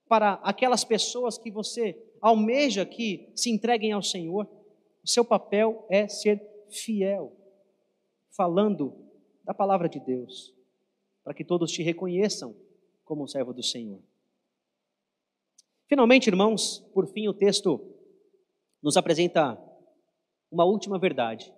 para 0.05 0.33
aquelas 0.43 0.83
pessoas 0.83 1.38
que 1.38 1.49
você 1.49 1.97
almeja 2.19 2.86
que 2.86 3.31
se 3.33 3.49
entreguem 3.49 3.93
ao 3.93 4.03
Senhor. 4.03 4.45
O 5.01 5.07
seu 5.07 5.23
papel 5.23 5.88
é 5.89 6.09
ser 6.09 6.45
fiel, 6.69 7.31
falando 8.31 8.93
da 9.45 9.53
palavra 9.53 9.88
de 9.88 9.97
Deus, 9.97 10.53
para 11.23 11.33
que 11.33 11.45
todos 11.45 11.71
te 11.71 11.81
reconheçam 11.81 12.53
como 13.05 13.23
um 13.23 13.27
servo 13.27 13.53
do 13.53 13.63
Senhor. 13.63 14.01
Finalmente, 15.88 16.27
irmãos, 16.27 16.79
por 16.93 17.07
fim, 17.07 17.29
o 17.29 17.33
texto 17.33 17.79
nos 18.83 18.97
apresenta 18.97 19.57
uma 20.51 20.65
última 20.65 20.99
verdade. 20.99 21.53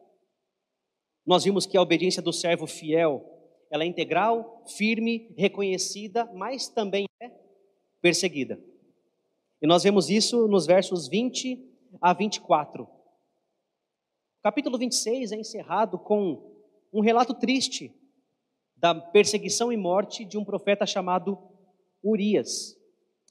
Nós 1.25 1.45
vimos 1.45 1.65
que 1.65 1.75
a 1.75 1.82
obediência 1.82 2.21
do 2.21 2.32
servo 2.32 2.67
fiel, 2.67 3.37
ela 3.70 3.84
é 3.84 3.88
integral, 3.88 4.63
firme, 4.68 5.34
reconhecida, 5.38 6.26
mas 6.34 6.68
também 6.68 7.05
é 7.22 7.32
perseguida. 8.01 8.59
E 9.61 9.68
nós 9.68 9.84
vemos 9.84 10.09
isso 10.09 10.47
nos 10.47 10.65
versos 10.65 11.07
20 11.07 11.63
a 12.01 12.13
24. 12.13 12.84
O 12.84 12.89
capítulo 14.43 14.78
26 14.78 15.32
é 15.32 15.36
encerrado 15.36 15.97
com 15.97 16.55
um 16.93 17.01
relato 17.01 17.34
triste 17.34 17.93
da 18.76 18.93
perseguição 18.93 19.72
e 19.72 19.78
morte 19.78 20.24
de 20.24 20.38
um 20.38 20.45
profeta 20.45 20.86
chamado 20.86 21.38
Urias. 22.03 22.78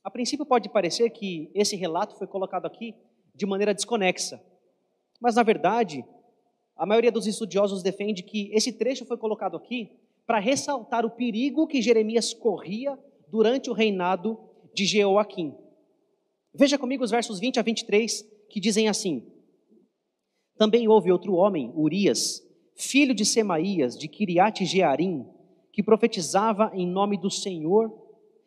A 0.03 0.11
princípio 0.11 0.45
pode 0.45 0.69
parecer 0.69 1.11
que 1.11 1.51
esse 1.55 1.77
relato 1.77 2.17
foi 2.17 2.27
colocado 2.27 2.67
aqui 2.67 2.95
de 3.35 3.47
maneira 3.47 3.75
desconexa, 3.75 4.43
mas 5.21 5.37
na 5.37 5.43
verdade, 5.43 6.05
a 6.77 6.85
maioria 6.85 7.13
dos 7.13 7.27
estudiosos 7.27 7.83
defende 7.83 8.23
que 8.23 8.51
esse 8.53 8.73
trecho 8.73 9.07
foi 9.07 9.17
colocado 9.17 9.57
aqui 9.57 9.99
para 10.27 10.41
ressaltar 10.41 11.07
o 11.07 11.11
perigo 11.11 11.67
que 11.67 11.81
Jeremias 11.81 12.35
corria 12.35 12.99
durante 13.29 13.71
o 13.71 13.73
reinado 13.73 14.39
de 14.75 14.85
Jeoaquim. 14.85 15.55
Veja 16.53 16.77
comigo 16.77 17.05
os 17.05 17.11
versos 17.11 17.39
20 17.39 17.61
a 17.61 17.63
23 17.63 18.27
que 18.51 18.59
dizem 18.59 18.89
assim: 18.89 19.25
Também 20.57 20.89
houve 20.89 21.13
outro 21.13 21.35
homem, 21.35 21.73
Urias, 21.77 22.43
filho 22.75 23.15
de 23.15 23.25
Semaías, 23.25 23.97
de 23.97 24.09
Kiriat 24.09 24.65
Jearim, 24.65 25.25
que 25.73 25.83
profetizava 25.83 26.71
em 26.75 26.87
nome 26.87 27.17
do 27.17 27.31
Senhor 27.31 27.93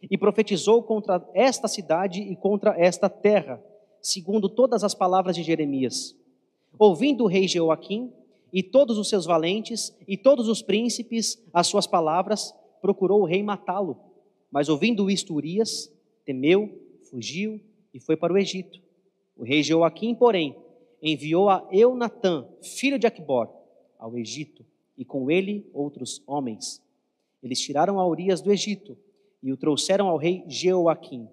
e 0.02 0.18
profetizou 0.18 0.84
contra 0.84 1.28
esta 1.34 1.68
cidade 1.68 2.22
e 2.22 2.36
contra 2.36 2.76
esta 2.78 3.10
terra, 3.10 3.64
segundo 4.02 4.50
todas 4.50 4.84
as 4.84 4.94
palavras 4.94 5.36
de 5.36 5.44
Jeremias. 5.44 6.16
Ouvindo 6.78 7.24
o 7.24 7.28
rei 7.28 7.48
Jeoaquim 7.48 8.12
e 8.52 8.64
todos 8.64 8.98
os 8.98 9.10
seus 9.10 9.26
valentes 9.26 9.96
e 10.08 10.18
todos 10.18 10.48
os 10.48 10.62
príncipes 10.62 11.42
as 11.54 11.68
suas 11.68 11.86
palavras, 11.86 12.54
procurou 12.82 13.22
o 13.22 13.26
rei 13.26 13.44
matá-lo. 13.44 13.98
Mas 14.52 14.70
ouvindo 14.70 15.10
isto, 15.10 15.34
Urias 15.34 15.92
temeu, 16.26 16.70
fugiu 17.10 17.60
e 17.94 18.00
foi 18.00 18.16
para 18.16 18.34
o 18.34 18.38
Egito. 18.38 18.80
O 19.36 19.44
rei 19.44 19.64
Jeoaquim, 19.64 20.14
porém, 20.16 20.56
enviou 21.02 21.50
a 21.50 21.68
Eunatã, 21.72 22.48
filho 22.62 23.00
de 23.00 23.08
Aquibor, 23.08 23.50
ao 23.98 24.18
Egito, 24.18 24.66
e 24.98 25.06
com 25.06 25.32
ele 25.32 25.70
outros 25.74 26.22
homens. 26.28 26.82
Eles 27.42 27.60
tiraram 27.60 28.00
a 28.00 28.08
Urias 28.08 28.42
do 28.42 28.52
Egito 28.52 28.98
e 29.42 29.52
o 29.52 29.58
trouxeram 29.58 30.08
ao 30.08 30.18
rei 30.18 30.44
Jeoaquim. 30.48 31.28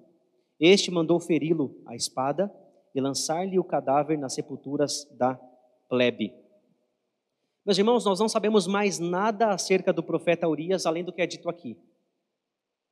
Este 0.59 0.91
mandou 0.91 1.19
feri-lo 1.19 1.77
à 1.85 1.95
espada 1.95 2.53
e 2.95 3.01
lançar-lhe 3.01 3.59
o 3.59 3.65
cadáver 3.65 4.17
nas 4.17 4.35
sepulturas 4.35 5.07
da 5.19 5.35
plebe. 5.89 6.33
Meus 7.67 7.79
irmãos, 7.79 8.05
nós 8.05 8.21
não 8.21 8.29
sabemos 8.29 8.69
mais 8.69 9.01
nada 9.01 9.51
acerca 9.51 9.93
do 9.93 10.01
profeta 10.01 10.47
Urias 10.47 10.87
além 10.87 11.03
do 11.03 11.13
que 11.13 11.21
é 11.21 11.27
dito 11.27 11.49
aqui. 11.49 11.77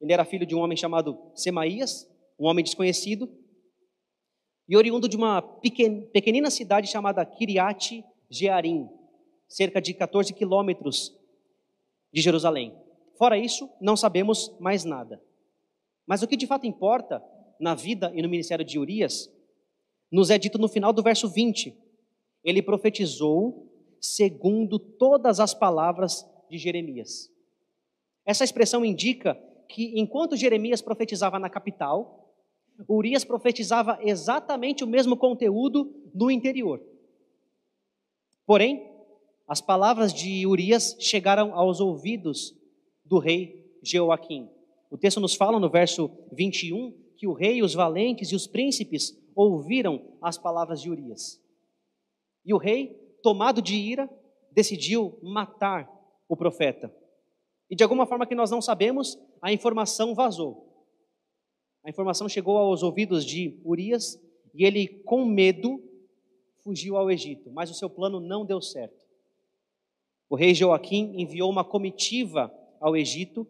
Ele 0.01 0.13
era 0.13 0.25
filho 0.25 0.45
de 0.45 0.53
um 0.53 0.59
homem 0.59 0.77
chamado 0.77 1.17
Semaías, 1.33 2.11
um 2.37 2.47
homem 2.49 2.65
desconhecido, 2.65 3.33
e 4.69 4.77
oriundo 4.77 5.09
de 5.09 5.17
uma 5.17 5.41
pequenina 5.41 6.51
cidade 6.51 6.89
chamada 6.89 7.25
Kiriat 7.25 8.05
Jearim, 8.29 8.89
cerca 9.47 9.81
de 9.81 9.95
14 9.95 10.35
quilômetros 10.35 11.17
de 12.13 12.21
Jerusalém. 12.21 12.77
Fora 13.17 13.39
isso, 13.39 13.71
não 13.81 13.97
sabemos 13.97 14.53
mais 14.59 14.85
nada. 14.85 15.23
Mas 16.05 16.21
o 16.21 16.27
que 16.27 16.37
de 16.37 16.49
fato 16.49 16.67
importa 16.67 17.23
na 17.61 17.77
vida 17.77 18.11
e 18.13 18.21
no 18.21 18.29
ministério 18.29 18.65
de 18.65 18.77
Urias, 18.77 19.33
nos 20.11 20.31
é 20.31 20.37
dito 20.37 20.59
no 20.59 20.67
final 20.67 20.93
do 20.93 21.01
verso 21.01 21.29
20. 21.29 21.79
Ele 22.43 22.61
profetizou 22.61 23.71
segundo 24.05 24.79
todas 24.79 25.41
as 25.41 25.55
palavras 25.55 26.27
de 26.51 26.59
Jeremias. 26.59 27.31
Essa 28.27 28.45
expressão 28.45 28.85
indica 28.85 29.35
que 29.69 29.99
enquanto 29.99 30.37
Jeremias 30.37 30.83
profetizava 30.83 31.39
na 31.39 31.49
capital, 31.49 32.35
Urias 32.89 33.25
profetizava 33.25 33.99
exatamente 34.03 34.85
o 34.85 34.87
mesmo 34.87 35.17
conteúdo 35.17 35.91
no 36.15 36.31
interior. 36.31 36.83
Porém, 38.47 38.91
as 39.49 39.61
palavras 39.61 40.13
de 40.13 40.47
Urias 40.47 40.97
chegaram 41.01 41.55
aos 41.55 41.81
ouvidos 41.81 42.55
do 43.05 43.19
rei 43.19 43.79
Jeoaquim. 43.83 44.51
O 44.91 44.99
texto 44.99 45.21
nos 45.21 45.35
fala 45.35 45.59
no 45.59 45.71
verso 45.71 46.11
21 46.33 46.93
que 47.17 47.27
o 47.27 47.33
rei, 47.33 47.63
os 47.63 47.75
valentes 47.75 48.33
e 48.33 48.35
os 48.35 48.47
príncipes 48.47 49.17
ouviram 49.35 50.17
as 50.21 50.37
palavras 50.37 50.83
de 50.83 50.91
Urias. 50.91 51.41
E 52.45 52.53
o 52.53 52.59
rei, 52.59 53.04
tomado 53.25 53.63
de 53.63 53.75
ira, 53.75 54.07
decidiu 54.53 55.19
matar 55.23 55.91
o 56.29 56.37
profeta. 56.37 56.95
E 57.71 57.75
de 57.75 57.83
alguma 57.83 58.05
forma 58.05 58.27
que 58.27 58.35
nós 58.35 58.51
não 58.51 58.61
sabemos, 58.61 59.19
a 59.41 59.51
informação 59.51 60.15
vazou. 60.15 60.87
A 61.83 61.89
informação 61.89 62.29
chegou 62.29 62.59
aos 62.59 62.83
ouvidos 62.83 63.25
de 63.25 63.59
Urias 63.65 64.23
e 64.53 64.63
ele, 64.63 64.87
com 65.05 65.25
medo, 65.25 65.83
fugiu 66.63 66.99
ao 66.99 67.11
Egito. 67.11 67.51
Mas 67.51 67.71
o 67.71 67.75
seu 67.75 67.89
plano 67.89 68.21
não 68.21 68.45
deu 68.45 68.61
certo. 68.61 69.03
O 70.29 70.37
rei 70.37 70.55
Joaquim 70.55 71.15
enviou 71.17 71.51
uma 71.51 71.65
comitiva 71.65 72.53
ao 72.79 72.95
Egito, 72.95 73.47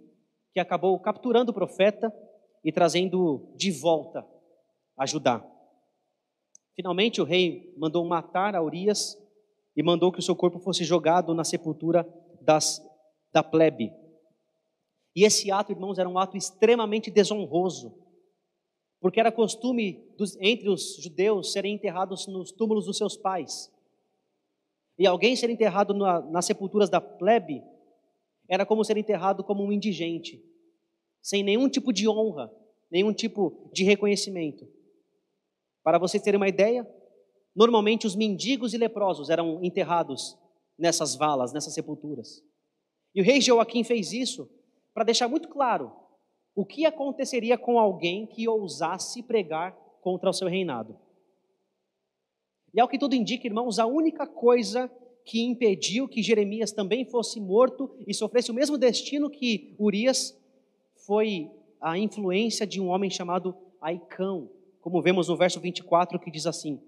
que 0.53 0.61
acabou 0.61 0.97
capturando 1.01 1.51
o 1.51 1.55
profeta 1.55 2.15
e 2.63 2.71
trazendo 2.71 3.53
de 3.57 3.73
volta 3.73 4.25
a 4.97 5.05
Judá. 5.05 5.45
Finalmente, 6.77 7.21
o 7.21 7.25
rei 7.25 7.75
mandou 7.77 8.05
matar 8.05 8.55
a 8.55 8.63
Urias 8.63 9.19
e 9.77 9.83
mandou 9.83 10.13
que 10.13 10.19
o 10.19 10.23
seu 10.23 10.37
corpo 10.37 10.59
fosse 10.59 10.85
jogado 10.85 11.35
na 11.35 11.45
sepultura 11.45 12.07
das, 12.41 12.81
da 13.33 13.43
plebe. 13.43 13.93
E 15.15 15.25
esse 15.25 15.51
ato, 15.51 15.73
irmãos, 15.73 15.99
era 15.99 16.09
um 16.09 16.19
ato 16.19 16.37
extremamente 16.37 17.11
desonroso, 17.11 17.95
porque 19.01 19.21
era 19.21 19.31
costume 19.31 20.05
dos, 20.17 20.37
entre 20.41 20.69
os 20.69 20.97
judeus 20.97 21.53
serem 21.53 21.75
enterrados 21.75 22.27
nos 22.27 22.51
túmulos 22.51 22.87
dos 22.87 22.97
seus 22.97 23.17
pais. 23.17 23.73
E 24.99 25.07
alguém 25.07 25.37
ser 25.37 25.51
enterrado 25.51 25.93
na, 25.93 26.21
nas 26.21 26.47
sepulturas 26.47 26.89
da 26.89 27.01
plebe 27.01 27.63
era 28.49 28.65
como 28.65 28.85
ser 28.85 28.97
enterrado 28.97 29.43
como 29.43 29.65
um 29.65 29.73
indigente, 29.73 30.43
sem 31.21 31.43
nenhum 31.43 31.69
tipo 31.69 31.93
de 31.93 32.09
honra, 32.09 32.53
nenhum 32.91 33.13
tipo 33.13 33.71
de 33.73 33.85
reconhecimento. 33.85 34.67
Para 35.83 35.99
vocês 35.99 36.23
terem 36.23 36.39
uma 36.39 36.49
ideia, 36.49 36.89
normalmente 37.55 38.07
os 38.07 38.17
mendigos 38.17 38.75
e 38.75 38.79
leprosos 38.79 39.31
eram 39.31 39.63
enterrados 39.63 40.37
nessas 40.79 41.15
valas, 41.15 41.53
nessas 41.53 41.73
sepulturas. 41.73 42.43
E 43.15 43.21
o 43.21 43.25
rei 43.25 43.41
Joaquim 43.41 43.85
fez 43.85 44.13
isso 44.13 44.49
para 44.93 45.05
deixar 45.05 45.29
muito 45.29 45.49
claro 45.49 45.93
o 46.55 46.65
que 46.65 46.87
aconteceria 46.87 47.57
com 47.57 47.79
alguém 47.79 48.27
que 48.27 48.49
ousasse 48.49 49.23
pregar 49.23 49.73
contra 50.01 50.31
o 50.31 50.33
seu 50.33 50.49
reinado. 50.49 50.97
E 52.73 52.81
ao 52.81 52.89
que 52.89 52.99
tudo 52.99 53.15
indica, 53.15 53.47
irmãos, 53.47 53.79
a 53.79 53.87
única 53.87 54.27
coisa 54.27 54.91
que 55.25 55.41
impediu 55.43 56.07
que 56.07 56.23
Jeremias 56.23 56.73
também 56.73 57.05
fosse 57.05 57.41
morto 57.41 57.97
e 58.07 58.13
sofresse 58.13 58.51
o 58.51 58.55
mesmo 58.55 58.77
destino 58.77 59.31
que 59.31 59.75
Urias 59.79 60.37
foi 61.07 61.51
a 61.81 61.99
influência 61.99 62.67
de 62.67 62.81
um 62.81 62.89
homem 62.89 63.11
chamado 63.11 63.57
Aicão, 63.81 64.51
como 64.81 65.01
vemos 65.01 65.29
no 65.29 65.37
verso 65.37 65.61
24 65.61 66.19
que 66.19 66.31
diz 66.31 66.47
assim: 66.47 66.81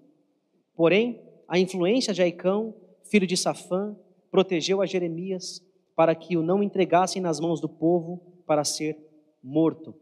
Porém, 0.77 1.19
a 1.47 1.57
influência 1.57 2.13
de 2.13 2.21
Aicão, 2.21 2.75
filho 3.03 3.25
de 3.25 3.35
Safã, 3.35 3.97
protegeu 4.29 4.79
a 4.79 4.85
Jeremias 4.85 5.59
para 5.95 6.13
que 6.13 6.37
o 6.37 6.43
não 6.43 6.61
entregassem 6.61 7.19
nas 7.19 7.39
mãos 7.39 7.59
do 7.59 7.67
povo 7.67 8.21
para 8.45 8.63
ser 8.63 8.95
morto. 9.41 9.95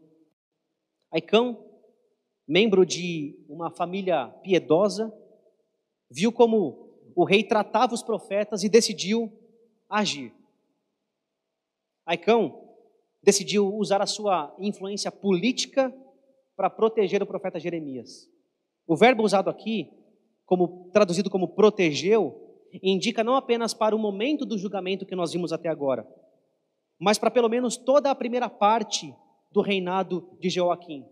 Aicão, 1.10 1.64
membro 2.46 2.84
de 2.84 3.42
uma 3.48 3.70
família 3.70 4.28
piedosa, 4.42 5.10
viu 6.10 6.30
como 6.30 6.90
o 7.14 7.24
rei 7.24 7.42
tratava 7.42 7.94
os 7.94 8.02
profetas 8.02 8.62
e 8.62 8.68
decidiu 8.68 9.32
agir. 9.88 10.34
Aicão 12.04 12.76
decidiu 13.22 13.74
usar 13.74 14.02
a 14.02 14.06
sua 14.06 14.54
influência 14.58 15.10
política 15.10 15.90
para 16.54 16.68
proteger 16.68 17.22
o 17.22 17.26
profeta 17.26 17.58
Jeremias. 17.58 18.30
O 18.86 18.94
verbo 18.94 19.22
usado 19.22 19.48
aqui, 19.48 19.90
como 20.46 20.88
traduzido 20.92 21.28
como 21.28 21.48
protegeu, 21.48 22.40
indica 22.82 23.24
não 23.24 23.34
apenas 23.34 23.74
para 23.74 23.94
o 23.94 23.98
momento 23.98 24.46
do 24.46 24.56
julgamento 24.56 25.04
que 25.04 25.16
nós 25.16 25.32
vimos 25.32 25.52
até 25.52 25.68
agora, 25.68 26.06
mas 26.98 27.18
para 27.18 27.30
pelo 27.30 27.48
menos 27.48 27.76
toda 27.76 28.10
a 28.10 28.14
primeira 28.14 28.48
parte 28.48 29.14
do 29.50 29.60
reinado 29.60 30.30
de 30.40 30.48
Joaquim. 30.48 31.04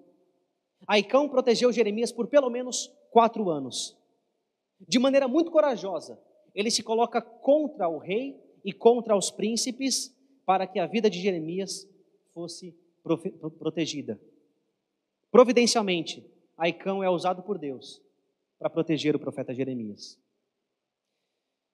Aicão 0.86 1.28
protegeu 1.28 1.72
Jeremias 1.72 2.12
por 2.12 2.28
pelo 2.28 2.48
menos 2.48 2.90
quatro 3.10 3.50
anos. 3.50 3.96
De 4.86 4.98
maneira 4.98 5.26
muito 5.26 5.50
corajosa, 5.50 6.20
ele 6.54 6.70
se 6.70 6.82
coloca 6.82 7.20
contra 7.20 7.88
o 7.88 7.98
rei 7.98 8.40
e 8.64 8.72
contra 8.72 9.16
os 9.16 9.30
príncipes 9.30 10.14
para 10.44 10.66
que 10.66 10.78
a 10.78 10.86
vida 10.86 11.10
de 11.10 11.20
Jeremias 11.20 11.88
fosse 12.32 12.76
protegida. 13.58 14.20
Providencialmente, 15.30 16.24
Aicão 16.56 17.02
é 17.02 17.10
usado 17.10 17.42
por 17.42 17.58
Deus 17.58 18.03
para 18.64 18.70
proteger 18.70 19.14
o 19.14 19.18
profeta 19.18 19.52
Jeremias. 19.52 20.18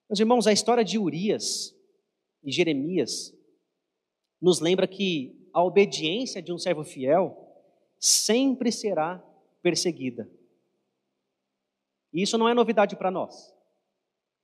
Meus 0.09 0.18
irmãos, 0.18 0.49
a 0.49 0.53
história 0.53 0.84
de 0.84 0.99
Urias 0.99 1.72
e 2.43 2.51
Jeremias 2.51 3.32
nos 4.43 4.59
lembra 4.59 4.88
que 4.88 5.49
a 5.53 5.62
obediência 5.62 6.43
de 6.43 6.53
um 6.53 6.59
servo 6.59 6.82
fiel 6.82 7.49
sempre 7.97 8.72
será 8.72 9.24
perseguida. 9.62 10.28
E 12.12 12.22
isso 12.22 12.36
não 12.36 12.49
é 12.49 12.55
novidade 12.55 12.97
para 12.97 13.09
nós. 13.09 13.55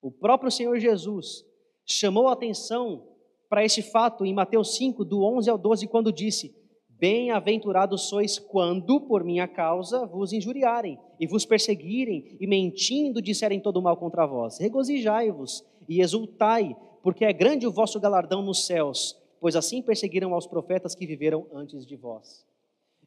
O 0.01 0.13
próprio 0.13 0.53
Senhor 0.53 0.79
Jesus 0.79 1.45
chamou 1.85 2.29
a 2.29 2.35
atenção 2.35 3.09
para 3.49 3.65
esse 3.65 3.83
fato 3.83 4.25
em 4.25 4.33
Mateus 4.33 4.77
5, 4.77 5.05
do 5.05 5.25
11 5.25 5.51
ao 5.51 5.59
12, 5.59 5.89
quando 5.89 6.13
disse: 6.13 6.55
Bem-aventurados 6.99 8.09
sois 8.09 8.39
quando, 8.39 9.03
por 9.03 9.23
minha 9.23 9.47
causa, 9.47 10.07
vos 10.07 10.33
injuriarem 10.33 10.99
e 11.21 11.27
vos 11.27 11.45
perseguirem 11.45 12.39
e 12.41 12.47
mentindo 12.47 13.21
disserem 13.21 13.61
todo 13.61 13.83
mal 13.83 13.99
contra 13.99 14.25
vós. 14.25 14.59
Regozijai-vos 14.59 15.63
e 15.87 16.01
exultai, 16.01 16.75
porque 17.03 17.27
é 17.27 17.33
grande 17.35 17.67
o 17.67 17.73
vosso 17.73 18.01
galardão 18.01 18.41
nos 18.41 18.65
céus, 18.65 19.15
pois 19.39 19.55
assim 19.55 19.83
perseguiram 19.83 20.33
aos 20.33 20.47
profetas 20.47 20.95
que 20.95 21.07
viveram 21.07 21.47
antes 21.53 21.85
de 21.85 21.97
vós. 21.97 22.47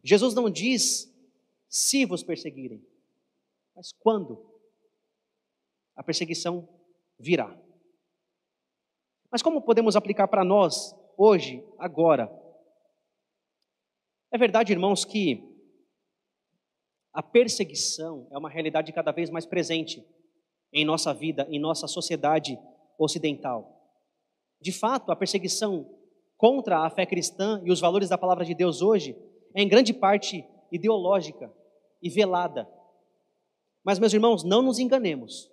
Jesus 0.04 0.36
não 0.36 0.52
diz 0.52 1.12
se 1.68 2.06
vos 2.06 2.22
perseguirem, 2.22 2.86
mas 3.76 3.92
quando 3.92 4.46
a 5.96 6.04
perseguição 6.04 6.70
virá. 7.20 7.58
Mas 9.32 9.42
como 9.42 9.62
podemos 9.62 9.96
aplicar 9.96 10.28
para 10.28 10.46
nós 10.46 10.96
hoje, 11.18 11.64
agora? 11.78 12.39
É 14.32 14.38
verdade, 14.38 14.72
irmãos, 14.72 15.04
que 15.04 15.44
a 17.12 17.24
perseguição 17.24 18.28
é 18.32 18.38
uma 18.38 18.50
realidade 18.50 18.94
cada 18.94 19.12
vez 19.12 19.30
mais 19.30 19.46
presente 19.46 20.06
em 20.72 20.86
nossa 20.86 21.14
vida, 21.14 21.48
em 21.50 21.60
nossa 21.60 21.88
sociedade 21.88 22.60
ocidental. 22.98 23.76
De 24.62 24.72
fato, 24.72 25.12
a 25.12 25.16
perseguição 25.16 25.90
contra 26.38 26.86
a 26.86 26.90
fé 26.90 27.06
cristã 27.06 27.62
e 27.66 27.72
os 27.72 27.80
valores 27.80 28.10
da 28.10 28.18
palavra 28.18 28.46
de 28.46 28.54
Deus 28.54 28.82
hoje 28.82 29.18
é 29.56 29.64
em 29.64 29.68
grande 29.68 29.94
parte 29.94 30.46
ideológica 30.72 31.52
e 32.02 32.10
velada. 32.10 32.70
Mas, 33.84 33.98
meus 33.98 34.14
irmãos, 34.14 34.44
não 34.44 34.62
nos 34.62 34.78
enganemos. 34.78 35.52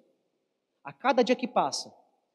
A 0.85 0.93
cada 0.93 1.22
dia 1.22 1.35
que 1.35 1.49
passa, 1.49 1.93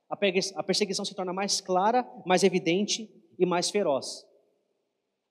a 0.09 0.63
perseguição 0.63 1.05
se 1.05 1.13
torna 1.13 1.31
mais 1.31 1.61
clara, 1.61 2.05
mais 2.25 2.43
evidente 2.43 3.09
e 3.37 3.45
mais 3.45 3.69
feroz. 3.69 4.25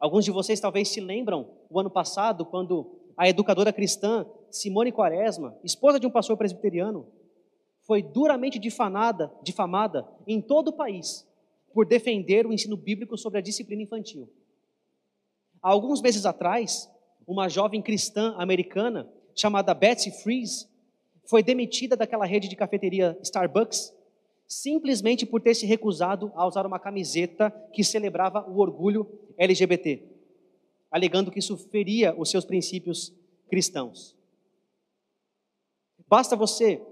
Alguns 0.00 0.24
de 0.24 0.30
vocês 0.30 0.58
talvez 0.58 0.88
se 0.88 0.98
lembram 0.98 1.50
o 1.68 1.78
ano 1.78 1.90
passado, 1.90 2.46
quando 2.46 2.98
a 3.16 3.28
educadora 3.28 3.70
cristã 3.70 4.26
Simone 4.50 4.90
Quaresma, 4.90 5.54
esposa 5.62 6.00
de 6.00 6.06
um 6.06 6.10
pastor 6.10 6.38
presbiteriano, 6.38 7.06
foi 7.82 8.02
duramente 8.02 8.58
difamada, 8.58 9.30
difamada 9.42 10.08
em 10.26 10.40
todo 10.40 10.68
o 10.68 10.72
país 10.72 11.28
por 11.74 11.86
defender 11.86 12.46
o 12.46 12.52
ensino 12.52 12.76
bíblico 12.76 13.18
sobre 13.18 13.38
a 13.38 13.42
disciplina 13.42 13.82
infantil. 13.82 14.28
Há 15.62 15.68
alguns 15.70 16.00
meses 16.00 16.24
atrás, 16.24 16.90
uma 17.26 17.48
jovem 17.48 17.82
cristã 17.82 18.34
americana 18.38 19.06
chamada 19.34 19.74
Betsy 19.74 20.10
Freeze 20.22 20.66
foi 21.28 21.42
demitida 21.42 21.94
daquela 21.94 22.24
rede 22.24 22.48
de 22.48 22.56
cafeteria 22.56 23.18
Starbucks 23.22 23.94
simplesmente 24.50 25.24
por 25.24 25.40
ter 25.40 25.54
se 25.54 25.64
recusado 25.64 26.32
a 26.34 26.44
usar 26.44 26.66
uma 26.66 26.80
camiseta 26.80 27.52
que 27.72 27.84
celebrava 27.84 28.44
o 28.50 28.58
orgulho 28.58 29.06
LGBT, 29.38 30.02
alegando 30.90 31.30
que 31.30 31.38
isso 31.38 31.56
feria 31.56 32.12
os 32.18 32.28
seus 32.28 32.44
princípios 32.44 33.14
cristãos. 33.48 34.16
Basta 36.08 36.34
você 36.34 36.82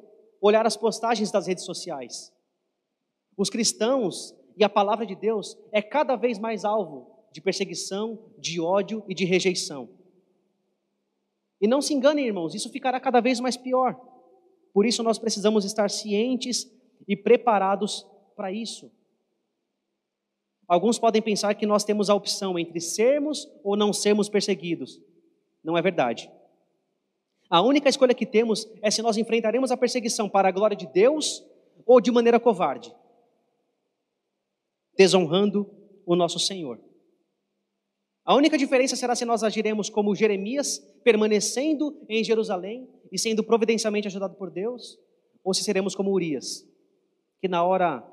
olhar 0.41 0.65
as 0.65 0.77
postagens 0.77 1.33
das 1.33 1.49
redes 1.49 1.65
sociais. 1.65 2.33
Os 3.37 3.51
cristãos 3.51 4.33
e 4.57 4.63
a 4.63 4.69
palavra 4.69 5.05
de 5.05 5.17
Deus 5.17 5.59
é 5.73 5.83
cada 5.83 6.15
vez 6.15 6.39
mais 6.39 6.65
alvo 6.65 7.11
de 7.33 7.41
perseguição, 7.41 8.31
de 8.39 8.61
ódio 8.61 9.03
e 9.09 9.15
de 9.15 9.25
rejeição. 9.25 9.89
E 11.61 11.67
não 11.67 11.83
se 11.83 11.93
enganem, 11.93 12.27
irmãos, 12.27 12.55
isso 12.55 12.71
ficará 12.71 13.01
cada 13.01 13.21
vez 13.21 13.41
mais 13.41 13.57
pior. 13.57 14.01
Por 14.73 14.87
isso 14.87 15.03
nós 15.03 15.19
precisamos 15.19 15.65
estar 15.65 15.91
cientes 15.91 16.71
e 17.07 17.17
preparados 17.17 18.07
para 18.37 18.53
isso. 18.53 18.91
Alguns 20.67 20.99
podem 20.99 21.23
pensar 21.23 21.55
que 21.55 21.65
nós 21.65 21.83
temos 21.85 22.11
a 22.11 22.15
opção 22.15 22.59
entre 22.59 22.81
sermos 22.81 23.49
ou 23.65 23.77
não 23.77 23.93
sermos 23.93 24.29
perseguidos. 24.29 25.01
Não 25.65 25.79
é 25.79 25.83
verdade. 25.83 26.31
A 27.49 27.63
única 27.63 27.89
escolha 27.89 28.15
que 28.15 28.27
temos 28.27 28.69
é 28.83 28.91
se 28.91 29.01
nós 29.01 29.17
enfrentaremos 29.17 29.71
a 29.71 29.77
perseguição 29.77 30.29
para 30.29 30.49
a 30.49 30.53
glória 30.53 30.77
de 30.77 30.87
Deus 30.87 31.43
ou 31.87 32.01
de 32.01 32.11
maneira 32.11 32.39
covarde, 32.39 32.95
desonrando 34.95 35.67
o 36.05 36.15
nosso 36.15 36.39
Senhor. 36.39 36.79
A 38.23 38.35
única 38.35 38.59
diferença 38.59 38.95
será 38.95 39.15
se 39.15 39.25
nós 39.25 39.43
agiremos 39.43 39.89
como 39.89 40.15
Jeremias, 40.15 40.79
permanecendo 41.03 41.99
em 42.11 42.23
Jerusalém 42.23 42.87
e 43.11 43.19
sendo 43.19 43.43
providencialmente 43.43 44.07
ajudado 44.07 44.35
por 44.35 44.51
Deus, 44.51 44.99
ou 45.43 45.55
se 45.55 45.65
seremos 45.65 45.95
como 45.95 46.13
Urias, 46.13 46.68
que 47.41 47.49
na 47.49 47.65
hora 47.65 48.05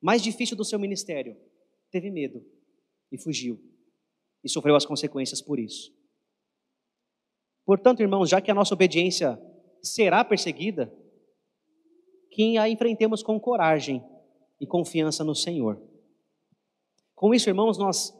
mais 0.00 0.22
difícil 0.22 0.56
do 0.56 0.64
seu 0.64 0.78
ministério 0.78 1.36
teve 1.90 2.10
medo 2.10 2.44
e 3.10 3.18
fugiu 3.18 3.60
e 4.44 4.48
sofreu 4.48 4.76
as 4.76 4.86
consequências 4.86 5.42
por 5.42 5.58
isso. 5.58 5.92
Portanto, 7.64 8.00
irmãos, 8.00 8.30
já 8.30 8.40
que 8.40 8.50
a 8.50 8.54
nossa 8.54 8.74
obediência 8.74 9.40
será 9.82 10.24
perseguida, 10.24 10.92
que 12.30 12.56
a 12.56 12.68
enfrentemos 12.68 13.22
com 13.22 13.38
coragem 13.38 14.02
e 14.60 14.66
confiança 14.66 15.24
no 15.24 15.34
Senhor. 15.34 15.80
Com 17.14 17.34
isso, 17.34 17.50
irmãos, 17.50 17.76
nós 17.76 18.14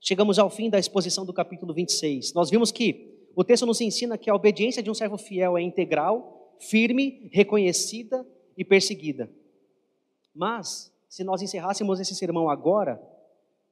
chegamos 0.00 0.38
ao 0.38 0.50
fim 0.50 0.68
da 0.68 0.78
exposição 0.78 1.24
do 1.24 1.32
capítulo 1.32 1.72
26. 1.72 2.34
Nós 2.34 2.50
vimos 2.50 2.70
que 2.70 3.30
o 3.34 3.42
texto 3.42 3.64
nos 3.64 3.80
ensina 3.80 4.18
que 4.18 4.28
a 4.28 4.34
obediência 4.34 4.82
de 4.82 4.90
um 4.90 4.94
servo 4.94 5.16
fiel 5.16 5.56
é 5.56 5.62
integral, 5.62 6.56
firme, 6.60 7.30
reconhecida 7.32 8.26
e 8.56 8.64
perseguida. 8.64 9.30
Mas, 10.34 10.92
se 11.08 11.24
nós 11.24 11.42
encerrássemos 11.42 12.00
esse 12.00 12.14
sermão 12.14 12.48
agora, 12.48 13.00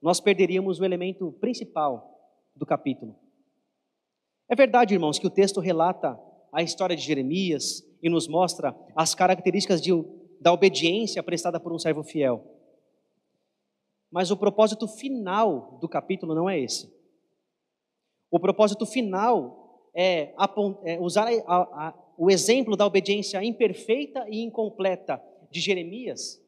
nós 0.00 0.20
perderíamos 0.20 0.80
o 0.80 0.84
elemento 0.84 1.32
principal 1.40 2.34
do 2.54 2.66
capítulo. 2.66 3.16
É 4.48 4.54
verdade, 4.54 4.94
irmãos, 4.94 5.18
que 5.18 5.26
o 5.26 5.30
texto 5.30 5.60
relata 5.60 6.18
a 6.52 6.62
história 6.62 6.96
de 6.96 7.02
Jeremias 7.02 7.86
e 8.02 8.08
nos 8.08 8.26
mostra 8.26 8.76
as 8.96 9.14
características 9.14 9.80
de, 9.80 9.92
da 10.40 10.52
obediência 10.52 11.22
prestada 11.22 11.60
por 11.60 11.72
um 11.72 11.78
servo 11.78 12.02
fiel. 12.02 12.44
Mas 14.10 14.30
o 14.30 14.36
propósito 14.36 14.88
final 14.88 15.78
do 15.80 15.88
capítulo 15.88 16.34
não 16.34 16.50
é 16.50 16.58
esse. 16.58 16.92
O 18.30 18.40
propósito 18.40 18.84
final 18.84 19.88
é, 19.94 20.34
é 20.84 21.00
usar 21.00 21.28
a, 21.46 21.88
a, 21.88 21.94
o 22.20 22.30
exemplo 22.30 22.76
da 22.76 22.84
obediência 22.84 23.42
imperfeita 23.42 24.26
e 24.28 24.42
incompleta 24.42 25.22
de 25.50 25.58
Jeremias 25.58 26.38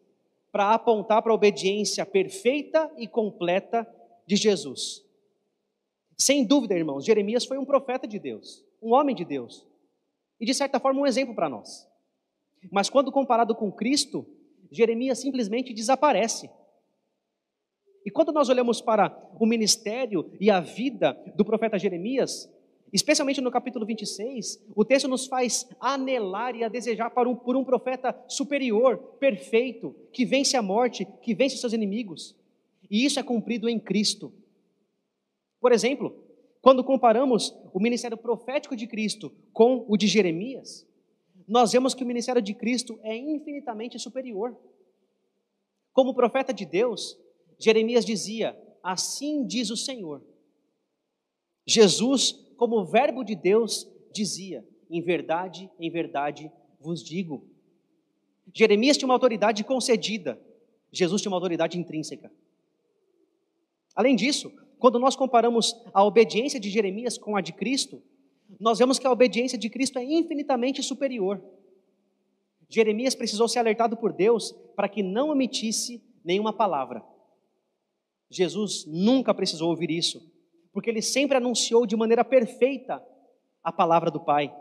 para 0.52 0.74
apontar 0.74 1.22
para 1.22 1.32
a 1.32 1.34
obediência 1.34 2.04
perfeita 2.04 2.92
e 2.98 3.08
completa 3.08 3.88
de 4.26 4.36
Jesus. 4.36 5.02
Sem 6.14 6.44
dúvida, 6.44 6.74
irmãos, 6.74 7.06
Jeremias 7.06 7.46
foi 7.46 7.56
um 7.56 7.64
profeta 7.64 8.06
de 8.06 8.18
Deus, 8.18 8.62
um 8.82 8.92
homem 8.92 9.16
de 9.16 9.24
Deus, 9.24 9.66
e 10.38 10.44
de 10.44 10.52
certa 10.52 10.78
forma 10.78 11.00
um 11.00 11.06
exemplo 11.06 11.34
para 11.34 11.48
nós. 11.48 11.88
Mas 12.70 12.90
quando 12.90 13.10
comparado 13.10 13.54
com 13.54 13.72
Cristo, 13.72 14.26
Jeremias 14.70 15.20
simplesmente 15.20 15.72
desaparece. 15.72 16.50
E 18.04 18.10
quando 18.10 18.30
nós 18.30 18.50
olhamos 18.50 18.82
para 18.82 19.08
o 19.40 19.46
ministério 19.46 20.30
e 20.38 20.50
a 20.50 20.60
vida 20.60 21.14
do 21.34 21.46
profeta 21.46 21.78
Jeremias, 21.78 22.52
especialmente 22.92 23.40
no 23.40 23.50
capítulo 23.50 23.86
26, 23.86 24.62
o 24.76 24.84
texto 24.84 25.08
nos 25.08 25.26
faz 25.26 25.66
anelar 25.80 26.54
e 26.54 26.62
a 26.62 26.68
desejar 26.68 27.10
um, 27.26 27.34
por 27.34 27.56
um 27.56 27.64
profeta 27.64 28.14
superior, 28.28 28.98
perfeito, 29.18 29.94
que 30.12 30.24
vence 30.24 30.56
a 30.56 30.62
morte, 30.62 31.06
que 31.22 31.34
vence 31.34 31.56
seus 31.56 31.72
inimigos. 31.72 32.36
E 32.90 33.04
isso 33.04 33.18
é 33.18 33.22
cumprido 33.22 33.68
em 33.68 33.80
Cristo. 33.80 34.32
Por 35.58 35.72
exemplo, 35.72 36.14
quando 36.60 36.84
comparamos 36.84 37.56
o 37.72 37.80
ministério 37.80 38.16
profético 38.16 38.76
de 38.76 38.86
Cristo 38.86 39.32
com 39.52 39.86
o 39.88 39.96
de 39.96 40.06
Jeremias, 40.06 40.86
nós 41.48 41.72
vemos 41.72 41.94
que 41.94 42.04
o 42.04 42.06
ministério 42.06 42.42
de 42.42 42.54
Cristo 42.54 43.00
é 43.02 43.16
infinitamente 43.16 43.98
superior. 43.98 44.56
Como 45.92 46.14
profeta 46.14 46.52
de 46.52 46.66
Deus, 46.66 47.18
Jeremias 47.58 48.04
dizia: 48.04 48.56
Assim 48.82 49.46
diz 49.46 49.70
o 49.70 49.76
Senhor. 49.76 50.22
Jesus, 51.66 52.32
como 52.62 52.84
Verbo 52.84 53.24
de 53.24 53.34
Deus, 53.34 53.90
dizia: 54.12 54.64
Em 54.88 55.02
verdade, 55.02 55.68
em 55.80 55.90
verdade 55.90 56.48
vos 56.80 57.02
digo. 57.02 57.44
Jeremias 58.54 58.96
tinha 58.96 59.08
uma 59.08 59.14
autoridade 59.14 59.64
concedida, 59.64 60.40
Jesus 60.92 61.20
tinha 61.20 61.30
uma 61.32 61.38
autoridade 61.38 61.76
intrínseca. 61.76 62.30
Além 63.96 64.14
disso, 64.14 64.52
quando 64.78 65.00
nós 65.00 65.16
comparamos 65.16 65.74
a 65.92 66.04
obediência 66.04 66.60
de 66.60 66.70
Jeremias 66.70 67.18
com 67.18 67.34
a 67.34 67.40
de 67.40 67.52
Cristo, 67.52 68.00
nós 68.60 68.78
vemos 68.78 68.96
que 68.96 69.08
a 69.08 69.10
obediência 69.10 69.58
de 69.58 69.68
Cristo 69.68 69.98
é 69.98 70.04
infinitamente 70.04 70.84
superior. 70.84 71.42
Jeremias 72.68 73.16
precisou 73.16 73.48
ser 73.48 73.58
alertado 73.58 73.96
por 73.96 74.12
Deus 74.12 74.52
para 74.76 74.88
que 74.88 75.02
não 75.02 75.30
omitisse 75.30 76.00
nenhuma 76.24 76.52
palavra. 76.52 77.02
Jesus 78.30 78.86
nunca 78.86 79.34
precisou 79.34 79.68
ouvir 79.68 79.90
isso, 79.90 80.31
porque 80.72 80.90
ele 80.90 81.02
sempre 81.02 81.36
anunciou 81.36 81.86
de 81.86 81.96
maneira 81.96 82.24
perfeita 82.24 83.02
a 83.62 83.70
palavra 83.70 84.10
do 84.10 84.20
Pai. 84.20 84.54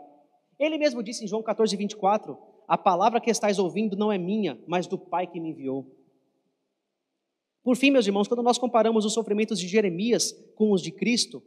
Ele 0.58 0.78
mesmo 0.78 1.02
disse 1.02 1.24
em 1.24 1.28
João 1.28 1.42
14, 1.42 1.76
24: 1.76 2.38
A 2.68 2.76
palavra 2.76 3.20
que 3.20 3.30
estáis 3.30 3.58
ouvindo 3.58 3.96
não 3.96 4.12
é 4.12 4.18
minha, 4.18 4.60
mas 4.66 4.86
do 4.86 4.98
Pai 4.98 5.26
que 5.26 5.40
me 5.40 5.50
enviou. 5.50 5.86
Por 7.62 7.76
fim, 7.76 7.90
meus 7.90 8.06
irmãos, 8.06 8.28
quando 8.28 8.42
nós 8.42 8.58
comparamos 8.58 9.04
os 9.04 9.14
sofrimentos 9.14 9.58
de 9.58 9.68
Jeremias 9.68 10.32
com 10.56 10.72
os 10.72 10.82
de 10.82 10.90
Cristo, 10.90 11.42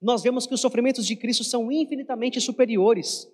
nós 0.00 0.22
vemos 0.22 0.46
que 0.46 0.54
os 0.54 0.60
sofrimentos 0.60 1.04
de 1.04 1.16
Cristo 1.16 1.42
são 1.42 1.72
infinitamente 1.72 2.40
superiores. 2.40 3.28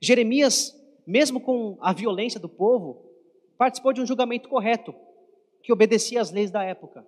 Jeremias, 0.00 0.74
mesmo 1.06 1.40
com 1.40 1.78
a 1.80 1.92
violência 1.94 2.38
do 2.38 2.50
povo, 2.50 3.10
participou 3.56 3.94
de 3.94 4.02
um 4.02 4.06
julgamento 4.06 4.48
correto, 4.48 4.94
que 5.62 5.72
obedecia 5.72 6.20
às 6.20 6.30
leis 6.30 6.50
da 6.50 6.62
época. 6.62 7.06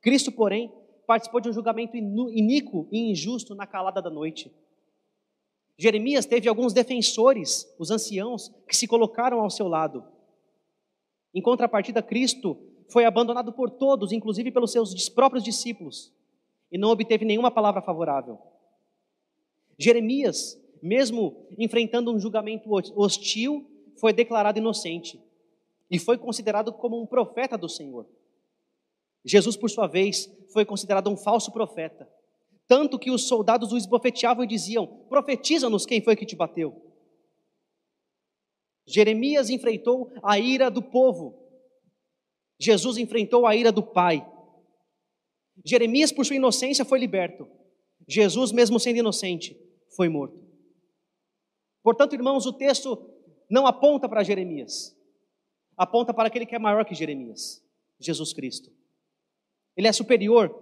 Cristo, 0.00 0.32
porém, 0.32 0.72
participou 1.08 1.40
de 1.40 1.48
um 1.48 1.52
julgamento 1.54 1.96
iníquo 1.96 2.86
e 2.92 3.10
injusto 3.10 3.54
na 3.54 3.66
calada 3.66 4.02
da 4.02 4.10
noite. 4.10 4.52
Jeremias 5.74 6.26
teve 6.26 6.50
alguns 6.50 6.74
defensores, 6.74 7.66
os 7.78 7.90
anciãos, 7.90 8.52
que 8.68 8.76
se 8.76 8.86
colocaram 8.86 9.40
ao 9.40 9.48
seu 9.48 9.66
lado. 9.66 10.04
Em 11.34 11.40
contrapartida, 11.40 12.02
Cristo 12.02 12.58
foi 12.90 13.06
abandonado 13.06 13.54
por 13.54 13.70
todos, 13.70 14.12
inclusive 14.12 14.50
pelos 14.50 14.70
seus 14.70 15.08
próprios 15.08 15.42
discípulos 15.42 16.12
e 16.70 16.76
não 16.76 16.90
obteve 16.90 17.24
nenhuma 17.24 17.50
palavra 17.50 17.80
favorável. 17.80 18.38
Jeremias, 19.78 20.60
mesmo 20.82 21.46
enfrentando 21.56 22.12
um 22.12 22.20
julgamento 22.20 22.68
hostil, 22.94 23.66
foi 23.96 24.12
declarado 24.12 24.58
inocente 24.58 25.18
e 25.90 25.98
foi 25.98 26.18
considerado 26.18 26.70
como 26.70 27.00
um 27.00 27.06
profeta 27.06 27.56
do 27.56 27.66
Senhor. 27.66 28.04
Jesus, 29.24 29.56
por 29.56 29.68
sua 29.68 29.86
vez, 29.86 30.30
foi 30.52 30.64
considerado 30.64 31.10
um 31.10 31.16
falso 31.16 31.52
profeta, 31.52 32.08
tanto 32.66 32.98
que 32.98 33.10
os 33.10 33.26
soldados 33.26 33.72
o 33.72 33.76
esbofeteavam 33.76 34.44
e 34.44 34.48
diziam: 34.48 34.86
Profetiza-nos 35.08 35.86
quem 35.86 36.00
foi 36.00 36.16
que 36.16 36.26
te 36.26 36.36
bateu. 36.36 36.84
Jeremias 38.86 39.50
enfrentou 39.50 40.10
a 40.22 40.38
ira 40.38 40.70
do 40.70 40.82
povo, 40.82 41.48
Jesus 42.58 42.96
enfrentou 42.96 43.46
a 43.46 43.54
ira 43.54 43.70
do 43.70 43.82
Pai. 43.82 44.26
Jeremias, 45.64 46.10
por 46.10 46.24
sua 46.24 46.36
inocência, 46.36 46.84
foi 46.84 46.98
liberto. 46.98 47.48
Jesus, 48.06 48.52
mesmo 48.52 48.80
sendo 48.80 48.98
inocente, 48.98 49.56
foi 49.94 50.08
morto. 50.08 50.42
Portanto, 51.82 52.14
irmãos, 52.14 52.46
o 52.46 52.52
texto 52.52 52.98
não 53.50 53.66
aponta 53.66 54.08
para 54.08 54.22
Jeremias, 54.22 54.96
aponta 55.76 56.12
para 56.12 56.28
aquele 56.28 56.46
que 56.46 56.54
é 56.54 56.58
maior 56.58 56.84
que 56.84 56.94
Jeremias, 56.94 57.62
Jesus 57.98 58.32
Cristo. 58.32 58.70
Ele 59.78 59.86
é 59.86 59.92
superior 59.92 60.52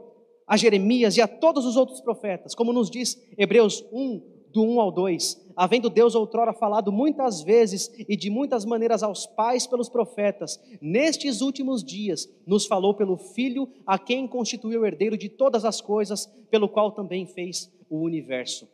a 0.46 0.58
Jeremias 0.58 1.16
e 1.16 1.22
a 1.22 1.26
todos 1.26 1.64
os 1.64 1.74
outros 1.74 2.02
profetas, 2.02 2.54
como 2.54 2.70
nos 2.70 2.90
diz 2.90 3.18
Hebreus 3.38 3.82
1, 3.90 4.36
do 4.52 4.62
1 4.62 4.80
ao 4.80 4.92
2, 4.92 5.52
havendo 5.56 5.88
Deus 5.88 6.14
outrora 6.14 6.52
falado 6.52 6.92
muitas 6.92 7.42
vezes 7.42 7.90
e 7.98 8.14
de 8.14 8.28
muitas 8.28 8.66
maneiras 8.66 9.02
aos 9.02 9.26
pais 9.26 9.66
pelos 9.66 9.88
profetas, 9.88 10.60
nestes 10.82 11.40
últimos 11.40 11.82
dias 11.82 12.28
nos 12.46 12.66
falou 12.66 12.94
pelo 12.94 13.16
Filho, 13.16 13.66
a 13.86 13.98
quem 13.98 14.28
constituiu 14.28 14.82
o 14.82 14.86
herdeiro 14.86 15.16
de 15.16 15.30
todas 15.30 15.64
as 15.64 15.80
coisas, 15.80 16.26
pelo 16.50 16.68
qual 16.68 16.92
também 16.92 17.26
fez 17.26 17.72
o 17.88 18.00
universo. 18.00 18.68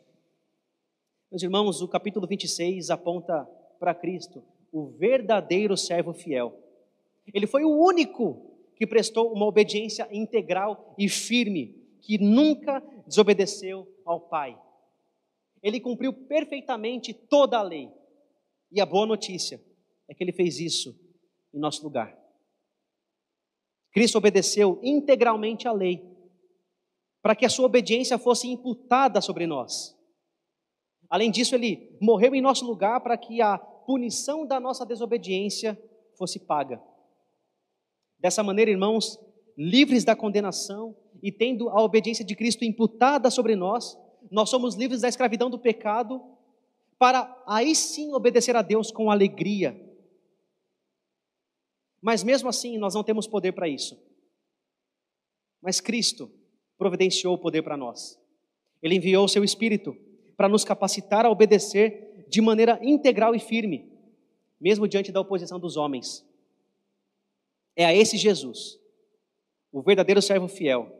Meus 1.31 1.41
irmãos, 1.41 1.81
o 1.81 1.87
capítulo 1.87 2.27
26 2.27 2.89
aponta 2.89 3.47
para 3.79 3.95
Cristo, 3.95 4.43
o 4.73 4.87
verdadeiro 4.87 5.75
servo 5.77 6.13
fiel. 6.13 6.53
Ele 7.33 7.47
foi 7.47 7.63
o 7.63 7.75
único 7.75 8.52
que 8.85 8.87
prestou 8.87 9.31
uma 9.31 9.45
obediência 9.45 10.07
integral 10.11 10.93
e 10.97 11.07
firme, 11.07 11.75
que 12.01 12.17
nunca 12.17 12.81
desobedeceu 13.07 13.87
ao 14.05 14.19
Pai 14.19 14.57
ele 15.63 15.79
cumpriu 15.79 16.11
perfeitamente 16.11 17.13
toda 17.13 17.57
a 17.57 17.63
lei. 17.63 17.89
E 18.69 18.81
a 18.81 18.85
boa 18.85 19.05
notícia 19.05 19.63
é 20.09 20.13
que 20.13 20.21
ele 20.21 20.33
fez 20.33 20.59
isso 20.59 20.93
em 21.53 21.57
nosso 21.57 21.81
lugar. 21.81 22.13
Cristo 23.93 24.17
obedeceu 24.17 24.79
integralmente 24.83 25.67
à 25.67 25.71
lei, 25.71 26.03
para 27.21 27.35
que 27.35 27.45
a 27.45 27.49
sua 27.49 27.67
obediência 27.67 28.17
fosse 28.17 28.49
imputada 28.49 29.21
sobre 29.21 29.47
nós. 29.47 29.97
Além 31.09 31.31
disso, 31.31 31.55
ele 31.55 31.97
morreu 32.01 32.35
em 32.35 32.41
nosso 32.41 32.65
lugar 32.65 32.99
para 32.99 33.17
que 33.17 33.41
a 33.41 33.57
punição 33.57 34.45
da 34.45 34.59
nossa 34.59 34.85
desobediência 34.85 35.81
fosse 36.17 36.39
paga. 36.39 36.81
Dessa 38.23 38.41
maneira, 38.41 38.71
irmãos, 38.71 39.19
livres 39.57 40.05
da 40.05 40.15
condenação 40.15 40.95
e 41.21 41.29
tendo 41.29 41.67
a 41.67 41.81
obediência 41.81 42.23
de 42.23 42.33
Cristo 42.37 42.63
imputada 42.63 43.29
sobre 43.29 43.53
nós, 43.53 43.97
nós 44.31 44.49
somos 44.49 44.75
livres 44.75 45.01
da 45.01 45.09
escravidão 45.09 45.49
do 45.49 45.59
pecado, 45.59 46.23
para 46.97 47.43
aí 47.45 47.75
sim 47.75 48.13
obedecer 48.13 48.55
a 48.55 48.61
Deus 48.61 48.91
com 48.91 49.11
alegria. 49.11 49.77
Mas 52.01 52.23
mesmo 52.23 52.47
assim, 52.47 52.77
nós 52.77 52.95
não 52.95 53.03
temos 53.03 53.27
poder 53.27 53.51
para 53.51 53.67
isso. 53.67 54.01
Mas 55.61 55.81
Cristo 55.81 56.31
providenciou 56.77 57.33
o 57.33 57.37
poder 57.37 57.61
para 57.61 57.75
nós. 57.75 58.17
Ele 58.81 58.95
enviou 58.95 59.25
o 59.25 59.29
seu 59.29 59.43
Espírito 59.43 59.97
para 60.37 60.47
nos 60.47 60.63
capacitar 60.63 61.25
a 61.25 61.29
obedecer 61.29 62.25
de 62.29 62.39
maneira 62.39 62.79
integral 62.81 63.35
e 63.35 63.39
firme, 63.39 63.91
mesmo 64.61 64.87
diante 64.87 65.11
da 65.11 65.19
oposição 65.19 65.59
dos 65.59 65.75
homens. 65.75 66.25
É 67.75 67.85
a 67.85 67.93
esse 67.93 68.17
Jesus, 68.17 68.79
o 69.71 69.81
verdadeiro 69.81 70.21
servo 70.21 70.47
fiel, 70.47 70.91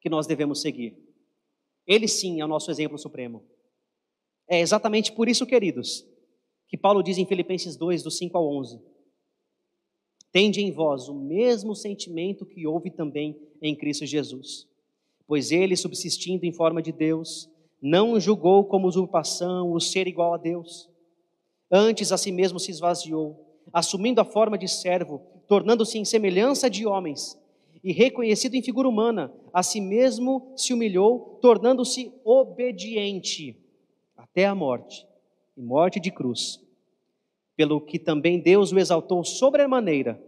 que 0.00 0.08
nós 0.08 0.26
devemos 0.26 0.60
seguir. 0.60 0.96
Ele 1.86 2.06
sim 2.06 2.40
é 2.40 2.44
o 2.44 2.48
nosso 2.48 2.70
exemplo 2.70 2.98
supremo. 2.98 3.42
É 4.48 4.60
exatamente 4.60 5.12
por 5.12 5.28
isso, 5.28 5.46
queridos, 5.46 6.06
que 6.68 6.76
Paulo 6.76 7.02
diz 7.02 7.18
em 7.18 7.26
Filipenses 7.26 7.76
2, 7.76 8.02
do 8.02 8.10
5 8.10 8.36
ao 8.36 8.46
11: 8.46 8.80
Tende 10.30 10.60
em 10.60 10.72
vós 10.72 11.08
o 11.08 11.14
mesmo 11.14 11.74
sentimento 11.74 12.44
que 12.44 12.66
houve 12.66 12.90
também 12.90 13.40
em 13.62 13.74
Cristo 13.74 14.04
Jesus. 14.04 14.68
Pois 15.26 15.50
ele, 15.50 15.76
subsistindo 15.76 16.44
em 16.44 16.52
forma 16.52 16.82
de 16.82 16.92
Deus, 16.92 17.48
não 17.80 18.18
julgou 18.18 18.64
como 18.64 18.86
usurpação 18.86 19.72
o 19.72 19.80
ser 19.80 20.06
igual 20.06 20.34
a 20.34 20.36
Deus. 20.36 20.90
Antes 21.70 22.12
a 22.12 22.18
si 22.18 22.30
mesmo 22.30 22.58
se 22.58 22.70
esvaziou, 22.70 23.62
assumindo 23.72 24.20
a 24.20 24.24
forma 24.24 24.58
de 24.58 24.68
servo, 24.68 25.22
tornando-se 25.48 25.98
em 25.98 26.04
semelhança 26.04 26.68
de 26.68 26.86
homens 26.86 27.38
e 27.84 27.92
reconhecido 27.92 28.54
em 28.54 28.62
figura 28.62 28.88
humana, 28.88 29.30
a 29.52 29.62
si 29.62 29.78
mesmo 29.78 30.52
se 30.56 30.72
humilhou, 30.72 31.38
tornando-se 31.42 32.10
obediente 32.24 33.56
até 34.16 34.46
a 34.46 34.54
morte 34.54 35.06
e 35.54 35.62
morte 35.62 36.00
de 36.00 36.10
cruz. 36.10 36.60
Pelo 37.54 37.80
que 37.80 37.98
também 37.98 38.40
Deus 38.40 38.72
o 38.72 38.78
exaltou 38.78 39.22
sobremaneira. 39.22 40.20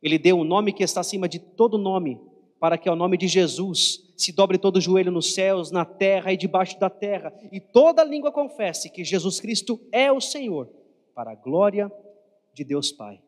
Ele 0.00 0.16
deu 0.16 0.38
um 0.38 0.44
nome 0.44 0.72
que 0.72 0.84
está 0.84 1.00
acima 1.00 1.28
de 1.28 1.40
todo 1.40 1.76
nome, 1.76 2.20
para 2.60 2.78
que 2.78 2.88
ao 2.88 2.94
nome 2.94 3.18
de 3.18 3.26
Jesus 3.26 4.12
se 4.16 4.30
dobre 4.30 4.56
todo 4.56 4.76
o 4.76 4.80
joelho 4.80 5.10
nos 5.10 5.34
céus, 5.34 5.72
na 5.72 5.84
terra 5.84 6.32
e 6.32 6.36
debaixo 6.36 6.78
da 6.78 6.88
terra, 6.88 7.34
e 7.50 7.58
toda 7.58 8.04
língua 8.04 8.30
confesse 8.30 8.88
que 8.88 9.04
Jesus 9.04 9.40
Cristo 9.40 9.80
é 9.90 10.12
o 10.12 10.20
Senhor, 10.20 10.68
para 11.14 11.32
a 11.32 11.34
glória 11.34 11.90
de 12.54 12.62
Deus 12.62 12.92
Pai. 12.92 13.20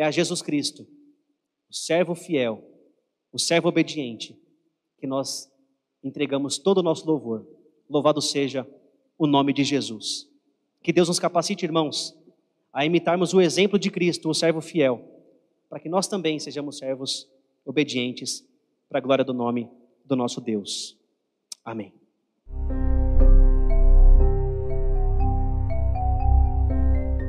É 0.00 0.04
a 0.04 0.10
Jesus 0.10 0.40
Cristo, 0.40 0.88
o 1.68 1.74
servo 1.74 2.14
fiel, 2.14 2.64
o 3.30 3.38
servo 3.38 3.68
obediente, 3.68 4.34
que 4.98 5.06
nós 5.06 5.52
entregamos 6.02 6.56
todo 6.56 6.78
o 6.78 6.82
nosso 6.82 7.06
louvor. 7.06 7.46
Louvado 7.86 8.22
seja 8.22 8.66
o 9.18 9.26
nome 9.26 9.52
de 9.52 9.62
Jesus. 9.62 10.26
Que 10.82 10.90
Deus 10.90 11.08
nos 11.08 11.18
capacite, 11.18 11.66
irmãos, 11.66 12.16
a 12.72 12.86
imitarmos 12.86 13.34
o 13.34 13.42
exemplo 13.42 13.78
de 13.78 13.90
Cristo, 13.90 14.30
o 14.30 14.34
servo 14.34 14.62
fiel, 14.62 15.04
para 15.68 15.78
que 15.78 15.90
nós 15.90 16.08
também 16.08 16.38
sejamos 16.38 16.78
servos 16.78 17.28
obedientes 17.62 18.42
para 18.88 19.00
a 19.00 19.02
glória 19.02 19.22
do 19.22 19.34
nome 19.34 19.68
do 20.02 20.16
nosso 20.16 20.40
Deus. 20.40 20.96
Amém. 21.62 21.99